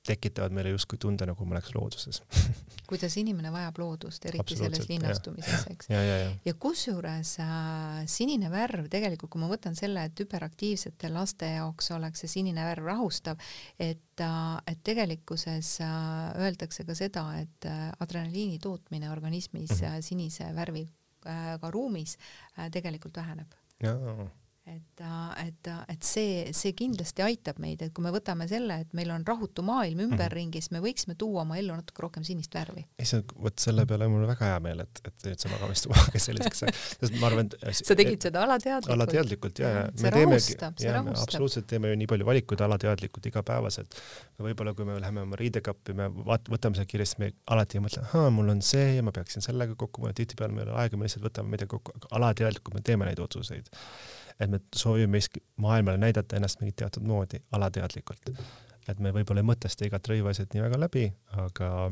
tekitavad 0.08 0.54
meile 0.56 0.72
justkui 0.74 0.98
tunde, 0.98 1.28
nagu 1.28 1.46
me 1.46 1.56
oleks 1.56 1.74
looduses 1.76 2.22
kuidas 2.88 3.16
inimene 3.20 3.50
vajab 3.52 3.78
loodust, 3.82 4.24
eriti 4.30 4.56
selles 4.56 4.88
linnastumises, 4.88 5.66
eks. 5.72 5.90
ja, 5.92 6.00
ja, 6.02 6.16
ja. 6.22 6.30
ja 6.46 6.54
kusjuures 6.60 7.34
äh, 7.44 8.00
sinine 8.08 8.50
värv 8.52 8.88
tegelikult, 8.92 9.32
kui 9.34 9.42
ma 9.42 9.50
võtan 9.50 9.76
selle, 9.78 10.06
et 10.08 10.22
hüperaktiivsete 10.22 11.12
laste 11.12 11.52
jaoks 11.58 11.92
oleks 11.96 12.24
see 12.24 12.32
sinine 12.38 12.64
värv 12.70 12.88
rahustav, 12.88 13.40
et 13.76 14.24
äh,, 14.24 14.48
et 14.72 14.80
tegelikkuses 14.84 15.74
äh, 15.84 15.94
öeldakse 16.46 16.86
ka 16.88 16.96
seda, 16.96 17.26
et 17.42 17.68
äh, 17.68 17.88
adrenaliini 18.00 18.58
tootmine 18.62 19.12
organismis 19.12 19.70
mm 19.76 19.86
-hmm. 19.86 20.02
sinise 20.02 20.50
värviga 20.54 20.92
äh, 21.26 21.70
ruumis 21.70 22.16
äh, 22.58 22.70
tegelikult 22.70 23.16
väheneb. 23.16 23.52
jaa 23.82 24.30
et, 24.68 25.02
et, 25.44 25.68
et 25.92 26.04
see, 26.06 26.52
see 26.56 26.74
kindlasti 26.76 27.22
aitab 27.24 27.58
meid, 27.62 27.82
et 27.84 27.92
kui 27.94 28.04
me 28.04 28.12
võtame 28.14 28.46
selle, 28.50 28.80
et 28.84 28.94
meil 28.96 29.10
on 29.14 29.24
rahutu 29.26 29.62
maailm 29.66 30.02
ümberringi, 30.08 30.60
siis 30.62 30.72
me 30.74 30.82
võiksime 30.84 31.16
tuua 31.18 31.44
oma 31.44 31.58
ellu 31.60 31.76
natuke 31.76 32.04
rohkem 32.04 32.26
sinist 32.26 32.54
värvi. 32.54 32.84
issand, 33.02 33.32
vot 33.42 33.58
selle 33.62 33.86
peale 33.88 34.08
mul 34.10 34.26
väga 34.28 34.52
hea 34.52 34.58
meel, 34.64 34.82
et, 34.84 35.02
et 35.08 35.26
nüüd 35.28 35.42
see 35.42 35.52
magamistubaga 35.52 36.22
selliseks 36.26 36.64
sai, 36.64 36.74
sest 36.74 37.16
ma 37.18 37.30
arvan, 37.30 37.48
et 37.48 37.82
sa 37.88 37.96
tegid 37.98 38.28
seda 38.28 38.44
alateadlikult? 38.46 38.94
alateadlikult 38.96 39.62
ja, 39.62 39.72
ja 39.78 39.86
me 39.88 40.14
teeme, 40.14 40.40
ja 40.84 41.02
me 41.06 41.16
absoluutselt 41.16 41.68
teeme 41.70 41.92
ju 41.92 42.00
nii 42.02 42.10
palju 42.10 42.28
valikuid 42.28 42.64
alateadlikult 42.68 43.30
igapäevaselt. 43.32 43.98
võib-olla 44.42 44.74
kui 44.76 44.88
me 44.88 44.98
läheme 45.00 45.24
oma 45.26 45.38
riidekappi, 45.40 45.96
me 45.98 46.10
vaat-, 46.28 46.50
võtame 46.52 46.78
seda 46.78 46.88
kiiresti, 46.90 47.22
me 47.24 47.32
alati 47.54 47.80
ei 47.80 47.84
mõtle, 47.84 48.04
ahaa, 48.08 48.32
mul 48.34 48.52
on 48.54 48.62
see 48.64 48.98
ja 48.98 49.06
ma 49.06 49.14
peaksin 49.14 49.44
sellega 49.44 49.78
kokku 49.78 50.02
panema, 50.02 50.18
tihtipeale 50.18 50.54
meil 50.54 50.68
ei 50.68 50.74
ole 50.74 50.82
aega, 50.84 51.00
me 51.00 51.08
lihtsalt 51.08 51.26
võtame 51.26 51.54
midagi 51.56 51.72
kokku, 51.74 51.96
aga 51.98 52.14
alateadlikult 52.20 52.78
me 52.78 52.84
teeme 52.84 53.08
neid 53.08 53.22
otsuseid 53.22 53.70
et 54.40 54.50
me 54.50 54.60
soovime 54.76 55.20
maailmale 55.56 55.98
näidata 55.98 56.36
ennast 56.36 56.60
mingit 56.60 56.76
teatud 56.76 57.06
moodi 57.06 57.40
alateadlikult. 57.52 58.30
et 58.88 59.00
me 59.04 59.10
võib-olla 59.12 59.42
ei 59.42 59.48
mõtesta 59.50 59.84
igat 59.84 60.08
rõivasjat 60.08 60.54
nii 60.54 60.62
väga 60.62 60.78
läbi, 60.80 61.08
aga 61.42 61.90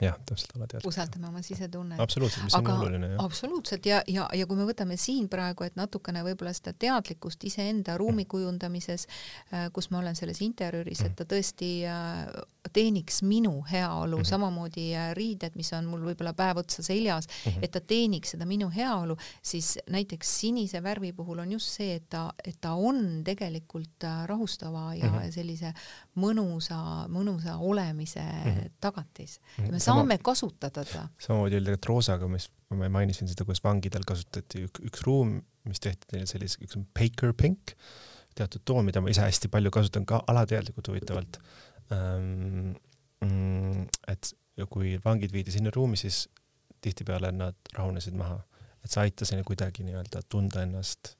jah, 0.00 0.16
täpselt 0.26 0.56
alateadlikult. 0.56 0.92
usaldame 0.92 1.28
oma 1.28 1.42
sisetunnet. 1.42 2.00
absoluutselt, 2.00 2.44
mis 2.44 2.54
aga, 2.54 2.74
on 2.74 2.80
oluline. 2.80 3.10
absoluutselt 3.22 3.86
ja, 3.86 4.02
ja, 4.08 4.26
ja 4.34 4.46
kui 4.46 4.58
me 4.58 4.66
võtame 4.68 4.98
siin 5.00 5.28
praegu, 5.32 5.64
et 5.64 5.76
natukene 5.78 6.22
võib-olla 6.26 6.52
seda 6.56 6.74
teadlikkust 6.76 7.46
iseenda 7.48 7.96
ruumi 8.00 8.26
kujundamises, 8.28 9.06
äh, 9.52 9.70
kus 9.72 9.90
ma 9.90 10.02
olen 10.02 10.18
selles 10.18 10.42
interjööris, 10.44 11.00
et 11.06 11.16
ta 11.16 11.24
tõesti 11.28 11.70
äh, 11.88 12.26
teeniks 12.72 13.22
minu 13.22 13.62
heaolu 13.70 14.18
mm, 14.18 14.22
-hmm. 14.22 14.28
samamoodi 14.28 14.86
äh, 14.96 15.10
riided, 15.16 15.56
mis 15.56 15.72
on 15.72 15.88
mul 15.88 16.04
võib-olla 16.10 16.34
päev 16.36 16.60
otsa 16.64 16.82
seljas 16.82 17.28
mm, 17.28 17.52
-hmm. 17.52 17.64
et 17.64 17.70
ta 17.70 17.80
teeniks 17.80 18.34
seda 18.36 18.46
minu 18.46 18.70
heaolu, 18.70 19.16
siis 19.42 19.78
näiteks 19.90 20.40
sinise 20.40 20.82
värvi 20.82 21.12
puhul 21.12 21.38
on 21.38 21.52
just 21.52 21.72
see, 21.78 21.94
et 21.94 22.08
ta, 22.10 22.32
et 22.44 22.60
ta 22.60 22.74
on 22.74 23.24
tegelikult 23.24 24.04
rahustava 24.26 24.94
ja 24.94 25.06
mm 25.10 25.18
-hmm. 25.18 25.32
sellise 25.32 25.72
mõnusa, 26.16 27.08
mõnusa 27.08 27.56
olemise 27.58 28.20
mm 28.20 28.52
-hmm. 28.52 28.70
tagatis 28.80 29.40
mm. 29.58 29.64
-hmm. 29.64 29.75
Me 29.76 29.82
saame 29.82 30.16
Sama, 30.16 30.24
kasutada 30.30 30.84
ta. 30.88 31.06
samamoodi 31.22 31.60
oli 31.60 31.76
roosaga, 31.88 32.28
mis 32.32 32.48
ma 32.74 32.88
mainisin 32.92 33.28
seda, 33.30 33.44
kuidas 33.46 33.62
vangidel 33.64 34.06
kasutati 34.08 34.64
üks, 34.66 34.82
üks 34.88 35.04
ruum, 35.06 35.36
mis 35.68 35.82
tehti 35.82 36.14
neile 36.14 36.28
sellise, 36.30 36.60
üks 36.64 36.78
on 36.78 36.86
Baker 36.96 37.34
Pink, 37.36 37.76
teatud 38.36 38.64
toon, 38.68 38.86
mida 38.88 39.02
ma 39.04 39.12
ise 39.12 39.24
hästi 39.24 39.50
palju 39.52 39.72
kasutan 39.74 40.06
ka 40.08 40.22
alateadlikult 40.32 40.90
huvitavalt 40.92 41.38
ähm,. 41.94 42.74
et 44.08 44.32
ja 44.56 44.66
kui 44.70 44.96
vangid 45.04 45.32
viidi 45.32 45.54
sinna 45.54 45.72
ruumi, 45.74 45.98
siis 46.00 46.26
tihtipeale 46.84 47.32
nad 47.32 47.56
rahunesid 47.76 48.16
maha, 48.16 48.40
et 48.84 48.92
see 48.92 49.02
aitas 49.02 49.32
neil 49.32 49.46
kuidagi 49.46 49.86
nii-öelda 49.86 50.22
tunda 50.30 50.62
ennast 50.66 51.16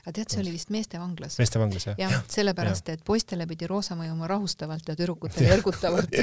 aga 0.00 0.14
tead, 0.16 0.30
see 0.32 0.40
oli 0.42 0.52
vist 0.54 0.70
meestevanglas. 0.74 1.36
meestevanglas 1.40 1.86
jah? 1.90 1.98
jah, 2.00 2.14
sellepärast, 2.30 2.88
et 2.94 3.02
poistele 3.06 3.46
pidi 3.50 3.68
roosa 3.70 3.96
mõjuma 3.98 4.28
rahustavalt 4.30 4.88
ja 4.88 4.96
tüdrukutele 4.98 5.52
ergutavalt 5.56 6.14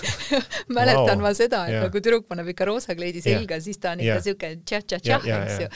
mäletan 0.76 1.16
wow. 1.16 1.24
ma 1.24 1.32
seda, 1.36 1.62
et 1.68 1.76
ja. 1.76 1.82
kui 1.92 2.02
tüdruk 2.04 2.28
paneb 2.30 2.48
ikka 2.52 2.68
roosa 2.70 2.96
kleidi 2.98 3.22
selga, 3.24 3.60
siis 3.62 3.80
ta 3.82 3.94
on 3.96 4.04
ikka 4.04 4.20
siuke 4.24 4.52
tšah-tšah-tšah, 4.62 5.28
eks 5.40 5.64
ju. 5.64 5.68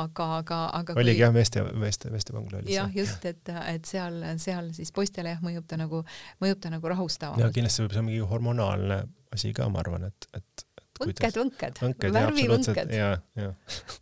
aga, 0.00 0.28
aga, 0.40 0.60
aga 0.80 0.98
oligi 0.98 1.20
kui... 1.20 1.24
jah, 1.26 1.34
meeste, 1.34 1.64
meeste, 1.84 2.12
meestevangla 2.14 2.60
oli 2.60 2.68
see. 2.68 2.76
jah, 2.78 2.92
just, 2.96 3.24
et, 3.28 3.54
et 3.72 3.88
seal, 3.88 4.20
seal 4.42 4.72
siis 4.76 4.92
poistele 4.94 5.34
jah, 5.36 5.42
mõjub 5.44 5.68
ta 5.68 5.80
nagu, 5.80 6.04
mõjub 6.44 6.62
ta 6.62 6.72
nagu 6.74 6.92
rahustavamalt. 6.94 7.44
ja 7.44 7.52
kindlasti 7.54 7.86
võib 7.86 7.96
see 7.96 8.06
mingi 8.10 8.28
hormonaalne 8.34 9.02
asi 9.32 9.54
ka, 9.56 9.68
ma 9.72 9.80
arvan, 9.80 10.10
et, 10.10 10.28
et 10.36 10.66
võnked, 11.00 11.38
võnked, 11.80 12.08
värvivõnked. 12.14 12.94
ja, 12.94 13.12
ja. 13.38 13.52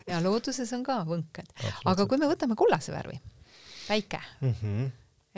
ja 0.09 0.22
looduses 0.24 0.72
on 0.76 0.87
ka 0.87 1.03
võnked. 1.09 1.53
aga 1.90 2.07
kui 2.09 2.20
me 2.20 2.31
võtame 2.31 2.57
kollase 2.59 2.94
värvi, 2.94 3.20
päike 3.88 4.20
mm, 4.40 4.55
-hmm. 4.62 4.88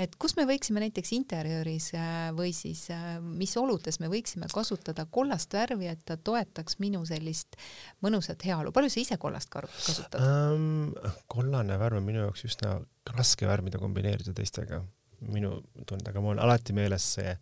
et 0.04 0.16
kus 0.20 0.36
me 0.38 0.46
võiksime 0.48 0.82
näiteks 0.84 1.12
interjööris 1.16 1.90
äh, 1.98 2.30
või 2.36 2.54
siis 2.56 2.86
äh, 2.94 3.18
mis 3.20 3.56
oludes 3.60 4.00
me 4.00 4.10
võiksime 4.12 4.48
kasutada 4.52 5.06
kollast 5.10 5.52
värvi, 5.52 5.90
et 5.92 6.04
ta 6.04 6.16
toetaks 6.16 6.78
minu 6.78 7.04
sellist 7.06 7.60
mõnusat 8.04 8.44
heaolu. 8.44 8.72
palju 8.72 8.90
sa 8.90 9.00
ise 9.00 9.20
kollast 9.20 9.52
kasutad 9.52 10.18
um,? 10.20 10.92
kollane 11.26 11.78
värv 11.78 12.00
on 12.00 12.08
minu 12.08 12.26
jaoks 12.26 12.48
üsna 12.48 12.80
raske 13.12 13.46
värv, 13.46 13.64
mida 13.68 13.78
kombineerida 13.82 14.34
teistega 14.34 14.84
minu 15.30 15.54
tundega, 15.88 16.22
mul 16.22 16.36
on 16.36 16.42
alati 16.42 16.74
meeles 16.76 17.06
see, 17.18 17.36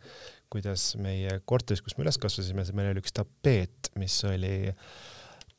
kuidas 0.53 0.95
meie 1.01 1.39
korteris, 1.49 1.83
kus 1.85 1.97
me 1.97 2.05
üles 2.05 2.19
kasvasime, 2.21 2.65
meil 2.77 2.93
oli 2.93 3.03
üks 3.03 3.15
tapeet, 3.17 3.93
mis 4.01 4.17
oli 4.29 4.73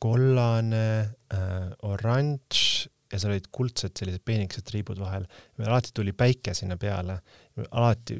kollane 0.02 0.86
äh,, 1.32 1.70
oranž 1.86 2.88
ja 3.12 3.20
seal 3.20 3.34
olid 3.34 3.48
kuldsed 3.54 3.94
sellised 3.98 4.24
peenikesed 4.26 4.66
triibud 4.66 5.00
vahel. 5.00 5.26
meil 5.58 5.70
alati 5.70 5.92
tuli 5.94 6.14
päike 6.16 6.54
sinna 6.56 6.78
peale, 6.80 7.18
alati 7.70 8.18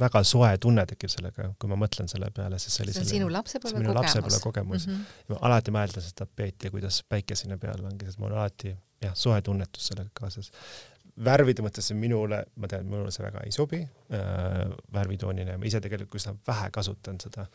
väga 0.00 0.22
soe 0.26 0.52
tunne 0.62 0.84
tekib 0.86 1.10
sellega, 1.10 1.48
kui 1.58 1.70
ma 1.70 1.78
mõtlen 1.80 2.10
selle 2.10 2.28
peale, 2.34 2.58
sest 2.62 2.78
see 2.78 2.84
oli 2.86 2.94
see 2.94 3.02
on 3.02 3.08
sinu 3.10 3.30
lapsepõlve 3.34 3.80
kogemus. 3.80 3.98
lapsepõlve 3.98 4.40
kogemus 4.44 4.86
mm. 4.86 4.92
-hmm. 4.98 5.32
ma 5.32 5.38
alati 5.48 5.74
mäletan 5.74 6.04
seda 6.04 6.24
tapeeti 6.24 6.68
ja 6.68 6.74
kuidas 6.74 7.00
päike 7.08 7.38
sinna 7.38 7.58
peale 7.58 7.82
langes, 7.82 8.14
et 8.14 8.22
mul 8.22 8.32
on 8.32 8.38
alati 8.38 8.76
jah, 9.02 9.16
soe 9.18 9.40
tunnetus 9.42 9.88
sellega 9.90 10.10
kaasas 10.14 10.52
värvide 11.24 11.64
mõttes 11.64 11.88
minule, 11.96 12.42
ma 12.60 12.68
tean, 12.70 12.88
minule 12.88 13.12
see 13.14 13.24
väga 13.24 13.44
ei 13.46 13.52
sobi 13.54 13.80
äh, 13.82 14.64
värvitoonina 14.92 15.54
ja 15.54 15.60
ma 15.60 15.68
ise 15.68 15.80
tegelikult 15.84 16.20
üsna 16.20 16.34
vähe 16.46 16.68
kasutan 16.74 17.20
seda, 17.22 17.46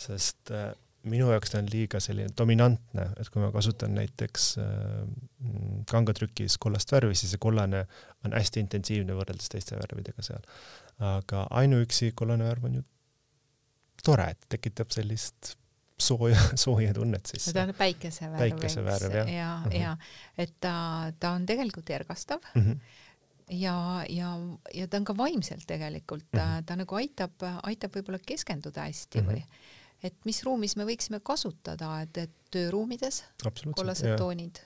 sest 0.00 0.52
äh, 0.56 0.70
minu 1.10 1.30
jaoks 1.32 1.52
ta 1.52 1.60
on 1.60 1.68
liiga 1.72 2.00
selline 2.02 2.32
dominantne, 2.36 3.06
et 3.20 3.28
kui 3.32 3.42
ma 3.42 3.50
kasutan 3.52 3.94
näiteks 3.96 4.46
äh, 4.60 5.02
kangatrükis 5.90 6.56
kollast 6.60 6.92
värvi, 6.92 7.16
siis 7.18 7.34
see 7.34 7.42
kollane 7.42 7.84
on 8.24 8.36
hästi 8.36 8.64
intensiivne 8.64 9.16
võrreldes 9.16 9.52
teiste 9.52 9.76
värvidega 9.80 10.24
seal. 10.24 10.44
aga 11.10 11.46
ainuüksi 11.62 12.12
kollane 12.16 12.48
värv 12.48 12.68
on 12.68 12.80
ju 12.80 12.86
tore, 14.04 14.30
et 14.32 14.48
tekitab 14.56 14.92
sellist 14.92 15.54
sooja, 16.00 16.40
sooja 16.64 16.96
tunnet 16.96 17.34
siis. 17.34 17.52
ta 17.52 17.66
on 17.68 17.74
päikesevärv. 17.76 18.40
päikesevärv 18.46 19.20
jah. 19.20 19.32
ja, 19.36 19.52
ja, 19.68 19.84
ja 19.84 19.94
et 20.40 20.56
ta, 20.60 20.74
ta 21.20 21.36
on 21.36 21.46
tegelikult 21.48 21.92
ergastav 22.00 22.40
mm. 22.54 22.64
-hmm 22.64 22.99
ja, 23.50 24.04
ja, 24.08 24.30
ja 24.74 24.86
ta 24.88 25.00
on 25.00 25.08
ka 25.08 25.16
vaimselt 25.16 25.66
tegelikult 25.66 26.28
mm, 26.32 26.40
-hmm. 26.40 26.64
ta 26.66 26.76
nagu 26.78 26.94
aitab, 27.00 27.44
aitab 27.62 27.96
võib-olla 27.96 28.20
keskenduda 28.26 28.86
hästi 28.86 29.20
mm 29.20 29.26
-hmm. 29.26 29.34
või 29.34 29.78
et 30.06 30.16
mis 30.24 30.40
ruumis 30.46 30.76
me 30.76 30.86
võiksime 30.88 31.20
kasutada, 31.24 32.00
et, 32.04 32.16
et 32.16 32.32
tööruumides 32.54 33.22
kollased 33.76 34.16
toonid. 34.18 34.62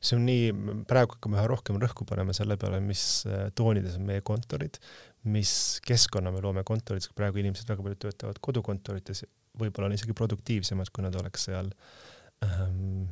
see 0.00 0.16
on 0.16 0.24
nii, 0.28 0.52
praegu 0.88 1.16
hakkame 1.16 1.40
üha 1.40 1.46
rohkem 1.50 1.78
rõhku 1.82 2.06
panema 2.08 2.32
selle 2.36 2.56
peale, 2.60 2.80
mis 2.80 3.26
äh, 3.26 3.50
toonides 3.54 3.98
on 3.98 4.06
meie 4.08 4.22
kontorid, 4.26 4.78
mis 5.24 5.80
keskkonna 5.86 6.30
me 6.30 6.40
loome 6.40 6.64
kontorites, 6.64 7.10
praegu 7.14 7.42
inimesed 7.42 7.68
väga 7.68 7.82
palju 7.82 8.00
töötavad 8.06 8.40
kodukontorites, 8.40 9.24
võib-olla 9.58 9.90
on 9.90 9.96
isegi 9.96 10.14
produktiivsemad, 10.16 10.92
kui 10.94 11.04
nad 11.04 11.16
oleks 11.18 11.48
seal 11.48 11.72
ähm, 12.44 13.08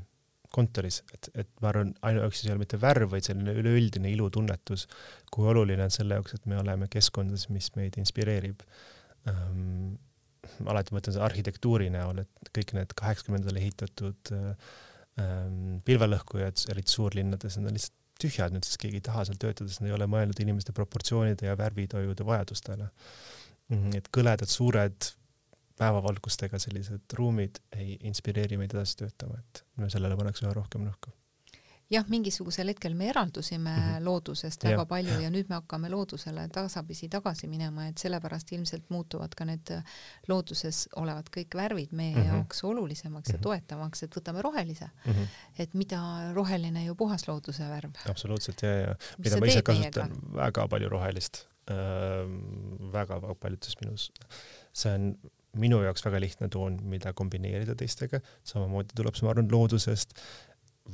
kontoris, 0.55 1.01
et, 1.15 1.29
et 1.43 1.51
ma 1.63 1.71
arvan, 1.73 1.93
ainuüksi 2.07 2.47
ei 2.47 2.55
ole 2.55 2.63
mitte 2.63 2.79
värv, 2.81 3.11
vaid 3.15 3.27
selline 3.27 3.55
üleüldine 3.59 4.13
ilutunnetus, 4.15 4.87
kui 5.35 5.49
oluline 5.51 5.87
on 5.87 5.95
selle 5.95 6.19
jaoks, 6.19 6.37
et 6.39 6.47
me 6.51 6.59
oleme 6.61 6.89
keskkondades, 6.93 7.49
mis 7.55 7.71
meid 7.79 7.99
inspireerib 8.01 8.65
ähm,. 9.31 9.97
alati 10.69 10.93
mõtlen 10.93 11.15
seda 11.17 11.25
arhitektuuri 11.25 11.89
näol, 11.93 12.19
et 12.21 12.51
kõik 12.57 12.75
need 12.77 12.91
kaheksakümnendatel 13.01 13.59
ehitatud 13.63 14.33
ähm, 14.37 15.79
pilvelõhkujad, 15.89 16.67
eriti 16.75 16.93
suurlinnades, 16.93 17.57
need 17.59 17.71
on 17.71 17.79
lihtsalt 17.79 18.01
tühjad 18.21 18.55
nüüd, 18.55 18.67
sest 18.67 18.79
keegi 18.83 19.01
ei 19.01 19.05
taha 19.05 19.25
seal 19.27 19.39
töötada, 19.41 19.71
sest 19.71 19.83
nad 19.83 19.91
ei 19.91 19.97
ole 19.97 20.07
mõelnud 20.11 20.39
inimeste 20.45 20.75
proportsioonide 20.77 21.49
ja 21.49 21.57
värvitoijude 21.59 22.27
vajadustele. 22.29 22.91
Mhm, 23.73 23.97
et 23.99 24.11
kõledad, 24.15 24.51
suured 24.51 25.09
päevavalgustega 25.79 26.59
sellised 26.63 27.19
ruumid 27.19 27.61
ei 27.77 27.99
inspireeri 28.11 28.59
meid 28.61 28.75
edasi 28.75 28.97
töötama, 29.03 29.39
et 29.39 29.65
me 29.77 29.91
sellele 29.91 30.17
paneks 30.17 30.45
üha 30.45 30.55
rohkem 30.55 30.87
rõhku 30.87 31.13
jah, 31.93 32.07
mingisugusel 32.09 32.71
hetkel 32.73 32.95
me 32.97 33.09
eraldusime 33.13 33.71
mm 33.71 33.83
-hmm. 33.83 34.05
loodusest 34.05 34.65
väga 34.65 34.83
ja. 34.83 34.87
palju 34.87 35.21
ja 35.21 35.31
nüüd 35.31 35.49
me 35.49 35.55
hakkame 35.55 35.91
loodusele 35.91 36.49
tasapisi 36.53 37.09
tagasi 37.09 37.49
minema, 37.49 37.87
et 37.89 37.99
sellepärast 37.99 38.53
ilmselt 38.53 38.91
muutuvad 38.91 39.35
ka 39.37 39.45
need 39.45 39.73
looduses 40.29 40.89
olevad 40.97 41.29
kõik 41.37 41.57
värvid 41.57 41.93
meie 41.93 42.17
mm 42.17 42.23
-hmm. 42.23 42.35
jaoks 42.35 42.65
olulisemaks 42.65 43.29
mm 43.29 43.33
-hmm. 43.33 43.35
ja 43.35 43.39
mhm. 43.39 43.43
toetavamaks, 43.43 44.03
et 44.03 44.17
võtame 44.17 44.43
rohelise 44.43 44.89
mm. 45.07 45.13
-hmm. 45.13 45.27
et 45.59 45.75
mida 45.75 46.33
roheline 46.35 46.85
ju 46.85 46.95
puhas 46.95 47.29
looduse 47.29 47.69
värv. 47.69 47.91
absoluutselt 48.09 48.63
ja, 48.63 48.69
ja 48.69 48.97
mida 49.19 49.37
ma 49.37 49.47
ise 49.47 49.63
kasutan 49.63 50.11
meiega? 50.11 50.37
väga 50.37 50.69
palju 50.69 50.89
rohelist 50.89 51.47
äh,, 51.71 51.75
väga 52.93 53.21
paljudes 53.41 53.81
minus, 53.81 54.13
see 54.73 54.95
on 54.95 55.17
minu 55.55 55.83
jaoks 55.85 56.05
väga 56.05 56.21
lihtne 56.21 56.49
toon, 56.53 56.79
mida 56.91 57.13
kombineerida 57.13 57.77
teistega, 57.79 58.21
samamoodi 58.47 58.97
tuleb 58.97 59.15
see, 59.15 59.27
ma 59.27 59.35
arvan, 59.35 59.51
loodusest, 59.53 60.17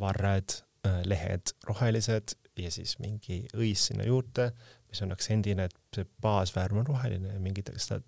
varred 0.00 0.60
Äh, 0.80 1.02
lehed 1.04 1.50
rohelised 1.68 2.32
ja 2.56 2.70
siis 2.72 2.94
mingi 3.02 3.42
õis 3.52 3.82
sinna 3.90 4.06
juurde, 4.06 4.46
mis 4.88 5.02
on 5.04 5.12
aktsendina, 5.12 5.66
et 5.68 5.74
see 5.92 6.06
baasvärv 6.24 6.78
on 6.80 6.86
roheline 6.88 7.34
ja 7.34 7.40
mingid, 7.42 7.68
seda 7.76 7.98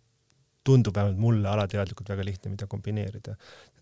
tundub 0.65 0.97
vähemalt 0.97 1.21
mulle 1.21 1.51
alateadlikult 1.51 2.09
väga 2.15 2.25
lihtne, 2.25 2.55
mida 2.55 2.65
kombineerida. 2.73 3.35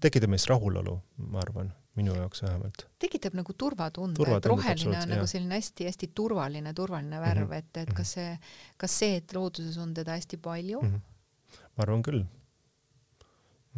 tekitab 0.03 0.35
meist 0.35 0.51
rahulolu, 0.51 0.97
ma 1.31 1.39
arvan, 1.39 1.71
minu 2.01 2.17
jaoks 2.19 2.43
vähemalt. 2.43 2.89
tekitab 2.99 3.39
nagu 3.39 3.55
turvatunde, 3.55 4.27
et 4.27 4.51
roheline 4.51 5.05
on 5.05 5.15
nagu 5.15 5.31
selline 5.31 5.61
hästi-hästi 5.61 6.11
turvaline, 6.11 6.75
turvaline 6.75 7.23
värv 7.23 7.47
mm, 7.47 7.53
-hmm. 7.53 7.71
et, 7.71 7.83
et 7.85 7.95
kas 7.95 8.17
see, 8.19 8.37
kas 8.77 8.99
see, 9.05 9.23
et 9.23 9.39
looduses 9.39 9.79
on 9.79 9.95
teda 9.95 10.19
hästi 10.19 10.43
palju 10.43 10.83
mm? 10.83 10.95
-hmm. 10.95 11.59
ma 11.77 11.87
arvan 11.87 12.03
küll. 12.03 12.25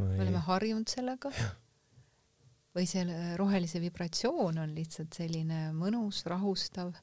Me 0.00 0.22
oleme 0.24 0.40
harjunud 0.46 0.88
sellega 0.88 1.30
või 2.76 2.88
see 2.88 3.04
rohelise 3.36 3.80
vibratsioon 3.82 4.60
on 4.62 4.76
lihtsalt 4.76 5.16
selline 5.16 5.70
mõnus, 5.76 6.22
rahustav. 6.30 6.94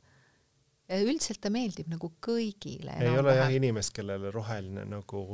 üldiselt 0.89 1.41
ta 1.41 1.51
meeldib 1.53 1.89
nagu 1.91 2.11
kõigile. 2.25 2.95
ei 2.97 3.17
ole 3.17 3.35
jah 3.37 3.53
inimest, 3.53 3.93
kellele 3.93 4.31
roheline 4.33 4.85
nagu 4.89 5.25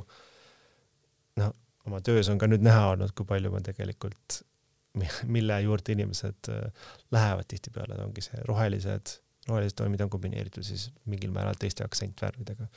noh, 1.40 1.54
oma 1.88 2.02
töös 2.02 2.30
on 2.32 2.42
ka 2.42 2.50
nüüd 2.50 2.66
näha 2.66 2.90
olnud, 2.94 3.14
kui 3.16 3.28
palju 3.30 3.52
ma 3.54 3.62
tegelikult, 3.64 4.42
mille 5.28 5.62
juurde 5.64 5.96
inimesed 5.96 6.52
äh, 6.52 6.90
lähevad 7.12 7.48
tihtipeale, 7.52 8.00
ongi 8.04 8.24
see 8.24 8.44
rohelised, 8.48 9.18
rohelised 9.48 9.78
toonid 9.80 10.04
on 10.04 10.12
kombineeritud 10.12 10.68
siis 10.68 10.90
mingil 11.12 11.32
määral 11.36 11.56
teiste 11.60 11.88
aksentvärvidega. 11.88 12.68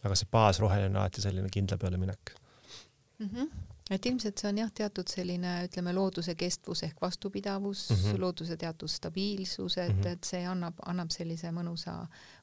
aga 0.00 0.16
see 0.16 0.30
baasroheline 0.32 0.94
on 0.94 1.02
alati 1.02 1.20
selline 1.20 1.50
kindla 1.52 1.76
peale 1.78 1.98
minek 2.00 2.32
mm. 3.18 3.26
-hmm 3.26 3.69
et 3.90 4.06
ilmselt 4.06 4.38
see 4.38 4.48
on 4.50 4.58
jah, 4.60 4.70
teatud 4.74 5.10
selline, 5.10 5.54
ütleme, 5.66 5.92
looduse 5.94 6.34
kestvus 6.38 6.84
ehk 6.86 7.00
vastupidavus 7.02 7.88
mm, 7.90 7.96
-hmm. 7.96 8.20
looduse 8.22 8.56
teatud 8.56 8.88
stabiilsus, 8.88 9.78
et 9.78 9.94
mm, 9.94 10.00
-hmm. 10.00 10.12
et 10.12 10.24
see 10.24 10.44
annab, 10.46 10.78
annab 10.86 11.10
sellise 11.10 11.50
mõnusa, 11.50 11.94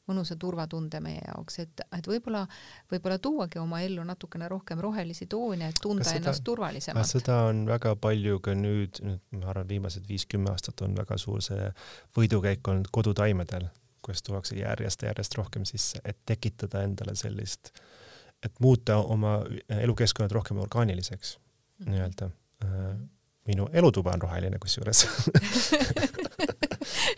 mõnusa 0.08 0.36
turvatunde 0.40 1.00
meie 1.00 1.22
jaoks, 1.28 1.60
et, 1.60 1.82
et 1.98 2.08
võib-olla, 2.08 2.46
võib-olla 2.92 3.18
tuuagi 3.20 3.60
oma 3.60 3.82
ellu 3.82 4.04
natukene 4.04 4.48
rohkem 4.48 4.80
rohelisi 4.80 5.26
toone, 5.26 5.68
et 5.68 5.82
tunda 5.82 6.04
seda, 6.04 6.18
ennast 6.18 6.44
turvalisemalt. 6.44 7.08
seda 7.08 7.42
on 7.52 7.66
väga 7.68 7.96
palju 7.96 8.40
ka 8.40 8.56
nüüd, 8.56 9.02
nüüd 9.02 9.40
ma 9.40 9.52
arvan, 9.54 9.70
viimased 9.70 10.08
viis-kümme 10.08 10.52
aastat 10.52 10.82
on 10.82 10.96
väga 10.98 11.18
suur 11.18 11.42
see 11.42 11.72
võidukäik 12.18 12.68
olnud 12.68 12.92
kodutaimedel, 12.92 13.70
kus 14.02 14.24
tuuakse 14.24 14.56
järjest-järjest 14.56 15.36
rohkem 15.36 15.66
sisse, 15.66 16.02
et 16.04 16.18
tekitada 16.26 16.84
endale 16.84 17.16
sellist 17.16 17.72
äh, 17.74 17.82
et 18.48 18.64
muuta 18.64 18.98
oma 19.04 19.40
elukeskkonnad 19.84 20.34
rohkem 20.36 20.64
orgaaniliseks 20.64 21.38
mm 21.38 21.48
nii-öelda. 21.86 22.30
Äh, 22.66 22.96
minu 23.48 23.68
elutuba 23.74 24.14
on 24.16 24.22
roheline 24.22 24.60
kusjuures. 24.60 25.04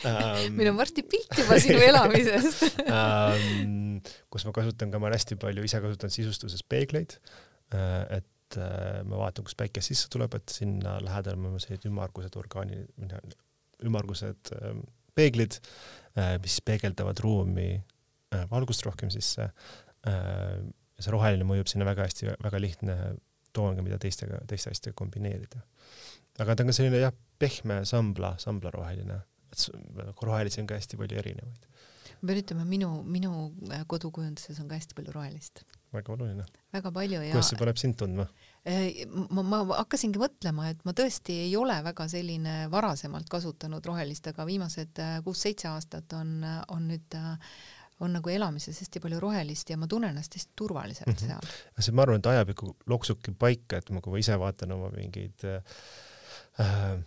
Um, 0.06 0.54
meil 0.58 0.72
on 0.72 0.78
varsti 0.78 1.04
pilt 1.10 1.38
juba 1.40 1.60
sinu 1.62 1.80
elamisest. 1.90 2.82
Um, 2.86 4.02
kus 4.32 4.46
ma 4.48 4.54
kasutan 4.56 4.92
ka, 4.92 5.00
ma 5.00 5.10
olen 5.10 5.18
hästi 5.18 5.40
palju 5.42 5.66
ise 5.66 5.82
kasutanud 5.84 6.16
sisustuses 6.16 6.66
peegleid, 6.70 7.18
äh, 7.76 8.20
et 8.20 8.60
äh, 8.60 9.00
ma 9.08 9.24
vaatan, 9.24 9.48
kus 9.48 9.58
päike 9.60 9.84
sisse 9.86 10.12
tuleb, 10.12 10.36
et 10.38 10.54
sinna 10.54 10.98
lähedal 11.04 11.40
on 11.40 11.58
sellised 11.62 11.88
ümmargused 11.90 12.36
orgaani, 12.40 12.84
ümmargused 13.86 14.52
ähm, 14.60 14.84
peeglid, 15.16 15.56
mis 16.44 16.58
peegeldavad 16.68 17.20
ruumi 17.24 17.72
valgust 18.52 18.84
rohkem 18.84 19.12
sisse 19.14 19.46
ja 21.00 21.06
see 21.06 21.16
roheline 21.16 21.48
mõjub 21.48 21.72
sinna 21.72 21.88
väga 21.88 22.06
hästi, 22.08 22.34
väga 22.44 22.60
lihtne 22.60 22.96
toon 23.56 23.78
ka, 23.78 23.86
mida 23.86 24.00
teistega, 24.02 24.42
teiste 24.50 24.74
asjadega 24.74 24.98
kombineerida. 25.00 25.64
aga 26.40 26.56
ta 26.56 26.64
on 26.64 26.72
ka 26.72 26.76
selline 26.76 27.02
jah, 27.02 27.16
pehme 27.40 27.82
sambla, 27.88 28.36
samblaroheline, 28.42 29.22
et 29.50 29.66
nagu 29.98 30.28
rohelisi 30.28 30.62
on 30.62 30.70
ka 30.70 30.78
hästi 30.80 31.00
palju 31.00 31.24
erinevaid. 31.24 31.66
ma 32.20 32.28
pean 32.28 32.42
ütlema, 32.44 32.68
minu, 32.68 32.92
minu 33.08 33.34
äh, 33.72 33.86
kodukujunduses 33.88 34.60
on 34.60 34.68
ka 34.68 34.76
hästi 34.76 34.98
palju 35.00 35.16
rohelist. 35.16 35.64
väga 35.96 36.14
oluline. 36.14 36.46
väga 36.76 36.92
palju 37.00 37.24
ja 37.24 37.34
kuidas 37.34 37.54
see 37.54 37.64
paneb 37.64 37.82
sind 37.82 37.98
tundma? 38.04 38.28
Äh, 38.68 39.08
ma, 39.32 39.44
ma 39.56 39.64
hakkasingi 39.80 40.22
mõtlema, 40.22 40.70
et 40.74 40.86
ma 40.86 40.94
tõesti 40.94 41.40
ei 41.48 41.56
ole 41.58 41.80
väga 41.88 42.10
selline 42.12 42.60
varasemalt 42.72 43.32
kasutanud 43.32 43.86
rohelist, 43.88 44.28
aga 44.34 44.46
viimased 44.52 45.00
äh, 45.00 45.20
kuus-seitse 45.26 45.72
aastat 45.72 46.20
on, 46.20 46.42
on 46.68 46.90
nüüd 46.92 47.18
äh, 47.18 47.58
on 48.00 48.14
nagu 48.16 48.32
elamises 48.32 48.80
hästi 48.84 49.02
palju 49.04 49.20
rohelist 49.20 49.70
ja 49.70 49.78
ma 49.78 49.88
tunnen 49.92 50.14
ennast 50.14 50.36
hästi 50.38 50.56
turvaliselt 50.56 51.08
mm 51.08 51.14
-hmm. 51.14 51.28
seal. 51.28 51.80
see, 51.80 51.96
ma 51.96 52.06
arvan, 52.06 52.20
et 52.22 52.32
ajab 52.32 52.54
ikka 52.56 52.74
loksuki 52.88 53.32
paika, 53.32 53.78
et 53.78 53.90
ma, 53.90 54.02
kui 54.02 54.14
ma 54.14 54.22
ise 54.24 54.40
vaatan 54.40 54.72
oma 54.76 54.92
mingeid 54.96 55.46
äh, 55.46 57.00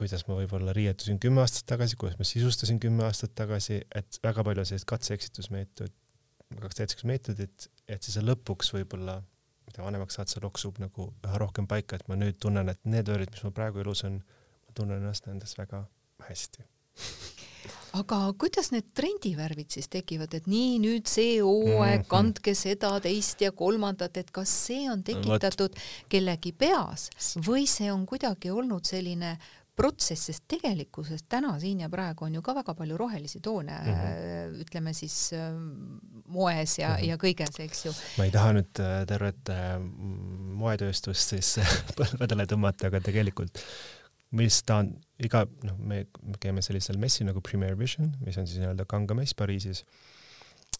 kuidas 0.00 0.24
ma 0.28 0.36
võib-olla 0.38 0.72
riietusin 0.76 1.18
kümme 1.20 1.42
aastat 1.44 1.66
tagasi, 1.74 1.96
kuidas 2.00 2.18
ma 2.18 2.24
sisustasin 2.24 2.80
kümme 2.80 3.04
aastat 3.04 3.34
tagasi, 3.34 3.82
et 3.94 4.20
väga 4.24 4.44
palju 4.46 4.64
sellist 4.64 4.88
katse-eksitusmeetod, 4.92 5.92
katse-eksitusmeetodit, 6.62 7.68
et 7.88 8.02
siis 8.02 8.16
lõpuks 8.24 8.72
võib-olla, 8.76 9.20
mida 9.68 9.84
vanemaks 9.84 10.16
saad, 10.18 10.32
see 10.32 10.42
loksub 10.42 10.80
nagu 10.82 11.10
üha 11.26 11.42
rohkem 11.42 11.68
paika, 11.70 12.00
et 12.00 12.08
ma 12.08 12.16
nüüd 12.16 12.40
tunnen, 12.40 12.72
et 12.72 12.80
need 12.84 13.12
värvid, 13.12 13.34
mis 13.34 13.44
mul 13.44 13.56
praegu 13.56 13.84
elus 13.84 14.04
on, 14.08 14.22
ma 14.66 14.78
tunnen 14.78 15.02
ennast 15.02 15.28
nendes 15.28 15.58
väga 15.58 15.84
hästi 16.30 16.64
aga 17.98 18.18
kuidas 18.38 18.70
need 18.74 18.90
trendivärvid 18.96 19.70
siis 19.76 19.88
tekivad, 19.92 20.34
et 20.36 20.48
nii 20.50 20.78
nüüd 20.82 21.10
see 21.10 21.38
hooaeg, 21.42 22.02
mhm. 22.02 22.08
kandke 22.10 22.54
seda, 22.58 22.92
teist 23.02 23.42
ja 23.44 23.52
kolmandat, 23.56 24.20
et 24.20 24.30
kas 24.34 24.52
see 24.68 24.86
on 24.90 25.04
tekitatud 25.06 25.78
kellegi 26.10 26.52
peas 26.52 27.10
või 27.46 27.66
see 27.70 27.90
on 27.92 28.06
kuidagi 28.08 28.52
olnud 28.54 28.86
selline 28.86 29.36
protsess, 29.80 30.26
sest 30.28 30.44
tegelikkuses 30.50 31.22
täna 31.30 31.54
siin 31.60 31.80
ja 31.84 31.88
praegu 31.92 32.26
on 32.26 32.34
ju 32.36 32.42
ka 32.44 32.52
väga 32.58 32.74
palju 32.76 32.98
rohelisi 33.00 33.40
toone 33.40 33.78
mm, 33.78 33.94
-hmm. 33.94 34.58
ütleme 34.64 34.92
siis 34.94 35.32
äh, 35.32 35.54
moes 36.26 36.78
ja 36.78 36.88
mm, 36.88 36.96
-hmm. 36.96 37.08
ja 37.08 37.16
kõiges, 37.16 37.60
eks 37.64 37.84
ju. 37.86 37.92
ma 38.18 38.24
ei 38.24 38.30
taha 38.34 38.52
nüüd 38.58 38.82
äh, 38.82 39.06
tervet 39.06 39.48
äh, 39.48 39.78
moetööstust 40.64 41.32
siis 41.34 41.54
põlvedele 41.98 42.46
tõmmata, 42.46 42.90
aga 42.90 43.00
tegelikult 43.00 43.62
mis 44.36 44.60
ta 44.66 44.80
on, 44.84 44.92
iga, 45.22 45.44
noh, 45.66 45.76
me 45.82 46.04
käime 46.42 46.62
sellisel 46.62 46.98
messil 47.02 47.26
nagu 47.28 47.42
Premier 47.44 47.76
Vision, 47.78 48.12
mis 48.24 48.38
on 48.38 48.48
siis 48.48 48.62
nii-öelda 48.62 48.86
kangamess 48.90 49.34
Pariisis 49.38 49.84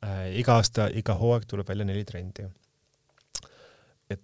äh,. 0.05 0.31
iga 0.41 0.59
aasta, 0.61 0.89
iga 0.95 1.17
hooaeg 1.19 1.49
tuleb 1.51 1.69
välja 1.69 1.87
neli 1.89 2.05
trendi. 2.07 2.47
et 4.11 4.23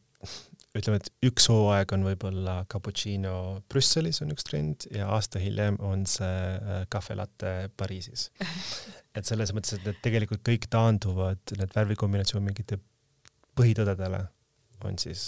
ütleme, 0.78 1.00
et 1.00 1.10
üks 1.26 1.48
hooaeg 1.50 1.96
on 1.96 2.06
võib-olla 2.06 2.58
cappuccino 2.70 3.62
Brüsselis 3.72 4.22
on 4.22 4.34
üks 4.34 4.46
trend 4.46 4.86
ja 4.94 5.08
aasta 5.16 5.42
hiljem 5.42 5.80
on 5.82 6.06
see 6.10 6.36
äh, 6.56 6.84
cafe 6.92 7.18
latte 7.18 7.56
Pariisis. 7.76 8.30
et 9.16 9.26
selles 9.26 9.54
mõttes, 9.56 9.74
et 9.74 9.88
need 9.88 9.98
tegelikult 10.04 10.44
kõik 10.46 10.70
taanduvad, 10.70 11.42
need 11.58 11.74
värvikombinatsioon 11.74 12.46
mingite 12.46 12.78
põhitõdedele 13.56 14.22
on 14.84 14.98
siis 15.00 15.26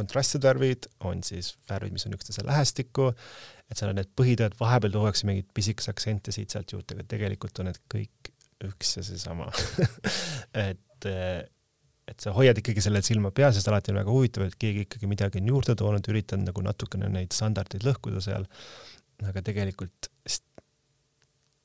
kontrastsed 0.00 0.44
värvid, 0.44 0.88
on 1.06 1.22
siis 1.26 1.54
värvid, 1.70 1.94
mis 1.94 2.06
on 2.08 2.16
üksteise 2.16 2.44
lähestikku, 2.46 3.10
et 3.70 3.78
seal 3.78 3.92
on 3.92 4.00
need 4.00 4.10
põhitõed, 4.18 4.56
vahepeal 4.60 4.96
tuuakse 4.96 5.28
mingeid 5.28 5.48
pisikesi 5.54 5.92
aktsente 5.92 6.34
siit-sealt 6.34 6.74
juurde, 6.74 6.96
aga 6.96 7.06
tegelikult 7.14 7.62
on 7.62 7.70
need 7.70 7.80
kõik 7.92 8.32
üks 8.66 8.96
ja 8.98 9.04
seesama 9.06 9.48
et, 10.68 11.06
et 11.06 12.24
sa 12.24 12.34
hoiad 12.36 12.58
ikkagi 12.60 12.82
sellel 12.84 13.04
silma 13.06 13.32
peal, 13.34 13.52
sest 13.56 13.70
alati 13.70 13.94
on 13.94 14.00
väga 14.02 14.14
huvitav, 14.14 14.46
et 14.48 14.58
keegi 14.60 14.86
ikkagi 14.88 15.10
midagi 15.10 15.40
on 15.40 15.52
juurde 15.54 15.76
toonud, 15.78 16.12
üritanud 16.12 16.50
nagu 16.50 16.64
natukene 16.66 17.10
neid 17.12 17.36
standardeid 17.36 17.86
lõhkuda 17.86 18.22
seal. 18.24 18.48
aga 19.28 19.42
tegelikult, 19.44 20.10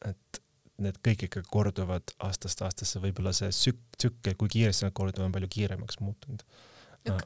et 0.06 0.42
need 0.86 0.98
kõik 1.08 1.28
ikka 1.30 1.44
korduvad 1.48 2.12
aastast 2.28 2.62
aastasse, 2.66 3.00
võib-olla 3.00 3.32
see 3.36 3.52
sük-, 3.56 3.84
tsükkel, 3.98 4.36
kui 4.40 4.52
kiiresti 4.58 4.88
nad 4.88 4.96
korduvad, 4.96 5.30
on 5.30 5.36
palju 5.36 5.52
kiiremaks 5.56 6.02
muutunud 6.04 6.44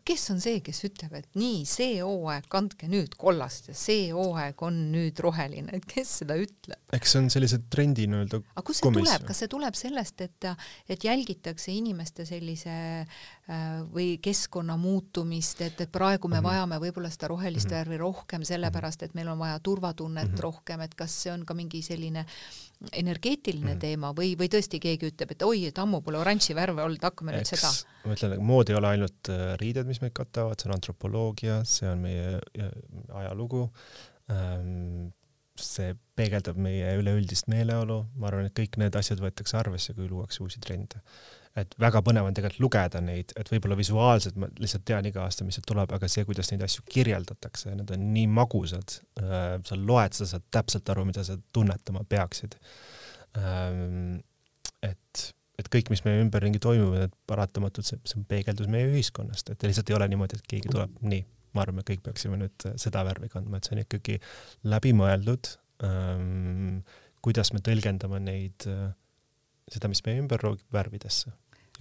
kes 0.08 0.26
on 0.34 0.42
see, 0.44 0.60
kes 0.66 0.82
ütleb, 0.88 1.14
et 1.20 1.40
nii, 1.40 1.64
see 1.70 2.00
hooaeg 2.04 2.48
kandke 2.52 2.90
nüüd 2.92 3.16
kollast 3.20 3.70
ja 3.72 3.76
see 3.78 4.10
hooaeg 4.16 4.62
on 4.66 4.78
nüüd 4.94 5.20
roheline, 5.24 5.72
et 5.76 5.86
kes 5.90 6.20
seda 6.22 6.38
ütleb? 6.40 6.80
eks 6.96 7.14
see 7.14 7.22
on 7.22 7.30
sellise 7.34 7.62
trendi 7.72 8.08
nii-öelda 8.10 8.42
aga 8.42 8.66
kust 8.66 8.84
see 8.84 8.94
tuleb, 9.00 9.26
kas 9.28 9.44
see 9.44 9.52
tuleb 9.52 9.78
sellest, 9.80 10.24
et, 10.26 10.50
et 10.90 11.06
jälgitakse 11.08 11.72
inimeste 11.76 12.26
sellise 12.28 12.76
äh, 13.02 13.68
või 13.94 14.10
keskkonna 14.24 14.78
muutumist, 14.80 15.64
et, 15.66 15.80
et 15.86 15.92
praegu 15.92 16.28
me 16.28 16.38
mm 16.38 16.40
-hmm. 16.40 16.50
vajame 16.50 16.82
võib-olla 16.86 17.14
seda 17.14 17.32
rohelist 17.32 17.70
mm 17.70 17.72
-hmm. 17.72 17.80
värvi 17.80 18.02
rohkem 18.04 18.44
sellepärast, 18.44 19.04
et 19.04 19.16
meil 19.16 19.28
on 19.28 19.40
vaja 19.40 19.60
turvatunnet 19.60 20.28
mm 20.28 20.36
-hmm. 20.36 20.48
rohkem, 20.48 20.82
et 20.82 20.96
kas 20.96 21.22
see 21.24 21.34
on 21.34 21.46
ka 21.46 21.54
mingi 21.54 21.82
selline 21.82 22.26
energeetiline 22.96 23.74
mm. 23.74 23.80
teema 23.82 24.12
või, 24.16 24.34
või 24.40 24.48
tõesti 24.52 24.80
keegi 24.82 25.10
ütleb, 25.12 25.34
et 25.36 25.44
oi, 25.44 25.66
et 25.68 25.80
ammu 25.82 26.00
pole 26.06 26.20
oranži 26.22 26.56
värve 26.56 26.84
olnud, 26.86 27.04
hakkame 27.04 27.36
Eks, 27.36 27.52
nüüd 27.52 27.60
seda. 27.60 27.72
ma 28.06 28.16
ütlen, 28.16 28.36
mood 28.52 28.72
ei 28.72 28.78
ole 28.80 28.94
ainult 28.94 29.32
äh, 29.34 29.46
riided, 29.60 29.90
mis 29.90 30.00
meid 30.04 30.16
katavad, 30.16 30.60
see 30.60 30.70
on 30.70 30.78
antropoloogia, 30.78 31.60
see 31.68 31.90
on 31.92 32.06
meie 32.06 32.70
ajalugu 33.20 33.66
ähm,, 34.32 35.10
see 35.60 35.92
peegeldab 36.16 36.60
meie 36.62 36.94
üleüldist 37.02 37.50
meeleolu, 37.52 38.06
ma 38.16 38.30
arvan, 38.30 38.48
et 38.48 38.56
kõik 38.56 38.80
need 38.80 38.96
asjad 38.96 39.20
võetakse 39.20 39.58
arvesse, 39.60 39.96
kui 39.98 40.08
luuakse 40.08 40.44
uusi 40.46 40.62
trende. 40.64 41.02
Et 41.60 41.74
väga 41.82 42.02
põnev 42.06 42.28
on 42.28 42.36
tegelikult 42.36 42.64
lugeda 42.64 43.02
neid, 43.04 43.34
et 43.40 43.50
võib-olla 43.52 43.78
visuaalselt 43.80 44.38
ma 44.40 44.50
lihtsalt 44.60 44.86
tean 44.88 45.08
iga 45.10 45.24
aasta, 45.26 45.46
mis 45.48 45.58
sealt 45.58 45.68
tuleb, 45.70 45.92
aga 45.96 46.10
see, 46.12 46.26
kuidas 46.28 46.52
neid 46.52 46.64
asju 46.66 46.86
kirjeldatakse, 46.90 47.74
need 47.78 47.92
on 47.96 48.06
nii 48.14 48.28
magusad 48.36 49.00
äh,, 49.22 49.58
sa 49.66 49.80
loed, 49.80 50.16
sa 50.18 50.30
saad 50.30 50.46
täpselt 50.54 50.92
aru, 50.94 51.08
mida 51.10 51.26
sa 51.28 51.38
tunnetama 51.56 52.06
peaksid 52.10 52.58
ähm,. 53.40 54.22
et 54.86 55.34
et 55.60 55.68
kõik, 55.68 55.90
mis 55.92 56.00
meie 56.06 56.22
ümberringi 56.24 56.62
toimub, 56.64 56.94
et 57.04 57.16
paratamatult 57.28 57.84
see, 57.84 57.98
see 58.08 58.22
on 58.22 58.24
peegeldus 58.30 58.70
meie 58.72 58.88
ühiskonnast, 58.94 59.52
et 59.52 59.66
lihtsalt 59.68 59.90
ei 59.92 59.98
ole 59.98 60.08
niimoodi, 60.08 60.40
et 60.40 60.48
keegi 60.54 60.72
tuleb 60.72 60.94
nii, 61.04 61.26
ma 61.58 61.66
arvan, 61.66 61.82
me 61.82 61.84
kõik 61.88 62.06
peaksime 62.06 62.40
nüüd 62.40 62.68
seda 62.80 63.04
värvi 63.04 63.28
kandma, 63.34 63.60
et 63.60 63.68
see 63.68 63.76
on 63.76 63.84
ikkagi 63.84 64.16
läbimõeldud 64.72 65.52
ähm,, 65.90 66.80
kuidas 67.26 67.52
me 67.52 67.60
tõlgendame 67.66 68.22
neid 68.24 68.70
äh,, 68.72 68.88
seda, 69.68 69.92
mis 69.92 70.00
meie 70.06 70.24
ümber 70.24 70.40
roogib, 70.46 70.68
värvidesse 70.72 71.36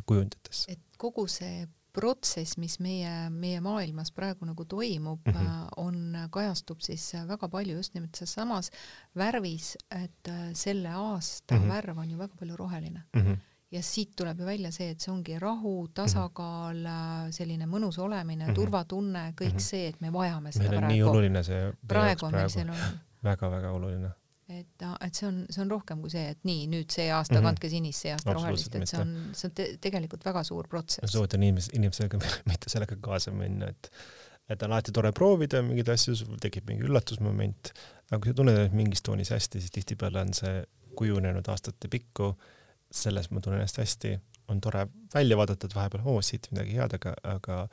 kujunditesse. 0.07 0.73
et 0.73 0.81
kogu 0.99 1.27
see 1.29 1.67
protsess, 1.99 2.59
mis 2.61 2.79
meie, 2.85 3.11
meie 3.31 3.61
maailmas 3.65 4.13
praegu 4.15 4.47
nagu 4.47 4.65
toimub 4.65 5.21
mm, 5.27 5.35
-hmm. 5.35 5.69
on, 5.77 6.17
kajastub 6.31 6.81
siis 6.81 7.13
väga 7.27 7.49
palju 7.49 7.77
just 7.77 7.95
nimelt 7.95 8.15
selles 8.15 8.35
samas 8.35 8.71
värvis, 9.17 9.77
et 9.91 10.29
äh, 10.29 10.51
selle 10.53 10.89
aasta 10.89 11.55
mm 11.55 11.63
-hmm. 11.63 11.69
värv 11.69 11.99
on 11.99 12.11
ju 12.11 12.19
väga 12.19 12.35
palju 12.39 12.57
roheline 12.57 13.03
mm. 13.15 13.23
-hmm 13.23 13.37
ja 13.71 13.83
siit 13.83 14.17
tuleb 14.17 14.41
ju 14.41 14.47
välja 14.47 14.71
see, 14.73 14.91
et 14.91 15.01
see 15.01 15.13
ongi 15.13 15.39
rahu, 15.39 15.89
tasakaal, 15.95 16.77
mhm. 16.77 17.33
selline 17.37 17.67
mõnus 17.67 17.99
olemine 18.01 18.45
mm, 18.45 18.51
-hmm. 18.51 18.55
turvatunne, 18.55 19.33
kõik 19.41 19.53
mm 19.53 19.57
-hmm. 19.57 19.67
see, 19.71 19.89
et 19.89 20.01
me 20.01 20.13
vajame 20.13 20.53
seda 20.53 20.69
meil 20.69 20.79
praegu. 20.79 20.93
nii 20.93 21.03
oluline 21.03 21.43
see 21.43 21.73
praegu 21.89 22.27
on 22.27 22.33
meil 22.33 22.49
see 22.49 22.65
oluline. 22.65 22.99
väga-väga 23.25 23.71
oluline. 23.71 24.11
Et, 24.49 24.85
et 25.05 25.19
see 25.19 25.27
on, 25.29 25.43
see 25.53 25.61
on 25.63 25.73
rohkem 25.73 26.01
kui 26.03 26.13
see, 26.13 26.25
et 26.33 26.47
nii, 26.49 26.69
nüüd 26.73 26.93
see 26.93 27.09
aasta 27.13 27.35
mm 27.35 27.39
-hmm. 27.39 27.49
kandke 27.51 27.71
sinist, 27.73 28.05
see 28.05 28.15
aasta 28.15 28.35
rohelist, 28.37 28.75
et 28.75 28.89
see 28.89 29.01
on, 29.01 29.13
see 29.37 29.51
on 29.51 29.55
te 29.61 29.67
tegelikult 29.85 30.25
väga 30.25 30.45
suur 30.45 30.69
protsess. 30.69 31.05
ma 31.05 31.13
soovitan 31.13 31.45
inimes-, 31.45 31.71
inimesega 31.77 32.21
mitte 32.51 32.73
sellega 32.73 32.97
kaasa 33.01 33.35
minna, 33.35 33.69
et 33.69 33.93
et 34.49 34.63
on 34.63 34.73
alati 34.73 34.93
tore 34.97 35.13
proovida 35.13 35.61
mingeid 35.63 35.91
asju, 35.93 36.15
sul 36.17 36.39
tekib 36.41 36.71
mingi 36.71 36.87
üllatusmoment, 36.89 37.73
aga 38.09 38.21
kui 38.23 38.31
sa 38.31 38.37
tunned 38.39 38.57
ennast 38.57 38.77
mingis 38.79 39.05
toonis 39.05 39.31
hästi, 39.35 39.61
siis 39.61 39.75
tihtipeale 39.75 40.23
on 40.25 40.33
see 40.33 40.63
kujunenud 40.97 41.51
aastate 41.53 41.91
pikku 41.93 42.31
selles 42.91 43.29
ma 43.31 43.43
tunnen 43.45 43.61
ennast 43.61 43.77
hästi, 43.83 44.15
on 44.49 44.61
tore 44.65 44.87
välja 45.15 45.37
vaadata, 45.37 45.69
et 45.69 45.75
vahepeal, 45.77 46.07
oo, 46.09 46.23
siit 46.25 46.49
midagi 46.51 46.79
head, 46.81 46.97
aga, 46.97 47.13
aga 47.35 47.69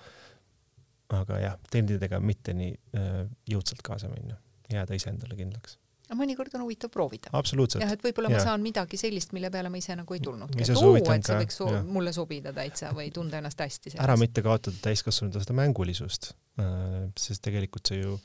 aga 1.15 1.39
jah, 1.39 1.57
trendidega 1.71 2.19
mitte 2.19 2.53
nii 2.53 2.75
äh, 2.99 3.23
jõudsalt 3.47 3.81
kaasa 3.85 4.11
minna, 4.11 4.35
jääda 4.73 4.99
iseendale 4.99 5.39
kindlaks 5.39 5.77
aga 6.15 6.21
mõnikord 6.23 6.55
on 6.57 6.63
huvitav 6.65 6.91
proovida. 6.93 7.31
jah, 7.33 7.91
et 7.91 8.05
võib-olla 8.05 8.31
ma 8.31 8.41
saan 8.43 8.63
midagi 8.63 8.99
sellist, 8.99 9.35
mille 9.35 9.51
peale 9.53 9.71
ma 9.71 9.81
ise 9.81 9.97
nagu 9.99 10.15
ei 10.15 10.23
tulnudki, 10.23 10.63
et 10.63 10.71
oo, 10.79 10.95
et 10.97 11.27
see 11.27 11.39
võiks 11.43 11.59
so 11.61 11.69
mulle 11.85 12.15
sobida 12.15 12.53
täitsa 12.55 12.93
või 12.95 13.11
tunda 13.15 13.41
ennast 13.41 13.61
hästi 13.61 13.93
selles. 13.93 14.03
ära 14.07 14.17
mitte 14.19 14.43
kaotada 14.45 14.79
täiskasvanute 14.87 15.43
seda 15.43 15.57
mängulisust 15.59 16.31
äh,, 16.61 17.05
sest 17.19 17.43
tegelikult 17.45 17.91
see 17.91 18.01
ju, 18.01 18.17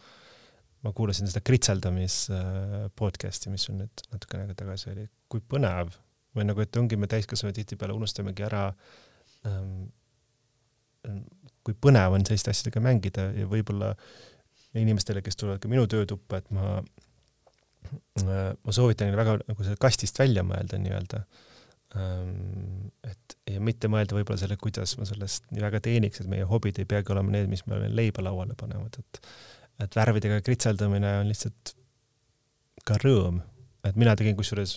ma 0.86 0.94
kuulasin 0.96 1.28
seda 1.30 1.42
kritseldamis 1.44 2.22
äh, 2.34 2.88
podcast'i, 2.96 3.52
mis 3.52 3.66
sul 3.68 3.80
nüüd 3.82 4.06
natukene 4.14 4.46
aega 4.46 4.58
tagasi 4.62 4.94
oli, 4.94 5.10
kui 5.28 5.42
põnev. 5.44 5.92
Või 6.30 6.44
nagu, 6.46 6.62
et 6.62 6.76
ongi 6.78 6.94
me 6.94 7.08
täiskasvanud 7.10 7.56
tihtipeale 7.56 7.90
unustamegi 7.90 8.44
ära 8.46 8.68
ähm, 9.50 9.88
kui 11.66 11.74
põnev 11.74 12.14
on 12.16 12.24
selliste 12.26 12.52
asjadega 12.52 12.82
mängida 12.84 13.26
ja 13.36 13.48
võib-olla 13.50 13.94
inimestele, 14.78 15.22
kes 15.24 15.38
tulevad 15.38 15.62
ka 15.62 15.70
minu 15.70 15.86
töötuppa, 15.90 16.40
et 16.40 16.50
ma 16.54 16.78
ma 18.24 18.74
soovitan 18.74 19.08
neile 19.08 19.20
väga 19.20 19.38
nagu 19.48 19.66
selle 19.66 19.80
kastist 19.80 20.18
välja 20.20 20.44
mõelda 20.46 20.78
nii-öelda 20.80 21.22
ähm,. 21.98 22.90
et 23.06 23.36
ja 23.50 23.62
mitte 23.64 23.90
mõelda 23.90 24.16
võib-olla 24.18 24.40
selle, 24.42 24.58
kuidas 24.60 24.96
ma 25.00 25.08
sellest 25.08 25.48
nii 25.50 25.64
väga 25.64 25.80
teeniks, 25.86 26.22
et 26.22 26.30
meie 26.30 26.46
hobid 26.48 26.78
ei 26.78 26.88
peagi 26.88 27.14
olema 27.14 27.34
need, 27.34 27.48
mis 27.50 27.64
meile 27.70 27.90
leiba 27.94 28.24
lauale 28.26 28.56
panevad, 28.58 29.00
et 29.00 29.22
et 29.80 29.96
värvidega 29.96 30.42
kritseldamine 30.44 31.14
on 31.22 31.30
lihtsalt 31.30 31.74
ka 32.84 32.98
rõõm, 33.00 33.40
et 33.88 33.96
mina 33.96 34.12
tegin 34.18 34.36
kusjuures 34.36 34.76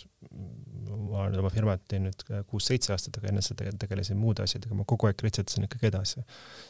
ma 1.14 1.28
nüüd 1.30 1.42
oma 1.44 1.52
firmat 1.54 1.84
teen 1.92 2.08
nüüd 2.08 2.24
kuus-seitse 2.50 2.94
aastat, 2.96 3.20
aga 3.20 3.30
enne 3.30 3.44
seda 3.46 3.72
tegelesin 3.84 4.18
muude 4.20 4.46
asjadega, 4.46 4.76
ma 4.78 4.86
kogu 4.90 5.10
aeg 5.10 5.22
ritsetasin 5.26 5.68
ikkagi 5.68 5.90
edasi. 5.92 6.24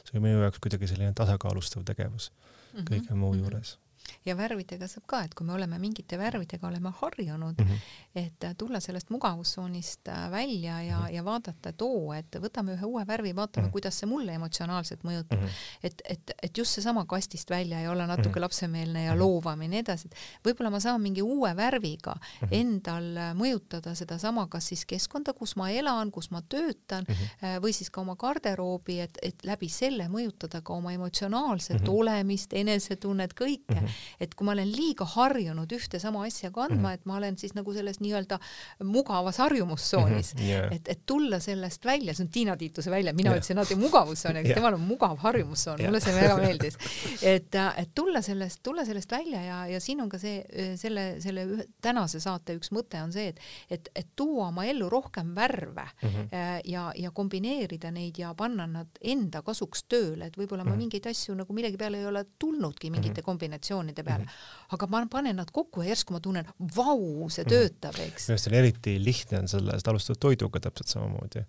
see 0.04 0.16
oli 0.16 0.26
minu 0.28 0.44
jaoks 0.44 0.62
kuidagi 0.64 0.90
selline 0.92 1.14
tasakaalustav 1.18 1.86
tegevus 1.88 2.32
mm 2.32 2.80
-hmm. 2.80 2.90
kõige 2.90 3.16
muu 3.16 3.34
mhm. 3.34 3.44
juures 3.44 3.78
ja 4.26 4.36
värvidega 4.38 4.88
saab 4.88 5.06
ka, 5.08 5.22
et 5.26 5.34
kui 5.36 5.48
me 5.48 5.54
oleme 5.56 5.78
mingite 5.82 6.18
värvidega 6.20 6.68
oleme 6.68 6.92
harjunud 7.00 7.60
mm, 7.60 7.68
-hmm. 7.68 7.80
et 8.16 8.58
tulla 8.58 8.80
sellest 8.80 9.10
mugavustsoonist 9.10 10.08
äh, 10.08 10.32
välja 10.32 10.82
ja 10.82 11.00
mm, 11.00 11.06
-hmm. 11.06 11.14
ja 11.14 11.26
vaadata, 11.26 11.70
et 11.70 11.82
oo, 11.82 12.14
et 12.14 12.36
võtame 12.36 12.76
ühe 12.76 12.86
uue 12.86 13.08
värvi, 13.08 13.36
vaatame 13.36 13.64
mm, 13.64 13.68
-hmm. 13.68 13.72
kuidas 13.72 14.00
see 14.00 14.10
mulle 14.10 14.34
emotsionaalselt 14.34 15.04
mõjutab 15.04 15.40
mm. 15.40 15.46
-hmm. 15.46 15.80
et, 15.84 16.02
et, 16.10 16.32
et 16.44 16.58
just 16.58 16.72
seesama 16.72 17.06
kastist 17.06 17.50
välja 17.50 17.80
ei 17.80 17.88
ole 17.88 18.08
natuke 18.08 18.30
mm 18.30 18.36
-hmm. 18.36 18.42
lapsemeelne 18.42 19.04
ja 19.04 19.12
mhm. 19.12 19.20
loovam 19.20 19.62
ja 19.62 19.68
nii 19.68 19.80
edasi, 19.80 20.08
et 20.08 20.48
võib-olla 20.48 20.70
ma 20.70 20.80
saan 20.80 21.02
mingi 21.02 21.22
uue 21.22 21.56
värviga 21.56 22.14
mm 22.14 22.48
-hmm. 22.48 22.50
endal 22.52 23.18
äh, 23.18 23.34
mõjutada 23.36 23.96
sedasama, 23.96 24.48
kas 24.48 24.68
siis 24.68 24.86
keskkonda, 24.86 25.34
kus 25.34 25.56
ma 25.56 25.70
elan, 25.70 26.12
kus 26.12 26.32
ma 26.32 26.42
töötan 26.42 27.06
mm 27.08 27.16
-hmm. 27.16 27.62
või 27.62 27.74
siis 27.74 27.90
ka 27.90 28.02
oma 28.02 28.16
garderoobi, 28.16 29.00
et, 29.00 29.18
et 29.22 29.36
läbi 29.44 29.70
selle 29.70 30.08
mõjutada 30.08 30.62
ka 30.62 30.74
oma 30.74 30.92
emotsionaalset 30.92 31.82
mm 31.82 31.88
-hmm. 31.88 32.00
olemist, 32.00 32.54
enesetunnet, 32.54 33.34
kõike 33.34 33.74
mm. 33.74 33.86
-hmm 33.86 33.93
et 34.20 34.36
kui 34.36 34.46
ma 34.46 34.52
olen 34.56 34.72
liiga 34.72 35.06
harjunud 35.06 35.72
ühte 35.72 36.00
sama 36.00 36.24
asja 36.28 36.52
kandma 36.52 36.76
mm, 36.76 36.86
-hmm. 36.86 36.94
et 36.94 37.06
ma 37.06 37.18
olen 37.18 37.38
siis 37.38 37.54
nagu 37.54 37.74
selles 37.74 38.00
nii-öelda 38.00 38.40
mugavas 38.84 39.38
harjumustsoonis 39.38 40.34
mm, 40.36 40.40
-hmm. 40.40 40.50
yeah. 40.50 40.74
et, 40.76 40.88
et 40.88 41.06
tulla 41.06 41.40
sellest 41.40 41.86
välja, 41.86 42.14
see 42.14 42.26
on 42.26 42.30
Tiina 42.30 42.58
Tiituse 42.58 42.92
välja, 42.92 43.14
mina 43.14 43.30
yeah. 43.30 43.38
ütlesin 43.38 43.58
alati 43.58 43.76
mugavustsoon, 43.76 44.38
aga 44.38 44.48
yeah. 44.48 44.56
temal 44.56 44.74
on 44.74 44.82
mugav 44.82 45.18
harjumustsoon 45.18 45.80
yeah., 45.80 45.92
mulle 45.92 46.02
see 46.02 46.16
väga 46.16 46.38
meeldis. 46.38 46.78
et, 47.22 47.56
et 47.78 47.90
tulla 47.96 48.22
sellest, 48.22 48.60
tulla 48.64 48.86
sellest 48.86 49.12
välja 49.12 49.42
ja, 49.44 49.68
ja 49.68 49.80
siin 49.80 50.02
on 50.02 50.10
ka 50.10 50.18
see, 50.18 50.44
selle, 50.78 51.22
selle 51.24 51.46
ühe, 51.46 51.68
tänase 51.82 52.20
saate 52.20 52.56
üks 52.58 52.72
mõte 52.76 53.02
on 53.04 53.14
see, 53.14 53.28
et, 53.34 53.40
et, 53.70 53.90
et 53.96 54.08
tuua 54.16 54.48
oma 54.48 54.66
ellu 54.66 54.90
rohkem 54.90 55.36
värve 55.36 55.86
mm 55.86 56.10
-hmm. 56.10 56.62
ja, 56.66 56.92
ja 56.96 57.12
kombineerida 57.12 57.92
neid 57.92 58.18
ja 58.18 58.34
panna 58.34 58.68
nad 58.68 58.88
enda 59.02 59.42
kasuks 59.42 59.84
tööle, 59.90 60.26
et 60.26 60.38
võib-olla 60.38 60.64
mm 60.64 60.68
-hmm. 60.68 60.70
ma 60.70 60.76
mhm. 60.76 60.84
mingeid 60.84 61.08
asju 61.08 61.36
nagu 61.36 61.54
millegi 61.54 61.78
peale 61.78 61.98
ei 61.98 62.06
ole 62.06 62.26
tulnudki 62.40 62.90
mingite 62.90 63.10
mm 63.10 63.16
-hmm. 63.22 63.26
kombinatsioonide 63.26 63.83
organisatsioonide 63.84 64.04
peale 64.04 64.24
mm. 64.24 64.30
-hmm. 64.30 64.74
aga 64.74 64.88
ma 64.88 65.06
panen 65.10 65.36
nad 65.36 65.52
kokku 65.52 65.82
ja 65.82 65.90
järsku 65.90 66.14
ma 66.14 66.20
tunnen, 66.20 66.46
vau, 66.76 67.30
see 67.30 67.44
mhm. 67.44 67.50
töötab, 67.50 67.96
eks. 68.00 68.28
minu 68.28 68.36
arust 68.36 68.48
on 68.48 68.60
eriti 68.60 68.98
lihtne 69.04 69.40
on 69.40 69.48
sellest 69.48 69.88
alustada 69.88 70.20
toiduga 70.20 70.60
täpselt 70.60 70.88
samamoodi. 70.88 71.44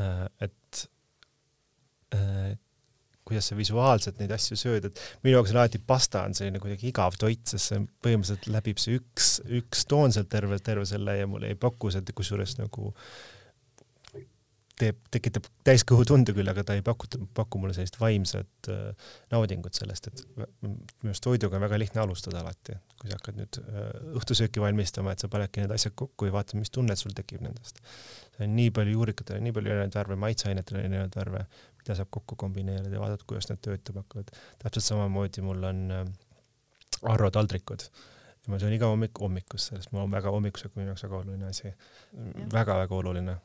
Äh, 0.00 0.26
et 0.40 0.88
äh, 2.14 2.58
kuidas 3.24 3.50
sa 3.50 3.56
visuaalselt 3.56 4.18
neid 4.18 4.32
asju 4.34 4.56
sööd, 4.56 4.86
et 4.90 5.02
minu 5.22 5.36
jaoks 5.36 5.52
on 5.52 5.60
alati 5.62 5.78
pasta 5.78 6.24
on 6.26 6.34
selline 6.34 6.58
kuidagi 6.62 6.88
igav 6.90 7.18
toit, 7.18 7.44
sest 7.46 7.72
see 7.72 7.82
põhimõtteliselt 8.04 8.48
läbib 8.50 8.80
see 8.82 8.98
üks, 8.98 9.34
üks 9.60 9.84
toon 9.86 10.12
sealt 10.12 10.30
terve, 10.32 10.58
terve 10.58 10.86
selle 10.88 11.18
ja 11.20 11.28
mulle 11.30 11.52
ei 11.52 11.58
paku 11.58 11.92
seda 11.94 12.16
kusjuures 12.16 12.56
nagu 12.58 12.90
äh, 12.90 13.39
teeb, 14.80 14.98
tekitab 15.12 15.46
täiskõhutunde 15.66 16.34
küll, 16.36 16.48
aga 16.50 16.64
ta 16.66 16.76
ei 16.76 16.82
paku, 16.84 17.08
paku 17.36 17.60
mulle 17.62 17.74
sellist 17.76 17.98
vaimset 18.00 18.70
äh, 18.72 19.10
naudingut 19.32 19.76
sellest, 19.76 20.08
et 20.10 20.22
minu 20.36 21.10
arust 21.10 21.24
toiduga 21.24 21.58
on 21.58 21.64
väga 21.64 21.78
lihtne 21.80 22.02
alustada 22.02 22.40
alati, 22.42 22.76
kui 23.00 23.10
sa 23.10 23.18
hakkad 23.18 23.40
nüüd 23.40 23.58
äh, 23.62 23.90
õhtusööki 24.20 24.62
valmistama, 24.62 25.14
et 25.14 25.24
sa 25.24 25.30
panedki 25.32 25.64
need 25.64 25.74
asjad 25.74 25.96
kokku 25.98 26.30
ja 26.30 26.36
vaatad, 26.36 26.60
mis 26.60 26.72
tunned 26.74 27.00
sul 27.00 27.14
tekib 27.16 27.44
nendest. 27.44 27.82
on 28.40 28.54
nii 28.56 28.70
palju 28.76 28.96
juurikatel, 28.96 29.42
nii 29.44 29.52
palju 29.56 29.74
erinevaid 29.74 29.98
värve, 29.98 30.16
maitseainetel 30.24 30.80
erinevaid 30.80 31.18
värve, 31.20 31.44
mida 31.80 31.98
saab 31.98 32.08
kokku 32.16 32.38
kombineerida 32.40 32.96
ja 32.96 33.02
vaadata, 33.02 33.28
kuidas 33.28 33.50
need 33.50 33.60
töötama 33.66 34.04
hakkavad. 34.04 34.32
täpselt 34.62 34.88
samamoodi 34.88 35.44
mul 35.44 35.68
on 35.72 35.84
äh, 35.98 36.08
Arro 37.08 37.30
taldrikud 37.32 37.86
ja 38.44 38.50
ma 38.52 38.58
söön 38.60 38.74
iga 38.76 38.88
hommik 38.90 39.16
hommikusse, 39.20 39.76
sest 39.76 39.92
mul 39.92 40.02
on 40.04 40.12
väga 40.12 40.32
hommikusöök 40.32 40.74
minu 40.76 40.90
jaoks 40.90 41.04
väga 41.06 41.22
oluline 41.22 41.46
asi 41.48 41.68
väga,. 41.68 42.48
väga-väga 42.52 42.96
oluline 42.96 43.36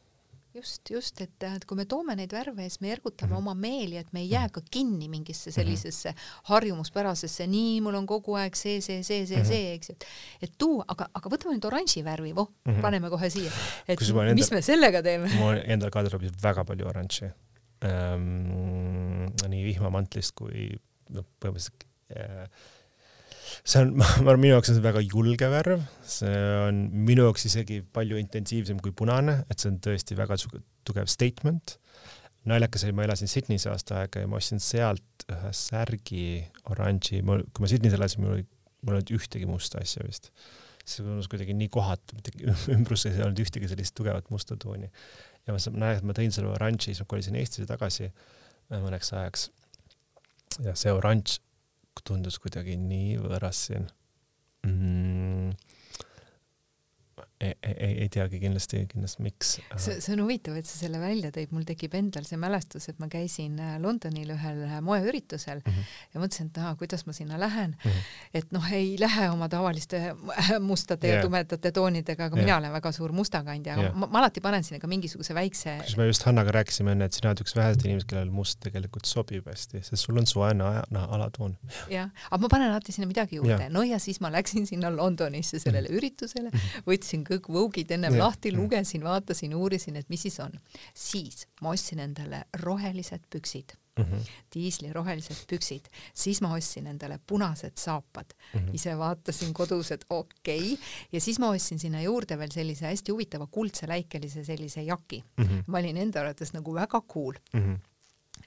just, 0.56 0.90
just, 0.90 1.22
et, 1.22 1.46
et 1.48 1.66
kui 1.68 1.78
me 1.78 1.86
toome 1.90 2.16
neid 2.18 2.32
värve, 2.34 2.66
siis 2.70 2.82
me 2.84 2.92
ergutame 2.94 3.32
mm 3.32 3.36
-hmm. 3.36 3.44
oma 3.44 3.54
meeli, 3.54 3.98
et 3.98 4.12
me 4.14 4.22
ei 4.22 4.30
jää 4.30 4.50
ka 4.50 4.62
kinni 4.72 5.10
mingisse 5.10 5.50
mhm. 5.50 5.56
sellisesse 5.56 6.10
mm 6.10 6.16
-hmm. 6.16 6.42
harjumuspärasesse, 6.44 7.48
nii, 7.48 7.82
mul 7.82 7.96
on 7.96 8.06
kogu 8.06 8.36
aeg 8.36 8.56
see, 8.56 8.82
see, 8.82 9.04
see, 9.04 9.26
see 9.26 9.38
mm, 9.38 9.44
-hmm. 9.44 9.48
see, 9.48 9.74
eks 9.74 9.90
ju. 9.90 9.96
et 10.42 10.52
tuua, 10.58 10.86
aga, 10.88 11.10
aga 11.14 11.30
võtame 11.30 11.56
nüüd 11.56 11.66
oranži 11.66 12.04
värvi, 12.04 12.36
voh 12.36 12.50
mm, 12.50 12.74
-hmm. 12.74 12.82
paneme 12.82 13.10
kohe 13.10 13.30
siia. 13.30 13.52
et 13.88 14.00
mis 14.00 14.10
endal, 14.10 14.48
me 14.52 14.62
sellega 14.62 15.02
teeme? 15.04 15.30
mul 15.40 15.62
endal 15.66 15.90
garderoobis 15.90 16.32
väga 16.44 16.66
palju 16.66 16.88
oranži 16.88 17.32
ähm,. 17.84 19.26
nii 19.48 19.64
vihmamantlist 19.66 20.36
kui 20.36 20.72
noh, 21.10 21.26
põhimõtteliselt 21.40 21.86
äh, 22.16 22.50
see 23.64 23.82
on, 23.82 23.94
minu 24.42 24.54
jaoks 24.56 24.72
on 24.72 24.78
see 24.78 24.86
väga 24.86 25.02
julge 25.06 25.50
värv, 25.52 25.84
see 26.08 26.36
on 26.66 26.82
minu 27.08 27.28
jaoks 27.28 27.48
isegi 27.50 27.82
palju 27.96 28.20
intensiivsem 28.22 28.82
kui 28.84 28.94
punane, 28.98 29.42
et 29.50 29.62
see 29.62 29.72
on 29.72 29.80
tõesti 29.84 30.18
väga 30.18 30.38
tugev 30.88 31.10
statement. 31.12 31.78
naljakas 32.46 32.84
oli, 32.86 32.94
ma 32.94 33.08
elasin 33.08 33.30
Sydneys 33.30 33.66
aasta 33.72 34.04
aega 34.04 34.22
ja 34.22 34.30
ma 34.30 34.38
ostsin 34.38 34.62
sealt 34.62 35.26
ühe 35.34 35.54
särgi 35.58 36.26
oranži, 36.70 37.24
mul, 37.26 37.42
kui 37.50 37.66
ma 37.66 37.72
Sydneys 37.72 37.98
elasin, 37.98 38.22
mul 38.22 38.36
oli, 38.36 38.46
mul 38.86 38.94
ei 38.94 39.02
olnud 39.02 39.16
ühtegi 39.18 39.50
musta 39.50 39.82
asja 39.82 40.06
vist. 40.06 40.30
see 40.86 41.02
tundus 41.02 41.26
kuidagi 41.26 41.56
nii 41.58 41.72
kohatu, 41.74 42.20
ümbruses 42.76 43.16
ei 43.16 43.24
olnud 43.26 43.42
ühtegi 43.42 43.72
sellist 43.72 43.96
tugevat 43.98 44.30
musta 44.30 44.58
tooni. 44.62 44.92
ja 45.48 45.56
ma 45.56 45.62
näen, 45.74 45.98
et 45.98 46.06
ma 46.06 46.14
tõin 46.18 46.34
selle 46.34 46.54
oranži, 46.54 46.92
siis 46.92 47.02
ma 47.02 47.10
kolisin 47.10 47.40
Eestisse 47.42 47.66
tagasi 47.70 48.12
mõneks 48.70 49.12
ajaks. 49.14 49.50
ja 50.66 50.78
see 50.78 50.94
oranž 50.94 51.40
tundus 52.04 52.40
kuidagi 52.44 52.76
nii 52.82 53.16
võõras 53.24 53.66
siin. 53.70 53.88
Mm 54.66 55.54
ei, 57.42 57.54
ei, 57.62 57.94
ei 58.06 58.10
teagi 58.10 58.40
kindlasti, 58.40 58.80
kindlasti 58.88 59.24
miks. 59.26 59.50
see, 59.76 59.98
see 60.00 60.14
on 60.16 60.22
huvitav, 60.24 60.56
et 60.56 60.68
sa 60.68 60.78
selle 60.78 61.02
välja 61.02 61.34
tõid, 61.36 61.52
mul 61.52 61.66
tekib 61.68 61.96
endal 62.00 62.24
see 62.28 62.40
mälestus, 62.40 62.88
et 62.92 63.00
ma 63.04 63.10
käisin 63.12 63.58
äh, 63.60 63.74
Londonil 63.84 64.32
ühel 64.38 64.62
äh, 64.64 64.78
moeüritusel 64.86 65.60
mm 65.60 65.74
-hmm. 65.74 65.98
ja 66.14 66.22
mõtlesin, 66.24 66.52
et 66.54 66.60
aa, 66.64 66.76
kuidas 66.80 67.04
ma 67.06 67.14
sinna 67.14 67.40
lähen 67.40 67.76
mm. 67.76 67.90
-hmm. 67.92 68.30
et 68.40 68.56
noh, 68.56 68.70
ei 68.72 68.96
lähe 69.00 69.28
oma 69.30 69.50
tavaliste 69.52 70.00
äh, 70.16 70.52
mustade 70.60 71.08
yeah. 71.08 71.18
ja 71.20 71.24
tumedate 71.28 71.72
toonidega, 71.72 72.26
aga 72.26 72.38
yeah. 72.38 72.46
mina 72.46 72.58
olen 72.58 72.72
väga 72.72 72.92
suur 72.92 73.12
mustakandja, 73.12 73.74
aga 73.74 73.84
yeah. 73.90 73.96
ma, 73.96 74.08
ma 74.08 74.20
alati 74.24 74.42
panen 74.42 74.64
sinna 74.64 74.80
ka 74.80 74.88
mingisuguse 74.88 75.36
väikse. 75.36 75.78
kus 75.84 75.98
me 75.98 76.08
just 76.08 76.24
Hannaga 76.24 76.52
rääkisime 76.52 76.96
enne, 76.96 77.06
et 77.06 77.14
sina 77.14 77.34
oled 77.34 77.44
üks 77.44 77.56
väheseid 77.56 77.86
inimesi, 77.86 78.08
kellel 78.08 78.32
must 78.32 78.60
tegelikult 78.64 79.06
sobib 79.06 79.52
hästi, 79.52 79.84
sest 79.84 80.08
sul 80.08 80.18
on 80.18 80.26
soe 80.26 80.54
naha 80.54 81.06
alatoon. 81.20 81.58
jah, 81.92 82.10
aga 82.32 82.42
ma 82.42 82.48
panen 82.48 82.72
alati 82.72 82.96
sinna 82.96 83.12
midagi 83.12 83.36
juurde 83.36 83.60
yeah., 83.60 83.70
no 83.70 83.84
ja 83.84 84.00
siis 84.00 84.22
ma 84.24 84.32
läksin 84.32 84.68
sinna 84.68 84.96
Londonisse 84.96 85.60
sellele 85.60 85.90
mm 85.90 85.94
-hmm. 85.94 85.98
üritusele, 85.98 86.52
võtsin 86.88 87.25
kõik 87.30 87.50
Vogue'id 87.52 87.92
ennem 87.92 88.14
yeah. 88.14 88.26
lahti, 88.26 88.52
lugesin, 88.56 89.04
vaatasin, 89.04 89.56
uurisin, 89.56 89.96
et 89.96 90.10
mis 90.10 90.22
siis 90.22 90.40
on. 90.40 90.60
siis 90.94 91.48
ma 91.62 91.74
ostsin 91.76 92.00
endale 92.00 92.46
rohelised 92.64 93.28
püksid 93.30 93.76
mm 94.00 94.06
-hmm. 94.06 94.30
diislirohelised 94.54 95.46
püksid, 95.50 95.86
siis 96.14 96.42
ma 96.42 96.54
ostsin 96.54 96.88
endale 96.88 97.20
punased 97.28 97.78
saapad 97.78 98.26
mm, 98.54 98.60
-hmm. 98.60 98.76
ise 98.76 98.98
vaatasin 98.98 99.54
kodus, 99.54 99.92
et 99.92 100.06
okei 100.10 100.74
okay., 100.74 100.86
ja 101.12 101.22
siis 101.22 101.40
ma 101.40 101.50
ostsin 101.50 101.80
sinna 101.80 102.02
juurde 102.02 102.38
veel 102.38 102.52
sellise 102.52 102.86
hästi 102.86 103.12
huvitava 103.12 103.48
kuldse 103.48 103.88
läikelise 103.88 104.44
sellise 104.44 104.82
jaki 104.82 105.24
mm. 105.38 105.44
-hmm. 105.46 105.64
ma 105.68 105.78
olin 105.78 105.98
enda 105.98 106.20
arvates 106.20 106.54
nagu 106.54 106.76
väga 106.76 107.02
cool 107.14 107.34
mm. 107.54 107.62
-hmm. 107.62 107.80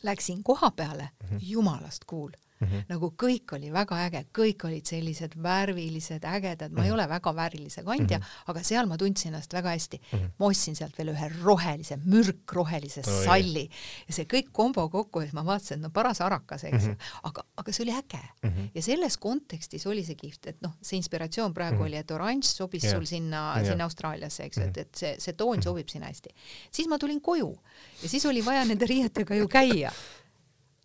Läksin 0.02 0.42
koha 0.42 0.70
peale 0.70 1.08
mm, 1.22 1.28
-hmm. 1.28 1.40
jumalast 1.40 2.04
cool 2.06 2.30
Mm 2.60 2.66
-hmm. 2.68 2.84
nagu 2.88 3.12
kõik 3.22 3.52
oli 3.54 3.70
väga 3.72 3.96
äge, 4.06 4.24
kõik 4.34 4.64
olid 4.66 4.86
sellised 4.86 5.34
värvilised, 5.42 6.24
ägedad, 6.24 6.72
ma 6.72 6.74
mm 6.74 6.76
-hmm. 6.76 6.84
ei 6.84 6.90
mhm. 6.90 6.94
ole 6.94 7.08
väga 7.08 7.34
värvilise 7.34 7.82
kandja 7.82 8.18
mm, 8.18 8.24
-hmm. 8.24 8.50
aga 8.50 8.62
seal 8.62 8.86
ma 8.86 8.96
tundsin 8.96 9.28
ennast 9.28 9.52
väga 9.52 9.68
hästi 9.68 10.00
mm. 10.00 10.18
-hmm. 10.18 10.30
ma 10.38 10.46
ostsin 10.46 10.76
sealt 10.76 10.98
veel 10.98 11.08
ühe 11.08 11.28
rohelise, 11.42 11.96
mürkrohelise 11.96 13.00
oh, 13.06 13.24
salli 13.24 13.70
ja 14.08 14.14
see 14.14 14.24
kõik 14.24 14.50
kombo 14.52 14.88
kokku 14.88 15.20
ja 15.20 15.26
siis 15.26 15.34
ma 15.34 15.44
vaatasin, 15.44 15.76
et 15.76 15.82
no 15.82 15.90
paras 15.90 16.20
arakas, 16.20 16.64
eks 16.64 16.84
ju 16.84 16.88
mm 16.90 16.94
-hmm., 16.94 17.20
aga, 17.22 17.44
aga 17.56 17.72
see 17.72 17.82
oli 17.84 17.92
äge 17.92 18.22
mm. 18.42 18.50
-hmm. 18.50 18.68
ja 18.74 18.82
selles 18.82 19.16
kontekstis 19.16 19.86
oli 19.86 20.04
see 20.04 20.14
kihvt, 20.14 20.46
et 20.46 20.62
noh, 20.62 20.72
see 20.82 20.96
inspiratsioon 20.96 21.54
praegu 21.54 21.74
mm 21.76 21.80
-hmm. 21.80 21.86
oli, 21.86 21.96
et 21.96 22.10
oranž 22.10 22.44
sobis 22.44 22.84
yeah. 22.84 22.96
sul 22.96 23.04
sinna 23.04 23.54
yeah., 23.54 23.68
sinna 23.68 23.84
Austraaliasse, 23.84 24.44
eks 24.44 24.56
ju 24.56 24.62
mm 24.62 24.68
-hmm., 24.68 24.80
et, 24.80 24.86
et 24.86 24.94
see, 24.94 25.14
see 25.18 25.32
toon 25.32 25.58
-hmm. 25.58 25.62
sobib 25.62 25.88
sinna 25.88 26.06
hästi. 26.06 26.28
siis 26.70 26.88
ma 26.88 26.98
tulin 26.98 27.20
koju 27.20 27.58
ja 28.02 28.08
siis 28.08 28.26
oli 28.26 28.44
vaja 28.44 28.64
nende 28.64 28.86
riietega 28.86 29.34
ju 29.34 29.48
käia 29.48 29.92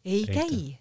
ei 0.05 0.25
käi, 0.25 0.43
ei 0.45 0.77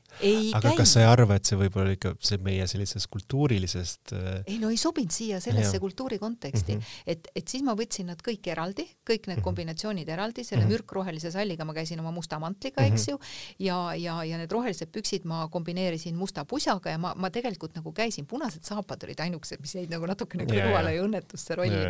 aga 0.54 0.68
käi. 0.68 0.76
kas 0.82 0.94
sa 0.94 1.02
ei 1.02 1.08
arva, 1.08 1.36
et 1.38 1.48
see 1.48 1.58
võib 1.60 1.76
olla 1.80 1.94
ikka 1.96 2.14
see 2.20 2.38
meie 2.44 2.66
sellisest 2.70 3.08
kultuurilisest 3.12 4.14
äh... 4.16 4.28
ei 4.46 4.58
no 4.62 4.70
ei 4.72 4.78
sobinud 4.80 5.14
siia 5.14 5.40
sellesse 5.42 5.78
ja. 5.78 5.82
kultuuri 5.82 6.18
konteksti 6.22 6.76
mm, 6.76 6.80
-hmm. 6.80 7.14
et, 7.14 7.28
et 7.34 7.48
siis 7.48 7.64
ma 7.66 7.74
võtsin 7.78 8.10
nad 8.12 8.20
kõik 8.22 8.46
eraldi, 8.52 8.86
kõik 9.08 9.26
need 9.26 9.36
mm 9.36 9.40
-hmm. 9.40 9.44
kombinatsioonid 9.48 10.08
eraldi, 10.08 10.44
selle 10.44 10.64
mm 10.64 10.68
-hmm. 10.68 10.72
mürkrohelise 10.76 11.32
salliga 11.34 11.64
ma 11.64 11.74
käisin 11.74 12.00
oma 12.00 12.10
musta 12.10 12.38
mantliga 12.38 12.82
mm, 12.82 12.88
-hmm. 12.88 12.92
eks 12.92 13.08
ju, 13.08 13.18
ja, 13.58 13.94
ja, 13.94 14.24
ja 14.24 14.38
need 14.38 14.52
rohelised 14.52 14.92
püksid 14.92 15.24
ma 15.24 15.48
kombineerisin 15.48 16.16
musta 16.16 16.44
pusaga 16.44 16.90
ja 16.90 16.98
ma, 16.98 17.14
ma 17.16 17.30
tegelikult 17.30 17.74
nagu 17.74 17.92
käisin, 17.92 18.26
punased 18.26 18.64
saapad 18.64 19.04
olid 19.04 19.20
ainukesed, 19.20 19.60
mis 19.60 19.74
jäid 19.74 19.90
nagu 19.90 20.06
natukene 20.06 20.44
kõrvale 20.44 20.94
ja 20.96 21.02
õnnetusse 21.02 21.54
rolli. 21.54 21.82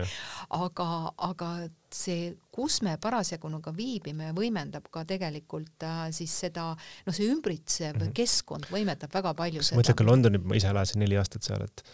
aga, 0.50 1.12
aga 1.16 1.48
see, 1.92 2.32
kus 2.52 2.80
me 2.84 2.96
parasjagu 3.00 3.48
nagu 3.52 3.72
viibime, 3.76 4.30
võimendab 4.36 4.88
ka 4.92 5.04
tegelikult 5.08 5.84
äh, 5.86 6.06
siis 6.14 6.34
seda, 6.44 6.70
noh, 7.06 7.14
see 7.14 7.28
ümbritsev 7.32 7.94
mm 7.96 8.00
-hmm. 8.00 8.11
Keskkond 8.16 8.68
võimendab 8.72 9.12
väga 9.14 9.34
palju 9.38 9.64
seda. 9.64 9.80
mõtle 9.80 9.96
ka 9.98 10.06
Londoni, 10.06 10.40
ma 10.42 10.58
ise 10.58 10.70
elasin 10.72 11.02
neli 11.02 11.18
aastat 11.20 11.46
seal, 11.46 11.62
et 11.66 11.84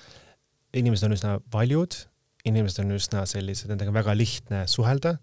inimesed 0.79 1.09
on 1.09 1.16
üsna 1.16 1.35
valjud, 1.53 1.97
inimesed 2.49 2.85
on 2.85 2.97
üsna 2.97 3.25
sellised, 3.29 3.71
nendega 3.71 3.93
on 3.93 3.99
väga 3.99 4.16
lihtne 4.16 4.64
suhelda, 4.71 5.16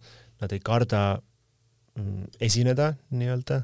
nad 0.44 0.56
ei 0.56 0.64
karda 0.64 1.04
mm, 1.96 2.32
esineda 2.44 2.94
nii-öelda 3.16 3.64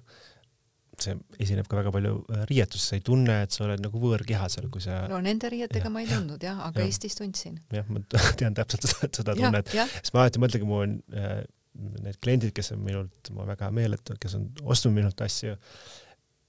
see 1.01 1.15
esineb 1.41 1.69
ka 1.69 1.79
väga 1.79 1.93
palju 1.93 2.17
äh, 2.29 2.43
riietuses, 2.49 2.91
sa 2.91 2.97
ei 2.97 3.03
tunne, 3.05 3.37
et 3.45 3.55
sa 3.55 3.63
oled 3.65 3.81
nagu 3.83 4.01
võõrkeha 4.01 4.49
seal, 4.53 4.67
kui 4.73 4.83
sa 4.83 5.03
no 5.11 5.21
nende 5.23 5.49
riietega 5.51 5.87
ja. 5.87 5.93
ma 5.93 6.03
ei 6.03 6.09
tundnud 6.09 6.43
jah, 6.45 6.59
aga 6.67 6.83
ja. 6.83 6.91
Eestis 6.91 7.17
tundsin. 7.17 7.57
jah, 7.73 7.87
ma 7.89 8.03
tean 8.39 8.57
täpselt 8.57 8.87
seda, 8.89 9.09
seda 9.21 9.35
tunnet, 9.39 9.71
sest 9.71 10.13
ma 10.15 10.25
alati 10.25 10.43
mõtlengi, 10.43 10.69
mul 10.69 10.85
on 10.85 10.95
äh, 11.17 11.41
need 12.05 12.19
kliendid, 12.23 12.53
kes 12.55 12.73
on 12.75 12.83
minult, 12.85 13.31
on 13.31 13.43
väga 13.47 13.69
hea 13.69 13.75
meel, 13.75 13.95
et 13.97 14.13
kes 14.21 14.37
on 14.37 14.49
ostnud 14.73 14.95
minult 14.95 15.21
asju, 15.23 15.55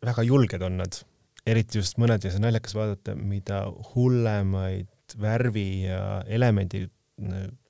väga 0.07 0.25
julged 0.27 0.65
on 0.67 0.81
nad, 0.83 0.99
eriti 1.47 1.81
just 1.81 1.99
mõned 2.03 2.25
ja 2.25 2.33
see 2.33 2.41
on 2.41 2.47
naljakas 2.49 2.75
vaadata, 2.79 3.15
mida 3.19 3.63
hullemaid 3.93 5.17
värvi 5.21 5.69
ja 5.85 6.03
elemendi 6.27 6.87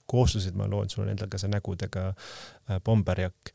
koosluseid 0.08 0.56
ma 0.58 0.68
loon, 0.70 0.90
sul 0.92 1.04
on 1.06 1.12
endal 1.12 1.30
ka 1.32 1.40
see 1.40 1.50
nägudega 1.52 2.08
äh, 2.12 2.80
bomberjakk, 2.84 3.52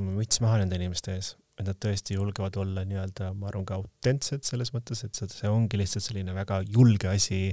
müts 0.00 0.40
maha 0.44 0.60
nende 0.60 0.78
inimeste 0.78 1.16
ees 1.16 1.34
et 1.60 1.68
nad 1.68 1.78
tõesti 1.80 2.16
julgevad 2.16 2.56
olla 2.60 2.84
nii-öelda, 2.88 3.32
ma 3.36 3.50
arvan, 3.50 3.66
ka 3.68 3.76
autentsed 3.80 4.46
selles 4.48 4.72
mõttes, 4.72 5.04
et 5.04 5.16
see 5.20 5.50
ongi 5.50 5.80
lihtsalt 5.80 6.06
selline 6.06 6.34
väga 6.36 6.62
julge 6.64 7.10
asi, 7.10 7.50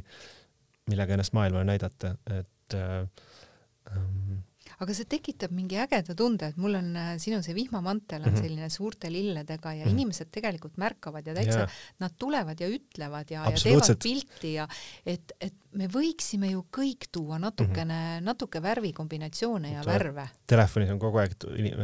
millega 0.88 1.18
ennast 1.18 1.36
maailmale 1.36 1.68
näidata, 1.68 2.14
et 2.32 2.78
äh, 2.78 3.02
ähm, 3.92 4.38
aga 4.84 4.94
see 4.94 5.08
tekitab 5.10 5.54
mingi 5.58 5.78
ägeda 5.82 6.14
tunde, 6.18 6.52
et 6.52 6.58
mul 6.62 6.78
on 6.78 6.90
äh, 7.00 7.14
sinu 7.22 7.40
see 7.46 7.56
vihmamantel 7.58 8.22
on 8.22 8.30
mm 8.30 8.36
-hmm. 8.36 8.44
selline 8.44 8.70
suurte 8.70 9.12
lilledega 9.12 9.74
ja 9.74 9.86
mm 9.86 9.90
-hmm. 9.90 9.96
inimesed 9.96 10.30
tegelikult 10.32 10.78
märkavad 10.78 11.28
ja 11.28 11.34
täitsa 11.34 11.58
yeah. 11.58 11.72
nad 12.00 12.12
tulevad 12.18 12.60
ja 12.60 12.68
ütlevad 12.70 13.32
ja, 13.32 13.46
ja 13.50 13.58
teevad 13.64 13.98
pilti 14.04 14.54
ja 14.54 14.68
et, 15.06 15.32
et 15.42 15.54
me 15.72 15.88
võiksime 15.88 16.52
ju 16.52 16.66
kõik 16.78 17.10
tuua 17.12 17.40
natukene 17.40 17.94
mm, 17.94 18.20
-hmm. 18.20 18.24
natuke 18.24 18.62
värvikombinatsioone 18.62 19.72
ja 19.72 19.86
värve. 19.86 20.30
Telefonis 20.48 20.90
on 20.90 21.00
kogu 21.00 21.18
aeg 21.18 21.36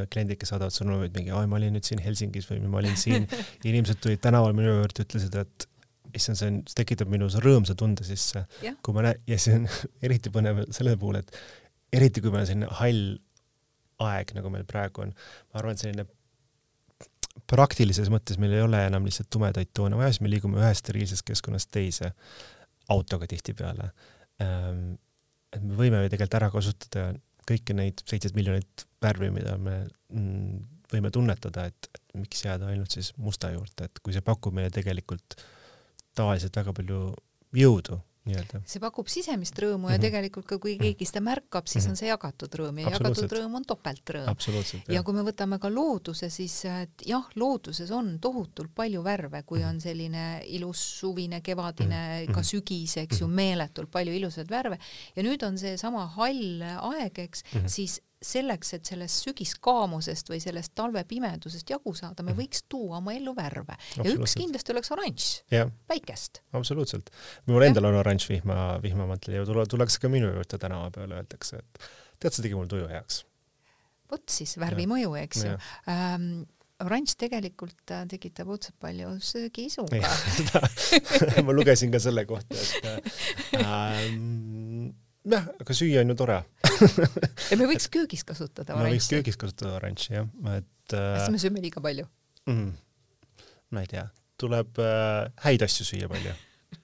kliendid, 0.09 0.37
kes 0.37 0.49
saadavad 0.49 0.73
sõnumeid 0.73 1.13
mingi, 1.17 1.31
oi, 1.31 1.47
ma 1.47 1.55
olin 1.55 1.73
nüüd 1.73 1.85
siin 1.85 2.01
Helsingis 2.01 2.49
või 2.49 2.61
ma 2.67 2.77
olin 2.77 2.97
siin 2.97 3.27
inimesed 3.69 4.01
tulid 4.01 4.21
tänaval 4.21 4.53
minu 4.53 4.69
juurde, 4.69 5.05
ütlesid, 5.05 5.35
et 5.35 5.69
issand, 6.13 6.37
see 6.37 6.49
on, 6.51 6.61
see 6.69 6.77
tekitab 6.83 7.11
minus 7.11 7.37
rõõmsa 7.41 7.75
tunde 7.77 8.05
sisse, 8.07 8.45
kui 8.85 8.95
ma 8.95 9.07
näen 9.07 9.21
ja 9.29 9.39
see 9.41 9.57
on 9.57 9.67
eriti 10.05 10.29
põnev 10.33 10.63
selle 10.71 10.95
puhul, 10.99 11.21
et 11.23 11.33
eriti 11.93 12.23
kui 12.23 12.33
meil 12.33 12.43
on 12.45 12.49
selline 12.49 12.73
hall 12.79 13.15
aeg, 14.03 14.33
nagu 14.37 14.51
meil 14.53 14.65
praegu 14.67 15.05
on, 15.05 15.13
ma 15.51 15.61
arvan, 15.61 15.77
et 15.77 15.83
selline 15.83 16.07
praktilises 17.49 18.09
mõttes 18.13 18.37
meil 18.41 18.55
ei 18.57 18.63
ole 18.65 18.79
enam 18.87 19.05
lihtsalt 19.07 19.29
tumedaid 19.33 19.71
toone 19.73 19.97
vaja, 19.97 20.13
siis 20.13 20.23
me 20.25 20.31
liigume 20.31 20.59
ühest 20.61 20.83
steriilsest 20.83 21.25
keskkonnast 21.27 21.71
teise 21.73 22.11
autoga 22.93 23.27
tihtipeale. 23.29 23.89
Ehm, 24.43 24.93
et 25.53 25.63
me 25.63 25.77
võime 25.77 26.03
ju 26.03 26.11
tegelikult 26.13 26.39
ära 26.39 26.51
kasutada 26.53 27.07
kõiki 27.49 27.75
neid 27.77 28.03
seitset 28.07 28.35
miljonit 28.37 28.85
värvi, 29.03 29.29
mida 29.33 29.57
me 29.59 29.81
mm, 30.13 30.61
võime 30.93 31.11
tunnetada, 31.13 31.67
et, 31.71 31.89
et 31.91 32.15
miks 32.21 32.45
jääda 32.45 32.69
ainult 32.71 32.93
siis 32.95 33.11
musta 33.19 33.51
juurde, 33.53 33.89
et 33.89 34.01
kui 34.03 34.15
see 34.15 34.23
pakub 34.25 34.55
meile 34.55 34.71
tegelikult 34.73 35.37
tavaliselt 36.15 36.55
väga 36.55 36.75
palju 36.77 37.01
jõudu 37.57 37.99
nii-öelda. 38.27 38.61
see 38.69 38.79
pakub 38.83 39.09
sisemist 39.11 39.57
rõõmu 39.59 39.77
mm 39.77 39.85
-hmm. 39.85 39.91
ja 39.91 39.97
mhm. 39.97 40.05
tegelikult 40.05 40.47
ka 40.47 40.57
kui 40.63 40.77
keegi 40.79 41.05
seda 41.05 41.21
märkab, 41.25 41.67
siis 41.67 41.83
mm 41.83 41.87
-hmm. 41.87 41.91
on 41.91 41.99
see 41.99 42.07
jagatud 42.07 42.55
rõõm 42.59 42.79
ja 42.79 42.93
jagatud 42.95 43.35
rõõm 43.37 43.57
on 43.59 43.65
topeltrõõm. 43.65 44.93
ja 44.95 45.03
kui 45.03 45.13
me 45.13 45.25
võtame 45.27 45.59
ka 45.59 45.69
looduse, 45.69 46.29
siis 46.29 46.63
jah, 47.05 47.27
looduses 47.35 47.91
on 47.91 48.19
tohutult 48.19 48.71
palju 48.75 49.03
värve, 49.03 49.43
kui 49.43 49.59
mm 49.59 49.65
-hmm. 49.65 49.69
on 49.69 49.81
selline 49.81 50.41
ilus 50.45 50.99
suvine, 50.99 51.41
kevadine 51.41 51.95
mm, 51.95 52.31
-hmm. 52.31 52.33
ka 52.33 52.43
sügis, 52.43 52.97
eks 52.97 53.21
ju, 53.21 53.27
mhm. 53.27 53.35
meeletult 53.35 53.91
palju 53.91 54.13
ilusaid 54.13 54.49
värve 54.49 54.79
ja 55.15 55.23
nüüd 55.23 55.43
on 55.45 55.57
seesama 55.57 56.07
hall 56.07 56.61
aeg, 56.61 57.19
eks 57.19 57.43
mm, 57.43 57.59
-hmm. 57.59 57.67
siis 57.67 58.01
selleks, 58.23 58.73
et 58.77 58.87
sellest 58.87 59.27
sügiskaamusest 59.27 60.31
või 60.31 60.39
sellest 60.43 60.73
talvepimedusest 60.79 61.73
jagu 61.75 61.93
saada, 61.97 62.23
me 62.23 62.31
mhm. 62.33 62.39
võiks 62.41 62.63
tuua 62.71 62.99
oma 63.01 63.15
ellu 63.17 63.35
värve 63.37 63.77
ja 63.99 64.15
üks 64.15 64.37
kindlasti 64.39 64.73
oleks 64.75 64.93
oranž, 64.95 65.27
päikest. 65.89 66.41
absoluutselt. 66.55 67.11
minul 67.49 67.67
endal 67.67 67.91
on 67.91 67.99
oranž 68.01 68.29
vihma, 68.31 68.79
vihmamantel 68.83 69.39
ja 69.39 69.45
tule, 69.49 69.67
tullakse 69.69 70.01
ka 70.01 70.11
minu 70.11 70.31
juurde 70.31 70.59
tänava 70.61 70.89
peale, 70.95 71.21
öeldakse, 71.21 71.61
et 71.61 71.85
tead, 72.19 72.33
see 72.33 72.47
tegi 72.47 72.57
mul 72.57 72.71
tuju 72.71 72.89
heaks. 72.91 73.23
vot 74.11 74.25
siis 74.31 74.57
värvi 74.61 74.87
ja. 74.87 74.93
mõju, 74.95 75.15
eks 75.23 75.45
ju 75.47 75.55
ähm, 75.91 76.29
oranž 76.83 77.15
tegelikult 77.19 77.93
äh, 77.93 78.05
tekitab 78.09 78.49
õudselt 78.51 78.75
palju 78.81 79.13
söögiisuga. 79.23 79.99
ma 81.45 81.55
lugesin 81.55 81.93
ka 81.93 82.01
selle 82.03 82.25
kohta, 82.29 82.57
et 82.57 83.59
ähm, 83.61 84.72
jah, 85.23 85.49
aga 85.63 85.75
süüa 85.77 86.03
on 86.03 86.13
ju 86.13 86.17
tore 86.19 86.39
ja 87.51 87.59
me 87.59 87.67
võiks 87.69 87.89
köögis 87.91 88.25
kasutada 88.27 88.75
oranži. 88.75 88.89
me 88.89 88.95
võiks 88.95 89.11
köögis 89.11 89.39
kasutada 89.39 89.77
oranži 89.79 90.17
jah, 90.17 90.31
et 90.57 90.95
äh,. 90.95 91.11
kas 91.19 91.29
me 91.33 91.41
sööme 91.41 91.63
liiga 91.63 91.83
palju 91.83 92.07
mm,? 92.49 92.73
ma 93.73 93.85
ei 93.85 93.91
tea, 93.93 94.07
tuleb 94.41 94.81
äh, 94.83 95.29
häid 95.45 95.65
asju 95.65 95.87
süüa 95.87 96.11
palju 96.11 96.35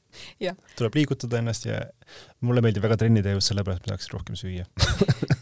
tuleb 0.80 0.98
liigutada 0.98 1.42
ennast 1.42 1.68
ja 1.70 1.84
mulle 2.46 2.64
meeldib 2.66 2.86
väga 2.86 3.00
trenni 3.04 3.24
teha 3.26 3.38
just 3.38 3.52
sellepärast, 3.52 3.84
et 3.84 3.90
ma 3.90 3.96
tahaks 3.96 4.12
rohkem 4.16 4.40
süüa 4.40 4.66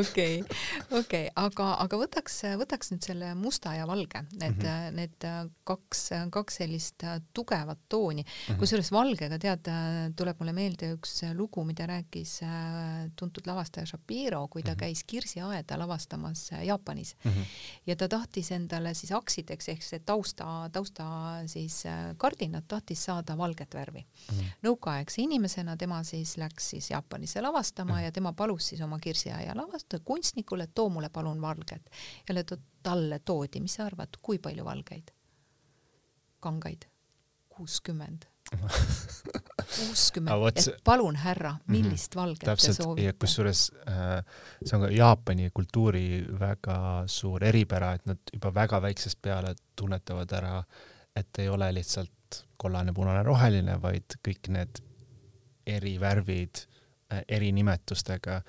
okei, 0.00 0.44
okei, 0.90 1.30
aga, 1.34 1.68
aga 1.84 2.00
võtaks, 2.00 2.40
võtaks 2.60 2.92
nüüd 2.92 3.06
selle 3.06 3.32
musta 3.38 3.74
ja 3.76 3.86
valge, 3.88 4.22
need 4.40 4.56
mm, 4.56 4.66
-hmm. 4.66 4.96
need 4.96 5.26
kaks, 5.64 6.02
kaks 6.32 6.60
sellist 6.62 7.04
tugevat 7.32 7.78
tooni 7.88 8.22
mm 8.22 8.28
-hmm.. 8.28 8.58
kusjuures 8.60 8.92
valgega 8.92 9.38
tead, 9.38 9.70
tuleb 10.16 10.40
mulle 10.40 10.52
meelde 10.56 10.90
üks 10.96 11.20
lugu, 11.36 11.64
mida 11.64 11.86
rääkis 11.86 12.40
äh, 12.42 13.10
tuntud 13.16 13.46
lavastaja 13.46 13.86
Shapiro, 13.86 14.46
kui 14.48 14.62
ta 14.62 14.70
mm 14.70 14.74
-hmm. 14.74 14.78
käis 14.80 15.04
Kirsiaeda 15.04 15.78
lavastamas 15.78 16.50
Jaapanis 16.62 17.16
mm. 17.24 17.30
-hmm. 17.30 17.44
ja 17.86 17.96
ta 17.96 18.08
tahtis 18.08 18.52
endale 18.52 18.94
siis 18.94 19.12
aksideks 19.12 19.68
ehk 19.68 19.82
see 19.82 19.98
tausta, 19.98 20.70
tausta 20.72 21.04
siis 21.46 21.86
äh, 21.86 22.14
kardinat 22.16 22.68
tahtis 22.68 23.04
saada 23.04 23.38
valget 23.38 23.74
värvi 23.74 24.00
mm 24.00 24.38
-hmm.. 24.38 24.44
nõukaaegse 24.62 25.22
inimesena 25.22 25.76
tema 25.76 26.02
siis 26.02 26.36
läks 26.36 26.70
siis 26.70 26.90
Jaapanisse 26.90 27.40
lavastama 27.40 27.92
mm 27.92 27.98
-hmm. 27.98 28.04
ja 28.04 28.12
tema 28.12 28.32
palus 28.32 28.68
siis 28.68 28.80
oma 28.80 28.98
Kirsiaia 28.98 29.46
ja 29.46 29.54
lavastada 29.76 30.02
kunstnikule, 30.04 30.66
too 30.66 30.88
mulle 30.88 31.08
palun 31.08 31.40
valget. 31.40 31.90
jälle 32.28 32.44
talle 32.82 33.18
toodi, 33.18 33.60
mis 33.60 33.74
sa 33.74 33.86
arvad, 33.86 34.08
kui 34.22 34.38
palju 34.38 34.64
valgeid? 34.64 35.12
kangaid? 36.40 36.82
kuuskümmend 37.48 38.22
kuuskümmend, 39.76 40.52
et 40.54 40.68
palun 40.84 41.16
härra, 41.16 41.56
millist 41.66 42.14
mm 42.14 42.18
-hmm. 42.18 42.22
valget 42.22 42.44
Täpselt, 42.44 42.76
te 42.76 42.82
soovite? 42.82 43.12
kusjuures 43.12 43.72
äh, 43.88 44.24
see 44.64 44.76
on 44.78 44.82
ka 44.86 44.90
Jaapani 44.90 45.50
kultuuri 45.50 46.26
väga 46.40 47.04
suur 47.06 47.44
eripära, 47.44 47.94
et 47.94 48.06
nad 48.06 48.18
juba 48.32 48.54
väga 48.54 48.82
väiksest 48.82 49.18
peale 49.22 49.54
tunnetavad 49.76 50.32
ära, 50.32 50.62
et 51.16 51.38
ei 51.38 51.48
ole 51.48 51.74
lihtsalt 51.74 52.44
kollane, 52.56 52.92
punane, 52.92 53.22
roheline, 53.22 53.82
vaid 53.82 54.04
kõik 54.28 54.48
need 54.48 54.78
eri 55.66 56.00
värvid 56.00 56.56
äh, 57.12 57.22
eri 57.28 57.52
nimetustega 57.52 58.42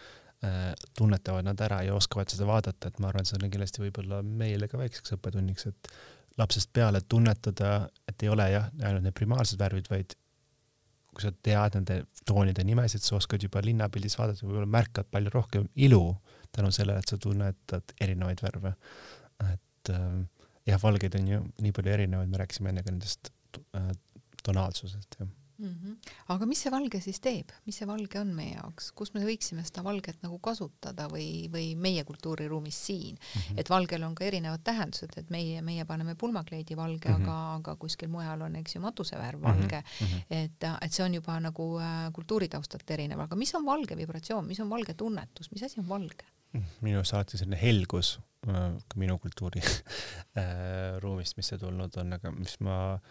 tunnetavad 0.97 1.45
nad 1.47 1.61
ära 1.65 1.81
ja 1.87 1.95
oskavad 1.97 2.29
seda 2.29 2.45
vaadata, 2.45 2.91
et 2.91 2.99
ma 3.01 3.09
arvan, 3.09 3.25
see 3.25 3.39
on 3.39 3.49
kindlasti 3.49 3.81
võib-olla 3.81 4.21
meile 4.21 4.67
ka 4.69 4.77
väikseks 4.77 5.15
õppetunniks, 5.15 5.65
et 5.71 5.91
lapsest 6.37 6.69
peale 6.73 7.01
tunnetada, 7.09 7.89
et 8.07 8.23
ei 8.23 8.29
ole 8.29 8.45
jah, 8.51 8.67
ainult 8.83 9.07
need 9.07 9.17
primaarsed 9.17 9.59
värvid, 9.59 9.89
vaid 9.89 10.13
kui 11.09 11.25
sa 11.25 11.31
tead 11.33 11.79
nende 11.79 12.03
toonide 12.29 12.61
nimesid, 12.67 13.01
sa 13.01 13.15
oskad 13.17 13.41
juba 13.41 13.63
linnapildis 13.65 14.17
vaadata, 14.19 14.45
võib-olla 14.45 14.69
märkad 14.69 15.09
palju 15.09 15.33
rohkem 15.33 15.65
ilu 15.87 16.03
tänu 16.53 16.69
sellele, 16.73 17.01
et 17.01 17.09
sa 17.09 17.17
tunnetad 17.21 17.95
erinevaid 18.01 18.43
värve. 18.45 18.75
et 19.47 19.93
äh, 19.93 20.05
jah, 20.69 20.83
valgeid 20.83 21.17
on 21.17 21.33
ju 21.33 21.41
nii 21.65 21.73
palju 21.73 21.95
erinevaid, 21.97 22.29
me 22.29 22.43
rääkisime 22.43 22.69
enne 22.69 22.85
ka 22.85 22.93
nendest 22.93 23.33
äh, 23.73 23.89
tonaalsusest, 24.45 25.17
jah 25.19 25.33
mm. 25.57 25.75
-hmm. 25.83 26.11
aga 26.33 26.45
mis 26.45 26.61
see 26.63 26.71
valge 26.71 27.01
siis 27.01 27.19
teeb, 27.23 27.51
mis 27.65 27.77
see 27.79 27.87
valge 27.87 28.19
on 28.19 28.33
meie 28.35 28.55
jaoks, 28.55 28.91
kus 28.97 29.13
me 29.15 29.23
võiksime 29.25 29.65
seda 29.67 29.83
valget 29.85 30.21
nagu 30.25 30.39
kasutada 30.43 31.07
või, 31.11 31.47
või 31.53 31.73
meie 31.75 32.03
kultuuriruumis 32.07 32.79
siin 32.85 33.15
mm, 33.15 33.41
-hmm. 33.41 33.59
et 33.61 33.69
valgel 33.69 34.03
on 34.03 34.15
ka 34.15 34.25
erinevad 34.25 34.63
tähendused, 34.63 35.17
et 35.17 35.29
meie, 35.33 35.61
meie 35.61 35.85
paneme 35.85 36.15
pulmakleidi 36.15 36.77
valge 36.77 37.09
mm, 37.09 37.15
-hmm. 37.15 37.29
aga, 37.29 37.55
aga 37.55 37.75
kuskil 37.75 38.09
mujal 38.13 38.41
on, 38.41 38.55
eks 38.55 38.75
ju, 38.75 38.81
matusevärv 38.81 39.41
valge 39.41 39.81
mm, 39.81 40.07
-hmm. 40.07 40.25
et, 40.29 40.69
et 40.81 40.93
see 40.93 41.05
on 41.05 41.13
juba 41.13 41.39
nagu 41.39 41.69
äh, 41.79 42.11
kultuuritaustalt 42.13 42.91
erinev, 42.91 43.19
aga 43.19 43.35
mis 43.35 43.55
on 43.55 43.65
valge 43.65 43.97
vibratsioon, 43.97 44.47
mis 44.47 44.59
on 44.59 44.69
valge 44.69 44.93
tunnetus, 44.93 45.51
mis 45.51 45.63
asi 45.63 45.79
on 45.79 45.89
valge? 45.89 46.25
minu 46.81 46.97
arust 46.97 47.13
alati 47.13 47.37
selline 47.37 47.57
helgus 47.61 48.19
äh, 48.47 48.73
minu 48.95 49.17
kultuuri 49.17 49.61
äh, 50.41 50.99
ruumist, 50.99 51.37
mis 51.37 51.47
see 51.47 51.57
tulnud 51.57 51.97
on, 51.97 52.13
aga 52.13 52.31
mis 52.31 52.59
ma 52.59 52.77
äh, 52.93 53.01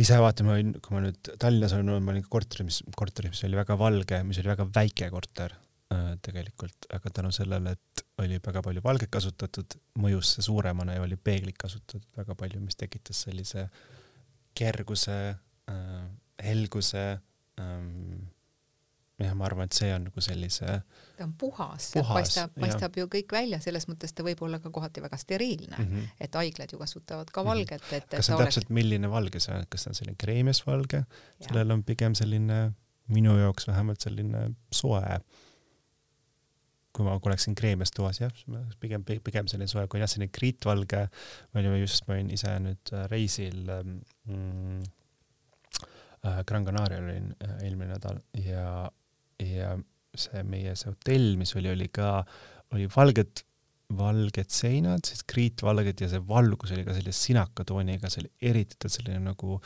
ise 0.00 0.18
vaata, 0.20 0.46
ma 0.46 0.56
olin, 0.56 0.74
kui 0.82 0.96
ma 0.96 1.02
nüüd 1.04 1.32
Tallinnas 1.40 1.74
olin, 1.76 1.92
ma 2.04 2.14
olin 2.14 2.26
korteris, 2.28 2.66
mis, 2.66 2.96
korteris, 2.96 3.34
mis 3.34 3.44
oli 3.48 3.58
väga 3.58 3.76
valge, 3.80 4.22
mis 4.26 4.40
oli 4.42 4.52
väga 4.52 4.66
väike 4.74 5.10
korter 5.12 5.54
äh, 5.94 6.12
tegelikult, 6.24 6.90
aga 6.96 7.14
tänu 7.20 7.32
sellele, 7.34 7.76
et 7.76 8.04
oli 8.22 8.40
väga 8.44 8.62
palju 8.66 8.84
valget 8.84 9.12
kasutatud, 9.12 9.78
mõjus 10.00 10.34
see 10.36 10.46
suuremana 10.46 10.98
ja 10.98 11.04
oli 11.04 11.16
peeglit 11.16 11.58
kasutatud 11.60 12.04
väga 12.20 12.36
palju, 12.38 12.60
mis 12.64 12.78
tekitas 12.80 13.24
sellise 13.26 13.68
kerguse 14.56 15.16
äh,, 15.70 16.04
helguse 16.44 17.04
ähm, 17.60 18.28
jah, 19.26 19.36
ma 19.36 19.46
arvan, 19.48 19.68
et 19.70 19.76
see 19.76 19.92
on 19.94 20.08
nagu 20.08 20.24
sellise 20.24 20.80
ta 21.20 21.26
on 21.26 21.32
puhas, 21.36 21.90
puhas, 21.92 22.14
paistab, 22.16 22.54
paistab 22.56 22.96
ju 22.96 23.06
kõik 23.12 23.34
välja, 23.34 23.60
selles 23.60 23.86
mõttes 23.90 24.14
ta 24.16 24.24
võib 24.24 24.40
olla 24.46 24.60
ka 24.62 24.72
kohati 24.72 25.02
väga 25.04 25.18
steriilne 25.20 25.76
mm, 25.76 25.88
-hmm. 25.90 26.14
et 26.26 26.38
haiglad 26.40 26.72
ju 26.72 26.80
kasutavad 26.80 27.30
ka 27.30 27.42
mhm. 27.42 27.50
valget, 27.50 27.84
et, 27.90 28.06
et 28.06 28.16
kas 28.16 28.30
see 28.30 28.36
on 28.36 28.44
täpselt 28.44 28.64
oleks..., 28.64 28.76
milline 28.78 29.10
valge 29.12 29.42
see 29.44 29.56
on, 29.56 29.66
kas 29.68 29.84
see 29.84 29.92
on 29.92 29.98
selline 29.98 30.16
kreemesvalge, 30.24 31.04
sellel 31.46 31.76
on 31.76 31.84
pigem 31.84 32.16
selline, 32.16 32.60
minu 33.12 33.36
jaoks 33.38 33.68
vähemalt 33.68 34.00
selline 34.00 34.48
soe. 34.72 35.18
Kui 36.90 37.06
ma 37.06 37.12
oleksin 37.14 37.54
kreemias 37.54 37.92
toas, 37.94 38.18
jah, 38.18 38.32
pigem, 38.80 39.04
pigem 39.04 39.46
selline 39.50 39.68
soe, 39.70 39.84
kui 39.88 40.00
jah, 40.00 40.08
selline 40.10 40.32
kriitvalge, 40.34 41.04
ma 41.52 41.60
olin 41.60 41.76
just, 41.84 42.06
ma 42.08 42.16
olin 42.16 42.32
ise 42.34 42.54
nüüd 42.64 42.94
äh, 42.96 43.04
reisil 43.12 43.60
mm, 43.70 44.80
äh, 46.24 46.40
Gran 46.48 46.66
Canarial 46.66 47.04
olin 47.04 47.30
äh, 47.38 47.54
eelmine 47.68 47.92
nädal 47.92 48.18
ja 48.42 48.90
ja 49.44 49.74
see 50.16 50.42
meie 50.46 50.74
see 50.78 50.90
hotell, 50.90 51.36
mis 51.40 51.54
oli, 51.58 51.70
oli 51.72 51.88
ka, 51.94 52.20
oli 52.74 52.88
valged, 52.90 53.44
valged 53.98 54.50
seinad, 54.54 55.04
siis 55.06 55.22
kriitvalged 55.28 56.02
ja 56.02 56.08
see 56.10 56.22
valgus 56.26 56.74
oli 56.74 56.86
ka 56.86 56.94
sellise 56.96 57.26
sinaka 57.30 57.66
tooniga, 57.66 58.10
see 58.10 58.24
oli 58.24 58.32
eriti 58.52 58.90
selline 58.90 59.22
nagu 59.30 59.60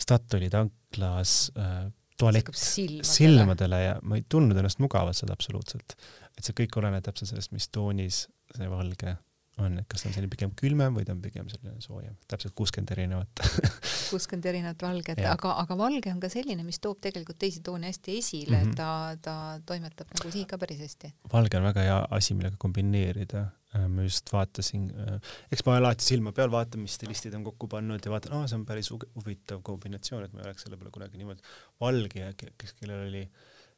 Statoili 0.00 0.48
tanklas 0.52 1.34
äh, 1.60 1.88
tualett 2.20 2.52
silmadele. 2.56 3.08
silmadele 3.08 3.80
ja 3.82 3.96
ma 4.02 4.18
ei 4.18 4.24
tundnud 4.28 4.58
ennast 4.60 4.80
mugavalt 4.82 5.16
seal 5.16 5.32
absoluutselt. 5.32 5.96
et 6.36 6.44
see 6.44 6.56
kõik 6.62 6.78
oleneb 6.80 7.04
täpselt 7.04 7.32
sellest, 7.32 7.52
mis 7.56 7.68
toonis 7.72 8.26
see 8.56 8.70
valge 8.70 9.16
on, 9.62 9.78
et 9.80 9.88
kas 9.90 10.04
ta 10.04 10.10
on 10.10 10.16
selline 10.16 10.32
pigem 10.32 10.52
külmem 10.58 10.96
või 10.96 11.06
ta 11.06 11.14
on 11.14 11.22
pigem 11.24 11.48
selline 11.52 11.82
soojem, 11.84 12.16
täpselt 12.30 12.54
kuuskümmend 12.58 12.92
erinevat 12.96 13.44
kuuskümmend 14.10 14.48
erinevat 14.50 14.82
valget, 14.84 15.22
aga, 15.30 15.54
aga 15.62 15.76
valge 15.78 16.12
on 16.12 16.20
ka 16.22 16.30
selline, 16.32 16.64
mis 16.66 16.80
toob 16.82 17.00
tegelikult 17.04 17.38
teisi 17.40 17.62
toone 17.66 17.90
hästi 17.90 18.16
esile 18.18 18.58
mm, 18.58 18.72
-hmm. 18.72 18.76
ta, 18.76 19.16
ta 19.22 19.36
toimetab 19.66 20.10
nagu 20.16 20.34
siin 20.34 20.48
ka 20.50 20.58
päris 20.58 20.82
hästi. 20.84 21.12
valge 21.32 21.60
on 21.60 21.68
väga 21.70 21.86
hea 21.86 22.02
asi, 22.18 22.34
millega 22.34 22.56
kombineerida. 22.58 23.46
Äh, 23.70 23.84
ma 23.86 24.02
just 24.02 24.32
vaatasin, 24.34 24.88
äh, 24.98 25.34
eks 25.54 25.62
ma 25.66 25.76
alati 25.78 26.02
silma 26.02 26.32
peal 26.34 26.50
vaatan, 26.50 26.82
mis 26.82 26.96
stilistid 26.98 27.36
on 27.38 27.44
kokku 27.46 27.68
pannud 27.70 28.02
ja 28.02 28.10
vaatan, 28.10 28.32
aa, 28.34 28.48
see 28.50 28.58
on 28.58 28.64
päris 28.66 28.90
huvitav 28.90 29.60
kombinatsioon, 29.62 30.24
et 30.26 30.32
ma 30.34 30.42
ei 30.42 30.48
oleks 30.48 30.66
selle 30.66 30.78
peale 30.80 30.90
kunagi 30.90 31.20
niimoodi 31.20 31.44
valge 31.80 32.32
kes, 32.40 32.74
kellel 32.80 33.04
oli, 33.06 33.22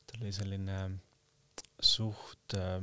tal 0.09 0.24
oli 0.24 0.33
selline 0.33 0.78
suht 1.93 2.57
äh, 2.57 2.80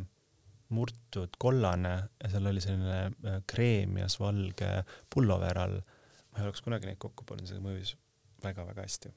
murtud 0.76 1.38
kollane 1.42 1.94
ja 2.24 2.30
seal 2.30 2.50
oli 2.52 2.62
selline 2.62 3.00
äh, 3.06 3.40
kreemias 3.50 4.20
valge 4.22 4.84
pullover 5.14 5.58
all. 5.58 5.80
ma 6.32 6.42
ei 6.42 6.46
oleks 6.46 6.62
kunagi 6.62 6.90
neid 6.90 7.00
kokku 7.02 7.26
pannud, 7.26 7.50
see 7.50 7.62
mõjus 7.64 7.96
väga-väga 8.44 8.86
hästi. 8.86 9.14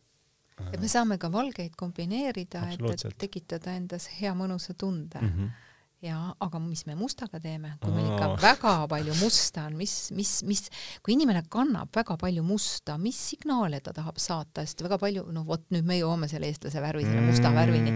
et 0.72 0.80
me 0.80 0.88
saame 0.88 1.18
ka 1.18 1.32
valgeid 1.32 1.76
kombineerida, 1.76 2.64
et, 2.72 3.04
et 3.04 3.18
tekitada 3.18 3.76
endas 3.76 4.08
hea 4.20 4.32
mõnusa 4.38 4.74
tunde 4.78 5.20
mm. 5.20 5.36
-hmm 5.36 5.68
ja 6.02 6.18
aga 6.42 6.58
mis 6.58 6.82
me 6.88 6.96
mustaga 6.98 7.38
teeme, 7.42 7.76
kui 7.82 7.92
meil 7.94 8.08
ikka 8.10 8.32
väga 8.42 8.72
palju 8.90 9.14
musta 9.20 9.66
on, 9.68 9.76
mis, 9.78 9.94
mis, 10.16 10.32
mis, 10.48 10.64
kui 11.04 11.14
inimene 11.14 11.44
kannab 11.52 11.92
väga 11.94 12.16
palju 12.18 12.42
musta, 12.46 12.96
mis 12.98 13.18
signaale 13.32 13.78
ta 13.84 13.94
tahab 13.94 14.18
saata, 14.22 14.64
sest 14.66 14.82
väga 14.82 14.98
palju, 14.98 15.24
no 15.34 15.44
vot 15.46 15.62
nüüd 15.74 15.86
me 15.86 16.00
jõuame 16.00 16.26
selle 16.30 16.50
eestlase 16.50 16.82
värvi, 16.82 17.04
selle 17.06 17.22
musta 17.26 17.52
värvini, 17.54 17.94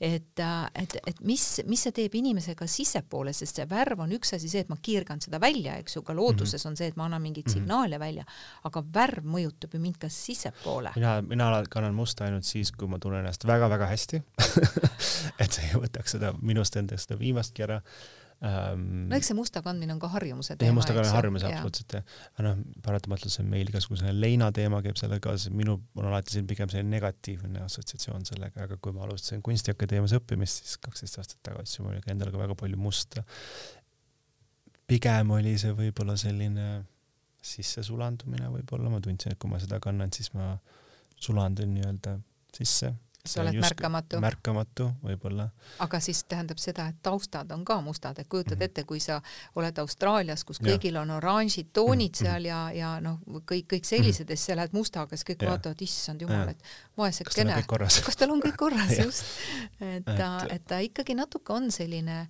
et, 0.00 0.42
et, 0.82 0.98
et 1.00 1.22
mis, 1.24 1.46
mis 1.68 1.86
see 1.86 1.96
teeb 1.96 2.18
inimesega 2.20 2.68
sissepoole, 2.68 3.32
sest 3.36 3.62
see 3.62 3.68
värv 3.70 4.04
on 4.04 4.12
üks 4.18 4.36
asi, 4.36 4.52
see, 4.52 4.66
et 4.66 4.72
ma 4.72 4.76
kiirgan 4.76 5.24
seda 5.24 5.40
välja, 5.40 5.78
eks 5.80 5.96
ju, 5.96 6.04
ka 6.04 6.16
looduses 6.16 6.68
on 6.68 6.76
see, 6.76 6.90
et 6.92 7.00
ma 7.00 7.08
annan 7.08 7.24
mingeid 7.24 7.48
signaale 7.52 8.00
välja, 8.02 8.26
aga 8.68 8.84
värv 8.98 9.24
mõjutab 9.32 9.72
ju 9.72 9.80
mind 9.80 9.96
ka 10.02 10.12
sissepoole. 10.12 10.92
mina, 11.00 11.16
mina 11.24 11.50
kannan 11.72 11.96
musta 11.96 12.28
ainult 12.28 12.44
siis, 12.44 12.74
kui 12.76 12.88
ma 12.90 13.00
tunnen 13.00 13.24
ennast 13.24 13.48
väga-väga 13.48 13.88
hästi. 13.94 14.22
Et 15.42 15.52
see 15.52 15.66
ei 15.68 15.76
võtaks 15.76 16.14
seda 16.16 16.30
minust 16.40 16.76
endast 16.78 17.06
seda 17.06 17.18
viimastki 17.46 17.66
ära 17.66 17.78
ähm, 18.44 19.06
no 19.10 19.16
eks 19.16 19.30
see 19.30 19.36
musta 19.38 19.62
kandmine 19.64 19.94
on 19.94 20.00
ka 20.02 20.10
harjumuse 20.12 20.56
teema. 20.60 20.76
musta 20.76 20.96
kannan 20.96 21.14
harjumus 21.14 21.44
Jaa. 21.46 21.52
absoluutselt 21.54 21.96
jah. 21.98 22.16
aga 22.34 22.48
noh, 22.48 22.64
paratamatult 22.84 23.32
see 23.32 23.46
meil 23.46 23.70
igasugune 23.70 24.12
leina 24.16 24.50
teema 24.56 24.82
käib 24.84 24.98
sellega 25.00 25.24
kaasas, 25.28 25.52
minul 25.54 25.80
on 25.96 26.10
alati 26.10 26.36
siin 26.36 26.48
pigem 26.50 26.72
selline 26.72 26.92
negatiivne 26.96 27.62
assotsiatsioon 27.64 28.26
sellega, 28.28 28.66
aga 28.66 28.80
kui 28.82 28.96
ma 28.96 29.06
alustasin 29.06 29.44
kunstiakadeemias 29.46 30.16
õppimist, 30.18 30.64
siis 30.64 30.82
kaksteist 30.82 31.22
aastat 31.22 31.40
tagasi, 31.50 31.80
mul 31.82 31.94
oli 31.94 32.04
ka 32.04 32.12
endal 32.12 32.34
ka 32.34 32.42
väga 32.42 32.58
palju 32.58 32.80
musta. 32.80 33.24
pigem 34.86 35.32
oli 35.34 35.56
see 35.58 35.72
võib-olla 35.74 36.14
selline 36.20 36.84
sissesulandumine 37.46 38.50
võib-olla, 38.50 38.90
ma 38.90 39.00
tundsin, 39.02 39.34
et 39.34 39.40
kui 39.40 39.50
ma 39.50 39.60
seda 39.62 39.78
kannan, 39.82 40.12
siis 40.14 40.32
ma 40.34 40.56
sulandun 41.22 41.72
nii-öelda 41.74 42.18
sisse. 42.56 42.92
Sa 43.26 43.40
oled 43.42 43.54
märkamatu. 43.60 44.20
märkamatu 44.20 44.86
võib-olla. 45.04 45.50
aga 45.78 46.00
siis 46.00 46.24
tähendab 46.24 46.58
seda, 46.58 46.88
et 46.88 46.96
taustad 47.02 47.50
on 47.52 47.64
ka 47.64 47.80
mustad, 47.80 48.18
et 48.18 48.28
kujutad 48.28 48.56
Mhm. 48.56 48.62
ette, 48.62 48.84
kui 48.84 49.00
sa 49.00 49.20
oled 49.54 49.78
Austraalias, 49.78 50.44
kus 50.44 50.58
kõigil 50.58 50.96
on 51.00 51.10
oranžid 51.10 51.72
toonid 51.72 52.10
Mhm. 52.16 52.24
seal 52.24 52.44
ja, 52.44 52.70
ja 52.72 53.00
noh, 53.00 53.18
kõik, 53.46 53.66
kõik 53.66 53.84
sellised 53.84 54.28
ja 54.30 54.36
siis 54.36 54.46
sa 54.46 54.54
lähed 54.56 54.72
mustaga, 54.72 55.16
siis 55.16 55.24
kõik 55.24 55.42
Jah. 55.42 55.50
vaatavad, 55.52 55.82
issand 55.82 56.20
jumal, 56.20 56.48
et 56.48 56.62
vaesekene 56.96 57.54
kas 57.66 58.16
tal 58.16 58.30
on 58.30 58.40
kõik 58.42 58.56
korras 58.56 58.96
just, 59.04 59.24
et 59.80 60.04
ta, 60.04 60.46
et 60.50 60.64
ta 60.66 60.78
ikkagi 60.80 61.14
natuke 61.14 61.50
on 61.52 61.70
selline 61.70 62.20
äh, 62.20 62.28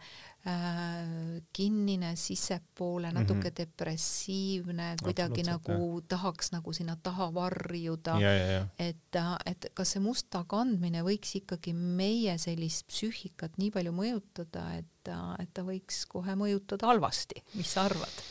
kinnine 1.53 2.12
sissepoole, 2.16 3.09
Mhm. 3.11 3.16
natuke 3.18 3.51
depressiivne, 3.57 4.92
kuidagi 5.03 5.42
nagu 5.47 6.01
tahaks 6.09 6.53
nagu 6.53 6.72
sinna 6.72 6.97
taha 7.03 7.30
varjuda 7.34 8.14
ja, 8.20 8.32
ja. 8.32 8.66
et, 8.78 9.18
et 9.47 9.66
kas 9.74 9.97
see 9.97 10.01
musta 10.05 10.44
kandmine 10.49 11.03
võiks 11.03 11.34
ikkagi 11.40 11.74
meie 11.74 12.36
sellist 12.38 12.86
psüühikat 12.92 13.59
nii 13.59 13.70
palju 13.74 13.92
mõjutada, 13.97 14.68
et, 14.78 15.11
et 15.42 15.51
ta 15.55 15.62
võiks 15.66 16.05
kohe 16.09 16.34
mõjutada 16.38 16.86
halvasti, 16.86 17.42
mis 17.55 17.72
sa 17.74 17.84
arvad? 17.90 18.22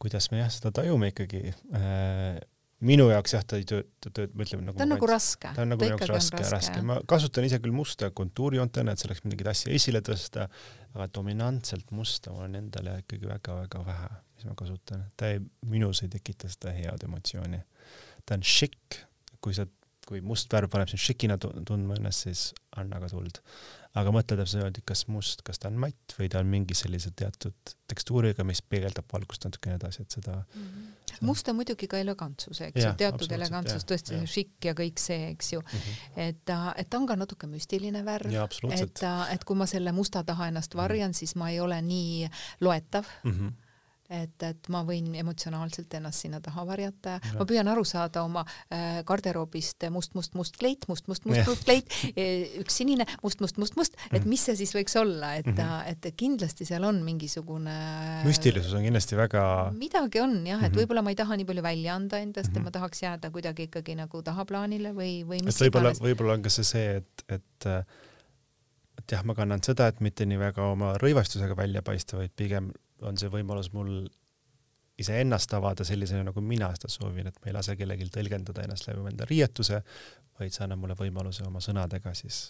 kuidas 0.00 0.30
me 0.32 0.38
jah 0.40 0.48
seda 0.52 0.70
tajume 0.72 1.10
ikkagi 1.12 1.42
äh, 1.76 2.38
minu 2.84 3.08
jaoks 3.10 3.34
jah, 3.34 3.44
ta 3.46 3.58
ei 3.58 3.64
tööta, 3.66 4.10
tööt-, 4.14 4.34
ma 4.38 4.44
ütlen 4.46 4.62
nagu 4.66 4.78
ta 4.78 4.86
on 4.86 4.92
nagu 4.94 5.08
raske. 5.10 5.50
ta 5.54 5.64
on 5.64 5.72
nagu 5.72 5.86
jaoks 5.88 6.10
raske, 6.10 6.42
raske. 6.52 6.82
ma 6.86 6.98
kasutan 7.10 7.46
ise 7.48 7.58
küll 7.62 7.74
musta 7.74 8.10
kontuurjoontena, 8.14 8.94
et 8.94 9.02
selleks 9.02 9.24
mingeid 9.24 9.50
asju 9.52 9.72
esile 9.74 10.02
tõsta, 10.06 10.46
aga 10.94 11.08
dominantselt 11.18 11.90
musta 11.94 12.34
mul 12.34 12.46
on 12.46 12.58
endale 12.60 12.98
ikkagi 13.02 13.30
väga-väga 13.30 13.82
vähe, 13.88 14.12
mis 14.36 14.46
ma 14.50 14.54
kasutan. 14.58 15.08
ta 15.18 15.32
ei, 15.34 15.42
minus 15.66 16.04
ei 16.06 16.12
tekita 16.12 16.50
seda 16.52 16.74
head 16.76 17.08
emotsiooni. 17.08 17.60
ta 18.24 18.38
on 18.38 18.46
šikk, 18.46 19.02
kui 19.42 19.56
sa, 19.58 19.66
kui 20.06 20.22
must 20.24 20.52
värv 20.52 20.70
paneb 20.72 20.92
sind 20.92 21.02
šikina 21.02 21.38
tundma 21.42 21.98
ennast, 21.98 22.28
siis 22.28 22.48
anna 22.78 23.02
aga 23.02 23.10
tuld. 23.10 23.42
Aga 23.98 24.12
mõtle 24.14 24.38
täpselt, 24.40 24.80
kas 24.88 25.06
must, 25.12 25.42
kas 25.46 25.60
ta 25.62 25.70
on 25.72 25.80
matt 25.82 26.14
või 26.18 26.30
ta 26.32 26.42
on 26.42 26.50
mingi 26.50 26.76
sellise 26.78 27.12
teatud 27.16 27.74
tekstuuriga, 27.90 28.44
mis 28.46 28.62
peegeldab 28.62 29.08
valgust 29.12 29.46
natukene 29.48 29.78
edasi, 29.80 30.04
et 30.04 30.18
seda 30.18 30.38
mm. 30.38 30.64
-hmm 30.64 30.94
must 31.20 31.48
on 31.48 31.56
muidugi 31.58 31.88
ka 31.90 31.98
elegantsus, 31.98 32.60
eks 32.60 32.82
ju, 32.82 32.90
teatud 32.98 33.32
elegantsus, 33.34 33.86
tõesti 33.88 34.14
see 34.14 34.30
šikk 34.34 34.68
ja 34.70 34.74
kõik 34.78 35.00
see, 35.02 35.30
eks 35.32 35.52
ju 35.52 35.60
mm. 35.60 35.78
-hmm. 35.78 36.26
et 36.28 36.42
ta, 36.44 36.58
et 36.78 36.90
ta 36.90 37.00
on 37.00 37.06
ka 37.06 37.16
natuke 37.16 37.46
müstiline 37.50 38.04
värv. 38.04 38.34
et 38.72 38.94
ta, 39.00 39.28
et 39.32 39.44
kui 39.44 39.56
ma 39.56 39.66
selle 39.66 39.92
musta 39.92 40.22
taha 40.24 40.48
ennast 40.48 40.74
varjan, 40.74 41.14
siis 41.14 41.34
ma 41.34 41.50
ei 41.50 41.60
ole 41.60 41.82
nii 41.82 42.28
loetav 42.60 43.04
Mm 43.24 43.32
-hmm. 43.32 43.52
Et, 44.08 44.42
et 44.42 44.68
ma 44.72 44.82
võin 44.84 45.14
emotsionaalselt 45.14 45.94
ennast 45.94 46.20
sinna 46.24 46.40
taha 46.40 46.64
varjata 46.66 47.18
ja 47.22 47.32
ma 47.38 47.44
püüan 47.44 47.68
aru 47.68 47.84
saada 47.84 48.22
oma 48.24 48.44
äh, 48.72 49.02
garderoobist 49.04 49.84
must, 49.90 50.14
must, 50.14 50.34
must 50.34 50.56
kleit, 50.56 50.86
must, 50.88 51.08
must, 51.08 51.26
must, 51.26 51.46
must 51.46 51.64
kleit, 51.64 51.92
üks 52.62 52.78
sinine, 52.80 53.04
must, 53.22 53.40
must, 53.40 53.58
must, 53.58 53.76
must, 53.76 53.94
et 54.10 54.22
Mhm. 54.22 54.28
mis 54.28 54.40
see 54.48 54.56
siis 54.56 54.72
võiks 54.74 54.96
olla, 55.00 55.34
et 55.36 55.46
Mhm. 55.46 55.54
mm, 55.60 55.68
-hmm. 55.68 56.06
et 56.08 56.16
kindlasti 56.16 56.64
seal 56.64 56.84
on 56.84 57.02
mingisugune 57.04 57.76
müstilisus 58.24 58.72
on 58.74 58.82
kindlasti 58.82 59.16
väga 59.16 59.72
midagi 59.76 60.20
on 60.20 60.46
jah, 60.46 60.62
et 60.64 60.72
Mhm. 60.72 60.78
võib-olla 60.80 61.02
ma 61.02 61.10
ei 61.10 61.16
taha 61.16 61.36
nii 61.36 61.44
palju 61.44 61.62
välja 61.62 61.94
anda 61.94 62.18
endast 62.18 62.48
mm 62.48 62.52
-hmm. 62.52 62.56
ja 62.56 62.60
Mhm. 62.60 62.64
ma 62.64 62.70
tahaks 62.70 63.02
jääda 63.02 63.30
kuidagi 63.30 63.62
ikkagi 63.68 63.94
nagu 63.94 64.22
tahaplaanile 64.22 64.92
või, 64.92 65.24
või 65.24 65.38
et 65.38 65.44
mis 65.44 65.60
võib-olla, 65.60 65.90
iganes. 65.92 66.00
võib-olla 66.00 66.32
on 66.34 66.42
ka 66.42 66.48
see 66.50 66.64
see, 66.64 66.96
et, 66.96 67.24
et 67.28 67.66
äh, 67.66 67.84
et 68.98 69.12
jah, 69.12 69.22
ma 69.24 69.34
kannan 69.34 69.62
seda, 69.62 69.86
et 69.88 70.00
mitte 70.00 70.26
nii 70.26 70.38
väga 70.38 70.62
oma 70.72 70.94
rõivastusega 70.98 71.56
välja 71.56 71.82
paista, 71.82 72.16
vaid 72.16 72.30
pigem 72.36 72.72
on 73.02 73.18
see 73.20 73.30
võimalus 73.32 73.72
mul 73.74 74.06
iseennast 74.98 75.52
avada 75.54 75.84
sellisena, 75.86 76.24
nagu 76.26 76.42
mina 76.42 76.72
seda 76.74 76.90
soovin, 76.90 77.28
et 77.30 77.36
ma 77.42 77.50
ei 77.50 77.54
lase 77.54 77.76
kellelgi 77.78 78.08
tõlgendada 78.14 78.64
ennast 78.64 78.88
läbi 78.88 79.04
enda 79.12 79.26
riietuse, 79.28 79.82
vaid 80.38 80.54
see 80.54 80.64
annab 80.66 80.82
mulle 80.82 80.98
võimaluse 80.98 81.46
oma 81.46 81.62
sõnadega 81.62 82.14
siis 82.18 82.48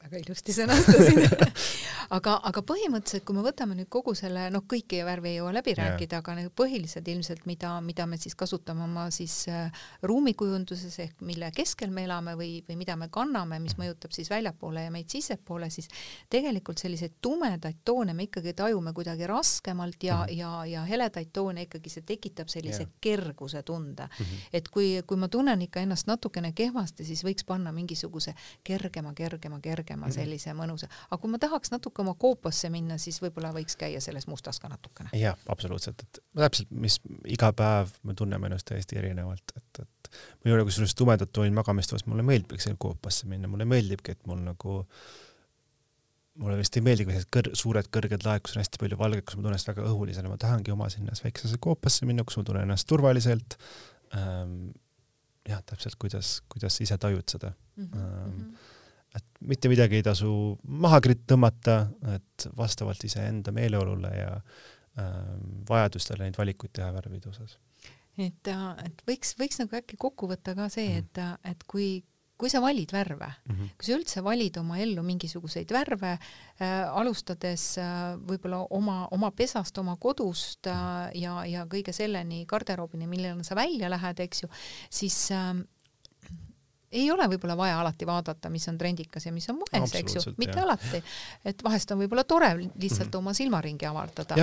väga 0.00 0.20
ilusti 0.22 0.54
sõnastasid 0.56 1.24
aga, 2.10 2.40
aga 2.50 2.62
põhimõtteliselt, 2.66 3.24
kui 3.24 3.34
me 3.36 3.42
võtame 3.42 3.74
nüüd 3.78 3.88
kogu 3.88 4.14
selle, 4.18 4.48
noh, 4.50 4.62
kõiki 4.70 5.04
värve 5.06 5.28
ei 5.30 5.36
jõua 5.38 5.52
läbi 5.54 5.74
Jaa. 5.76 5.84
rääkida, 5.90 6.18
aga 6.18 6.34
need 6.34 6.50
põhilised 6.58 7.08
ilmselt, 7.08 7.46
mida, 7.46 7.80
mida 7.80 8.06
me 8.06 8.16
siis 8.18 8.34
kasutame 8.34 8.82
oma 8.84 9.10
siis 9.10 9.48
äh, 9.48 9.70
ruumikujunduses 10.02 10.98
ehk 10.98 11.20
mille 11.26 11.50
keskel 11.56 11.90
me 11.94 12.04
elame 12.04 12.34
või, 12.38 12.62
või 12.68 12.76
mida 12.80 12.96
me 12.96 13.08
kanname, 13.12 13.58
mis 13.62 13.76
mõjutab 13.78 14.12
siis 14.16 14.30
väljapoole 14.30 14.84
ja 14.84 14.90
meid 14.90 15.08
sissepoole, 15.12 15.70
siis 15.70 15.88
tegelikult 16.30 16.78
selliseid 16.82 17.12
tumedaid 17.22 17.80
toone 17.84 18.14
me 18.14 18.26
ikkagi 18.28 18.52
tajume 18.58 18.92
kuidagi 18.92 19.26
raskemalt 19.30 20.02
ja 20.02 20.16
Mhm. 20.20 20.30
mm, 20.30 20.34
-hmm. 20.34 20.38
ja, 20.38 20.66
ja 20.66 20.82
heledaid 20.84 21.28
toone 21.32 21.62
ikkagi 21.62 21.90
see 21.90 22.02
tekitab 22.02 22.48
sellise 22.48 22.82
Jaa. 22.82 22.90
kerguse 23.00 23.62
tunde 23.62 24.02
mm. 24.02 24.24
-hmm. 24.24 24.48
et 24.52 24.68
kui, 24.68 25.02
kui 25.06 25.16
ma 25.16 25.28
tunnen 25.28 25.62
ikka 25.62 25.80
ennast 25.80 26.06
natukene 26.06 26.52
kehvasti, 26.52 27.04
siis 27.04 27.24
võiks 27.24 27.44
panna 27.46 27.72
mingisuguse 27.72 28.34
kergema, 28.64 29.12
kergema, 29.14 29.60
kergema 29.60 30.06
mm 30.06 30.10
Mhm. 30.10 30.10
-hmm. 30.10 30.14
sellise 30.22 30.50
mõnusa, 30.52 30.88
aga 31.10 31.20
kui 31.20 31.30
ma 31.30 31.38
tahaks 31.38 31.70
natuke 31.70 31.99
oma 32.02 32.14
koopasse 32.18 32.70
minna, 32.72 32.98
siis 33.00 33.20
võib-olla 33.22 33.52
võiks 33.54 33.76
käia 33.80 34.00
selles 34.02 34.26
mustas 34.30 34.60
ka 34.62 34.70
natukene. 34.72 35.12
jah, 35.18 35.38
absoluutselt, 35.52 36.04
et 36.04 36.20
täpselt, 36.36 36.70
mis 36.70 37.00
iga 37.30 37.52
päev 37.56 37.94
me 38.08 38.16
tunneme 38.18 38.50
ennast 38.50 38.68
täiesti 38.70 38.98
erinevalt, 39.00 39.54
et, 39.56 39.82
et 39.84 40.12
minule 40.44 40.66
kusjuures 40.68 40.94
tumedad 40.98 41.32
toonid 41.32 41.56
magamistoas, 41.56 42.06
mulle 42.10 42.26
meeldibki 42.26 42.62
seal 42.64 42.78
koopasse 42.80 43.30
minna, 43.30 43.50
mulle 43.50 43.68
meeldibki, 43.68 44.16
et 44.16 44.26
mul 44.30 44.42
nagu 44.44 44.80
mulle 46.40 46.56
vist 46.60 46.76
ei 46.78 46.84
meeldi, 46.84 47.04
kui 47.04 47.14
sellised 47.14 47.32
kõr-, 47.36 47.54
suured 47.58 47.88
kõrged 47.92 48.24
laed, 48.24 48.44
kus 48.44 48.56
on 48.56 48.62
hästi 48.62 48.80
palju 48.80 48.98
valget, 49.00 49.26
kus 49.26 49.36
ma 49.36 49.42
tunnen 49.42 49.56
ennast 49.58 49.72
väga 49.72 49.88
õhulisena, 49.90 50.30
ma 50.32 50.38
tahangi 50.40 50.72
oma 50.72 50.88
sinna 50.92 51.16
väiksesse 51.18 51.58
koopasse 51.60 52.08
minna, 52.08 52.24
kus 52.24 52.38
ma 52.40 52.46
tunnen 52.48 52.68
ennast 52.68 52.88
turvaliselt. 52.88 53.58
Ähm,. 54.16 54.70
jah, 55.48 55.60
täpselt, 55.66 55.96
kuidas, 55.98 56.38
kuidas 56.52 56.76
ise 56.84 56.96
tajud 57.00 57.26
seda 57.32 57.50
Mhm, 57.80 57.98
Ähm, 57.98 58.54
et 59.16 59.40
mitte 59.40 59.70
midagi 59.72 59.98
ei 60.00 60.04
tasu 60.06 60.58
maha 60.62 61.00
tõmmata, 61.02 61.78
et 62.14 62.46
vastavalt 62.56 63.02
iseenda 63.04 63.52
meeleolule 63.52 64.12
ja 64.14 64.34
ähm, 64.98 65.64
vajadustele 65.68 66.28
neid 66.28 66.38
valikuid 66.38 66.72
teha 66.78 66.92
värvide 66.94 67.30
osas. 67.32 67.58
et, 68.20 68.48
et 68.84 69.02
võiks, 69.08 69.34
võiks 69.40 69.58
nagu 69.62 69.76
äkki 69.80 69.96
kokku 69.98 70.28
võtta 70.30 70.54
ka 70.54 70.68
see, 70.68 70.88
Mhm. 70.90 70.98
et, 70.98 71.50
et 71.50 71.64
kui, 71.66 72.02
kui 72.40 72.50
sa 72.50 72.60
valid 72.60 72.92
värve, 72.92 73.28
kui 73.76 73.84
sa 73.86 73.96
üldse 73.96 74.22
valid 74.24 74.56
oma 74.60 74.78
ellu 74.78 75.02
mingisuguseid 75.02 75.72
värve 75.72 76.12
äh,, 76.16 76.86
alustades 76.88 77.78
äh, 77.78 78.16
võib-olla 78.16 78.62
oma, 78.70 79.08
oma 79.10 79.30
pesast, 79.30 79.78
oma 79.78 79.96
kodust 79.96 80.66
äh, 80.66 81.10
ja, 81.20 81.44
ja 81.46 81.66
kõige 81.66 81.92
selleni 81.92 82.44
garderoobini, 82.46 83.06
millele 83.06 83.44
sa 83.44 83.54
välja 83.56 83.88
lähed, 83.90 84.20
eks 84.20 84.42
ju, 84.42 84.48
siis 84.90 85.30
äh, 85.32 85.54
ei 86.92 87.10
ole 87.10 87.26
võib-olla 87.30 87.54
vaja 87.56 87.80
alati 87.80 88.06
vaadata, 88.06 88.50
mis 88.50 88.64
on 88.68 88.78
trendikas 88.78 89.26
ja 89.26 89.32
mis 89.32 89.48
on 89.50 89.56
moes, 89.60 89.92
eks 89.94 90.14
ju 90.16 90.20
mitte 90.38 90.56
jah. 90.58 90.64
alati. 90.64 91.02
et 91.44 91.62
vahest 91.64 91.90
on 91.94 91.98
võib-olla 92.00 92.24
tore 92.24 92.48
lihtsalt 92.58 93.08
Mhm. 93.10 93.16
oma 93.18 93.32
silmaringi 93.34 93.86
avardada, 93.86 94.34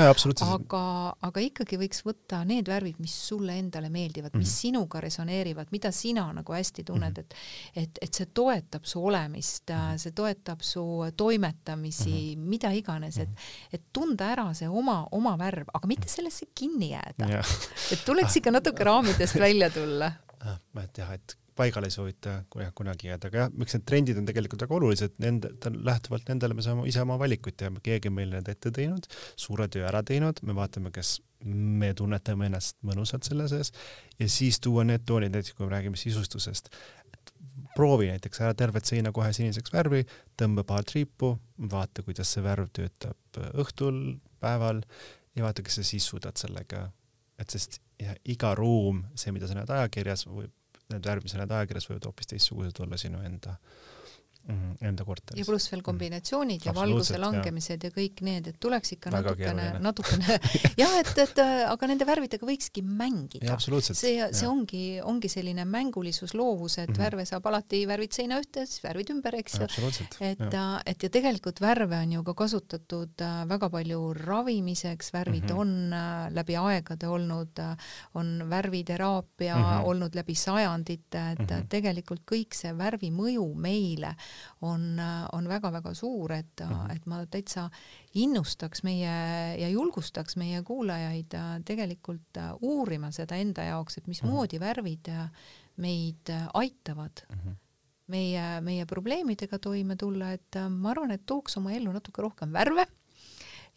aga, 0.53 1.15
aga 1.21 1.39
ikkagi 1.41 1.77
võiks 1.77 2.03
võtta 2.05 2.45
need 2.45 2.67
värvid, 2.67 2.99
mis 2.99 3.15
sulle 3.27 3.57
endale 3.59 3.89
meeldivad 3.89 4.31
mm, 4.33 4.37
-hmm. 4.37 4.45
mis 4.45 4.47
Mhm. 4.53 4.59
sinuga 4.61 4.99
resoneerivad, 5.01 5.67
mida 5.71 5.91
sina 5.91 6.31
nagu 6.33 6.53
hästi 6.53 6.83
tunned 6.83 7.17
Mhm. 7.17 7.21
mm, 7.21 7.23
-hmm. 7.23 7.81
et, 7.81 7.89
et, 7.89 7.97
et 8.01 8.13
see 8.13 8.25
toetab 8.33 8.83
su 8.85 9.05
olemist 9.05 9.69
mm, 9.69 9.75
Mhm. 9.75 9.91
-hmm. 9.93 9.97
see 9.97 10.11
toetab 10.11 10.61
su 10.61 11.11
toimetamisi 11.17 12.35
mm, 12.35 12.43
-hmm. 12.43 12.49
mida 12.49 12.71
iganes, 12.71 13.17
et, 13.17 13.29
et 13.73 13.81
tunda 13.93 14.25
ära 14.35 14.53
see 14.53 14.67
oma, 14.69 15.07
oma 15.11 15.35
värv, 15.37 15.67
aga 15.73 15.87
mitte 15.87 16.07
sellesse 16.07 16.45
kinni 16.55 16.89
jääda, 16.91 17.27
jah, 17.29 17.45
et 17.91 18.05
tuleks 18.05 18.35
ikka 18.37 18.51
natuke 18.51 18.83
raamidest 18.83 19.35
välja 19.39 19.69
tulla. 19.69 20.11
et 20.83 20.97
jah, 20.97 21.11
et 21.13 21.37
paigale 21.57 21.89
ei 21.89 21.93
soovita 21.93 22.33
jah, 22.61 22.73
kunagi 22.77 23.09
jääda, 23.09 23.31
aga 23.31 23.43
jah, 23.43 23.53
miks 23.57 23.75
need 23.75 23.85
trendid 23.89 24.19
on 24.21 24.27
tegelikult 24.29 24.65
väga 24.65 24.77
olulised, 24.77 25.15
nende, 25.23 25.51
lähtuvalt 25.87 26.29
nendele 26.31 26.57
me 26.57 26.65
saame 26.65 26.85
ise 26.89 27.01
oma 27.03 27.17
valikuid 27.21 27.57
teha, 27.59 27.73
keegi 27.83 28.11
on 28.11 28.17
meile 28.19 28.39
need 28.39 28.51
ette 28.53 28.71
teinud, 28.73 29.09
suure 29.39 29.67
töö 29.73 29.87
ära 29.89 30.03
teinud, 30.07 30.41
me 30.47 30.55
vaatame, 30.57 30.93
kas 30.95 31.17
me 31.47 31.91
tunnetame 31.97 32.49
ennast 32.49 32.77
mõnusalt 32.87 33.27
selle 33.27 33.47
sees 33.51 33.73
ja 34.17 34.29
siis 34.31 34.61
tuua 34.63 34.85
need 34.87 35.05
toonid, 35.07 35.35
näiteks 35.35 35.57
kui 35.57 35.67
me 35.67 35.73
räägime 35.75 35.99
sisustusest, 35.99 36.71
proovi 37.77 38.09
näiteks 38.09 38.41
ära 38.41 38.55
tervet 38.57 38.89
seina 38.89 39.13
kohe 39.13 39.29
siniseks 39.35 39.73
värvi, 39.73 40.03
tõmba 40.39 40.65
paar 40.67 40.85
triipu, 40.87 41.35
vaata, 41.71 42.05
kuidas 42.05 42.31
see 42.33 42.45
värv 42.45 42.71
töötab 42.73 43.41
õhtul, 43.53 44.17
päeval 44.41 44.81
ja 45.37 45.45
vaata, 45.45 45.65
kas 45.65 45.79
sa 45.79 45.85
siis 45.85 46.07
suudad 46.09 46.37
sellega, 46.41 46.87
et 47.37 47.53
sest 47.53 47.79
ja 48.01 48.13
iga 48.29 48.53
ruum, 48.57 49.03
see, 49.17 49.33
mida 49.33 49.49
sa 49.49 49.57
näed 49.57 49.71
ajakirjas, 49.73 50.25
võib, 50.29 50.53
need 50.93 51.07
näed 51.39 51.51
ajakirjas, 51.51 51.89
võivad 51.89 52.09
hoopis 52.09 52.29
teistsugused 52.33 52.83
olla 52.83 52.99
sinu 52.99 53.21
enda 53.25 53.55
äh, 53.57 53.96
Mhm, 54.47 54.77
enda 54.87 55.03
korteris. 55.03 55.41
ja 55.41 55.43
pluss 55.43 55.67
veel 55.67 55.81
kombinatsioonid 55.83 56.63
ja 56.63 56.71
valguse 56.75 57.17
langemised 57.19 57.83
ja. 57.83 57.89
ja 57.89 57.95
kõik 57.97 58.21
need, 58.23 58.45
et 58.47 58.59
tuleks 58.63 58.93
ikka 58.95 59.11
Väga 59.11 59.33
natukene, 59.33 59.65
natukene 59.87 60.37
jah, 60.79 60.93
et, 61.01 61.11
et 61.19 61.41
aga 61.43 61.89
nende 61.91 62.07
värvidega 62.07 62.47
võikski 62.47 62.79
mängida. 62.87 63.57
see, 63.59 64.29
see 64.31 64.47
ongi, 64.47 64.83
ongi 65.03 65.31
selline 65.31 65.65
mängulisus, 65.67 66.31
loovus, 66.31 66.77
et 66.77 66.87
mm 66.87 66.93
-hmm. 66.93 67.03
värve 67.03 67.25
saab 67.27 67.49
alati, 67.51 67.81
värvid 67.89 68.15
seina 68.15 68.37
ühte, 68.39 68.63
siis 68.65 68.85
värvid 68.85 69.11
ümber, 69.17 69.35
eks 69.35 69.59
ju. 69.59 69.67
et, 70.29 70.47
et 70.85 71.03
ja 71.03 71.09
tegelikult 71.09 71.59
värve 71.59 71.99
on 71.99 72.15
ju 72.15 72.23
ka 72.23 72.37
kasutatud 72.45 73.19
äh, 73.27 73.43
väga 73.51 73.69
palju 73.69 74.13
ravimiseks, 74.13 75.11
värvid 75.13 75.43
mm 75.43 75.49
-hmm. 75.49 75.59
on 75.59 75.93
äh, 75.93 76.31
läbi 76.31 76.55
aegade 76.55 77.07
olnud, 77.07 77.59
äh, 77.59 77.75
on 78.13 78.47
värviteraapia 78.49 79.55
mm 79.57 79.63
-hmm. 79.63 79.85
olnud 79.91 80.15
läbi 80.15 80.35
sajandite, 80.35 81.31
et 81.31 81.39
mm 81.39 81.45
-hmm. 81.45 81.67
tegelikult 81.67 82.21
kõik 82.31 82.55
see 82.55 82.73
värvi 82.77 83.11
mõju 83.11 83.55
meile 83.55 84.15
on, 84.61 84.99
on 85.31 85.47
väga-väga 85.49 85.93
suur, 85.93 86.31
et 86.31 86.61
-hmm. 86.61 86.95
et 86.95 87.05
ma 87.05 87.25
täitsa 87.25 87.69
innustaks 88.13 88.83
meie 88.83 89.13
ja 89.59 89.69
julgustaks 89.69 90.37
meie 90.37 90.63
kuulajaid 90.63 91.33
äh, 91.33 91.53
tegelikult 91.65 92.37
äh, 92.37 92.51
uurima 92.61 93.11
seda 93.11 93.35
enda 93.35 93.63
jaoks, 93.63 93.97
et 93.97 94.07
mismoodi 94.07 94.57
-hmm. 94.57 94.65
värvid 94.65 95.07
äh, 95.09 95.29
meid 95.77 96.29
aitavad 96.53 97.25
-hmm. 97.29 97.55
meie, 98.07 98.61
meie 98.61 98.85
probleemidega 98.85 99.59
toime 99.59 99.95
tulla, 99.95 100.31
et 100.31 100.55
ma 100.69 100.91
arvan, 100.91 101.11
et 101.11 101.25
tooks 101.25 101.57
oma 101.57 101.71
ellu 101.71 101.91
natuke 101.91 102.21
rohkem 102.21 102.53
värve 102.53 102.85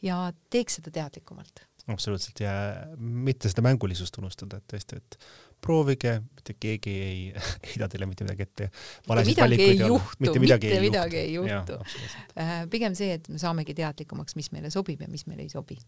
ja 0.03 0.33
teeks 0.51 0.75
seda 0.75 0.91
teadlikumalt 0.91 1.67
absoluutselt 1.89 2.41
ja 2.41 2.53
mitte 2.97 3.49
seda 3.49 3.63
mängulisust 3.63 4.19
unustada, 4.19 4.61
et 4.61 4.73
tõesti, 4.73 4.97
et 4.97 5.19
proovige, 5.61 6.19
mitte 6.35 6.57
keegi 6.61 6.97
ei 7.05 7.23
heida 7.69 7.89
teile 7.91 8.09
mitte 8.11 8.27
midagi 8.27 8.47
ette. 8.47 8.71
mitte 9.09 9.25
midagi 9.31 9.63
ei 9.63 9.79
juhtu, 9.79 10.19
mitte 10.19 10.43
midagi 10.43 10.75
ei 10.75 10.85
midagi 10.85 11.25
juhtu, 11.35 11.49
ei 11.49 11.57
juhtu.. 11.57 12.13
Äh, 12.37 12.53
pigem 12.71 12.97
see, 12.99 13.17
et 13.19 13.29
me 13.29 13.41
saamegi 13.41 13.77
teadlikumaks, 13.77 14.37
mis 14.39 14.51
meile 14.55 14.73
sobib 14.73 15.03
ja 15.05 15.11
mis 15.11 15.27
meile 15.31 15.47
ei 15.47 15.53
sobi. 15.53 15.79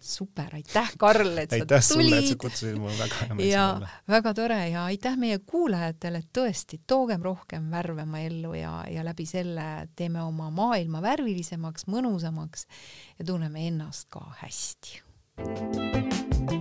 super, 0.00 0.54
aitäh, 0.56 0.94
Karl, 0.96 1.34
et 1.42 1.52
aitäh 1.52 1.82
sa 1.84 1.94
tulid. 1.94 2.06
sulle, 2.08 2.18
et 2.22 2.28
sa 2.30 2.36
kutsusid, 2.40 2.76
mul 2.80 2.88
on 2.88 2.96
väga 3.02 3.18
hea 3.20 3.34
meel 3.34 3.50
siin 3.50 3.60
olla. 3.60 3.90
väga 4.08 4.32
tore 4.38 4.60
ja 4.70 4.84
aitäh 4.88 5.18
meie 5.20 5.38
kuulajatele, 5.44 6.22
et 6.24 6.30
tõesti, 6.38 6.80
toogem 6.88 7.20
rohkem 7.20 7.68
värve 7.70 8.06
oma 8.08 8.22
ellu 8.24 8.54
ja, 8.56 8.78
ja 8.88 9.04
läbi 9.04 9.28
selle 9.28 9.66
teeme 10.00 10.22
oma 10.24 10.48
maailma 10.56 11.04
värvilisemaks, 11.04 11.84
mõnusamaks 11.92 12.64
ja 13.18 13.28
tunneme 13.28 13.66
ennast 13.68 14.08
ka 14.08 14.24
hästi. 14.40 15.02
thank 15.40 16.52
you 16.52 16.59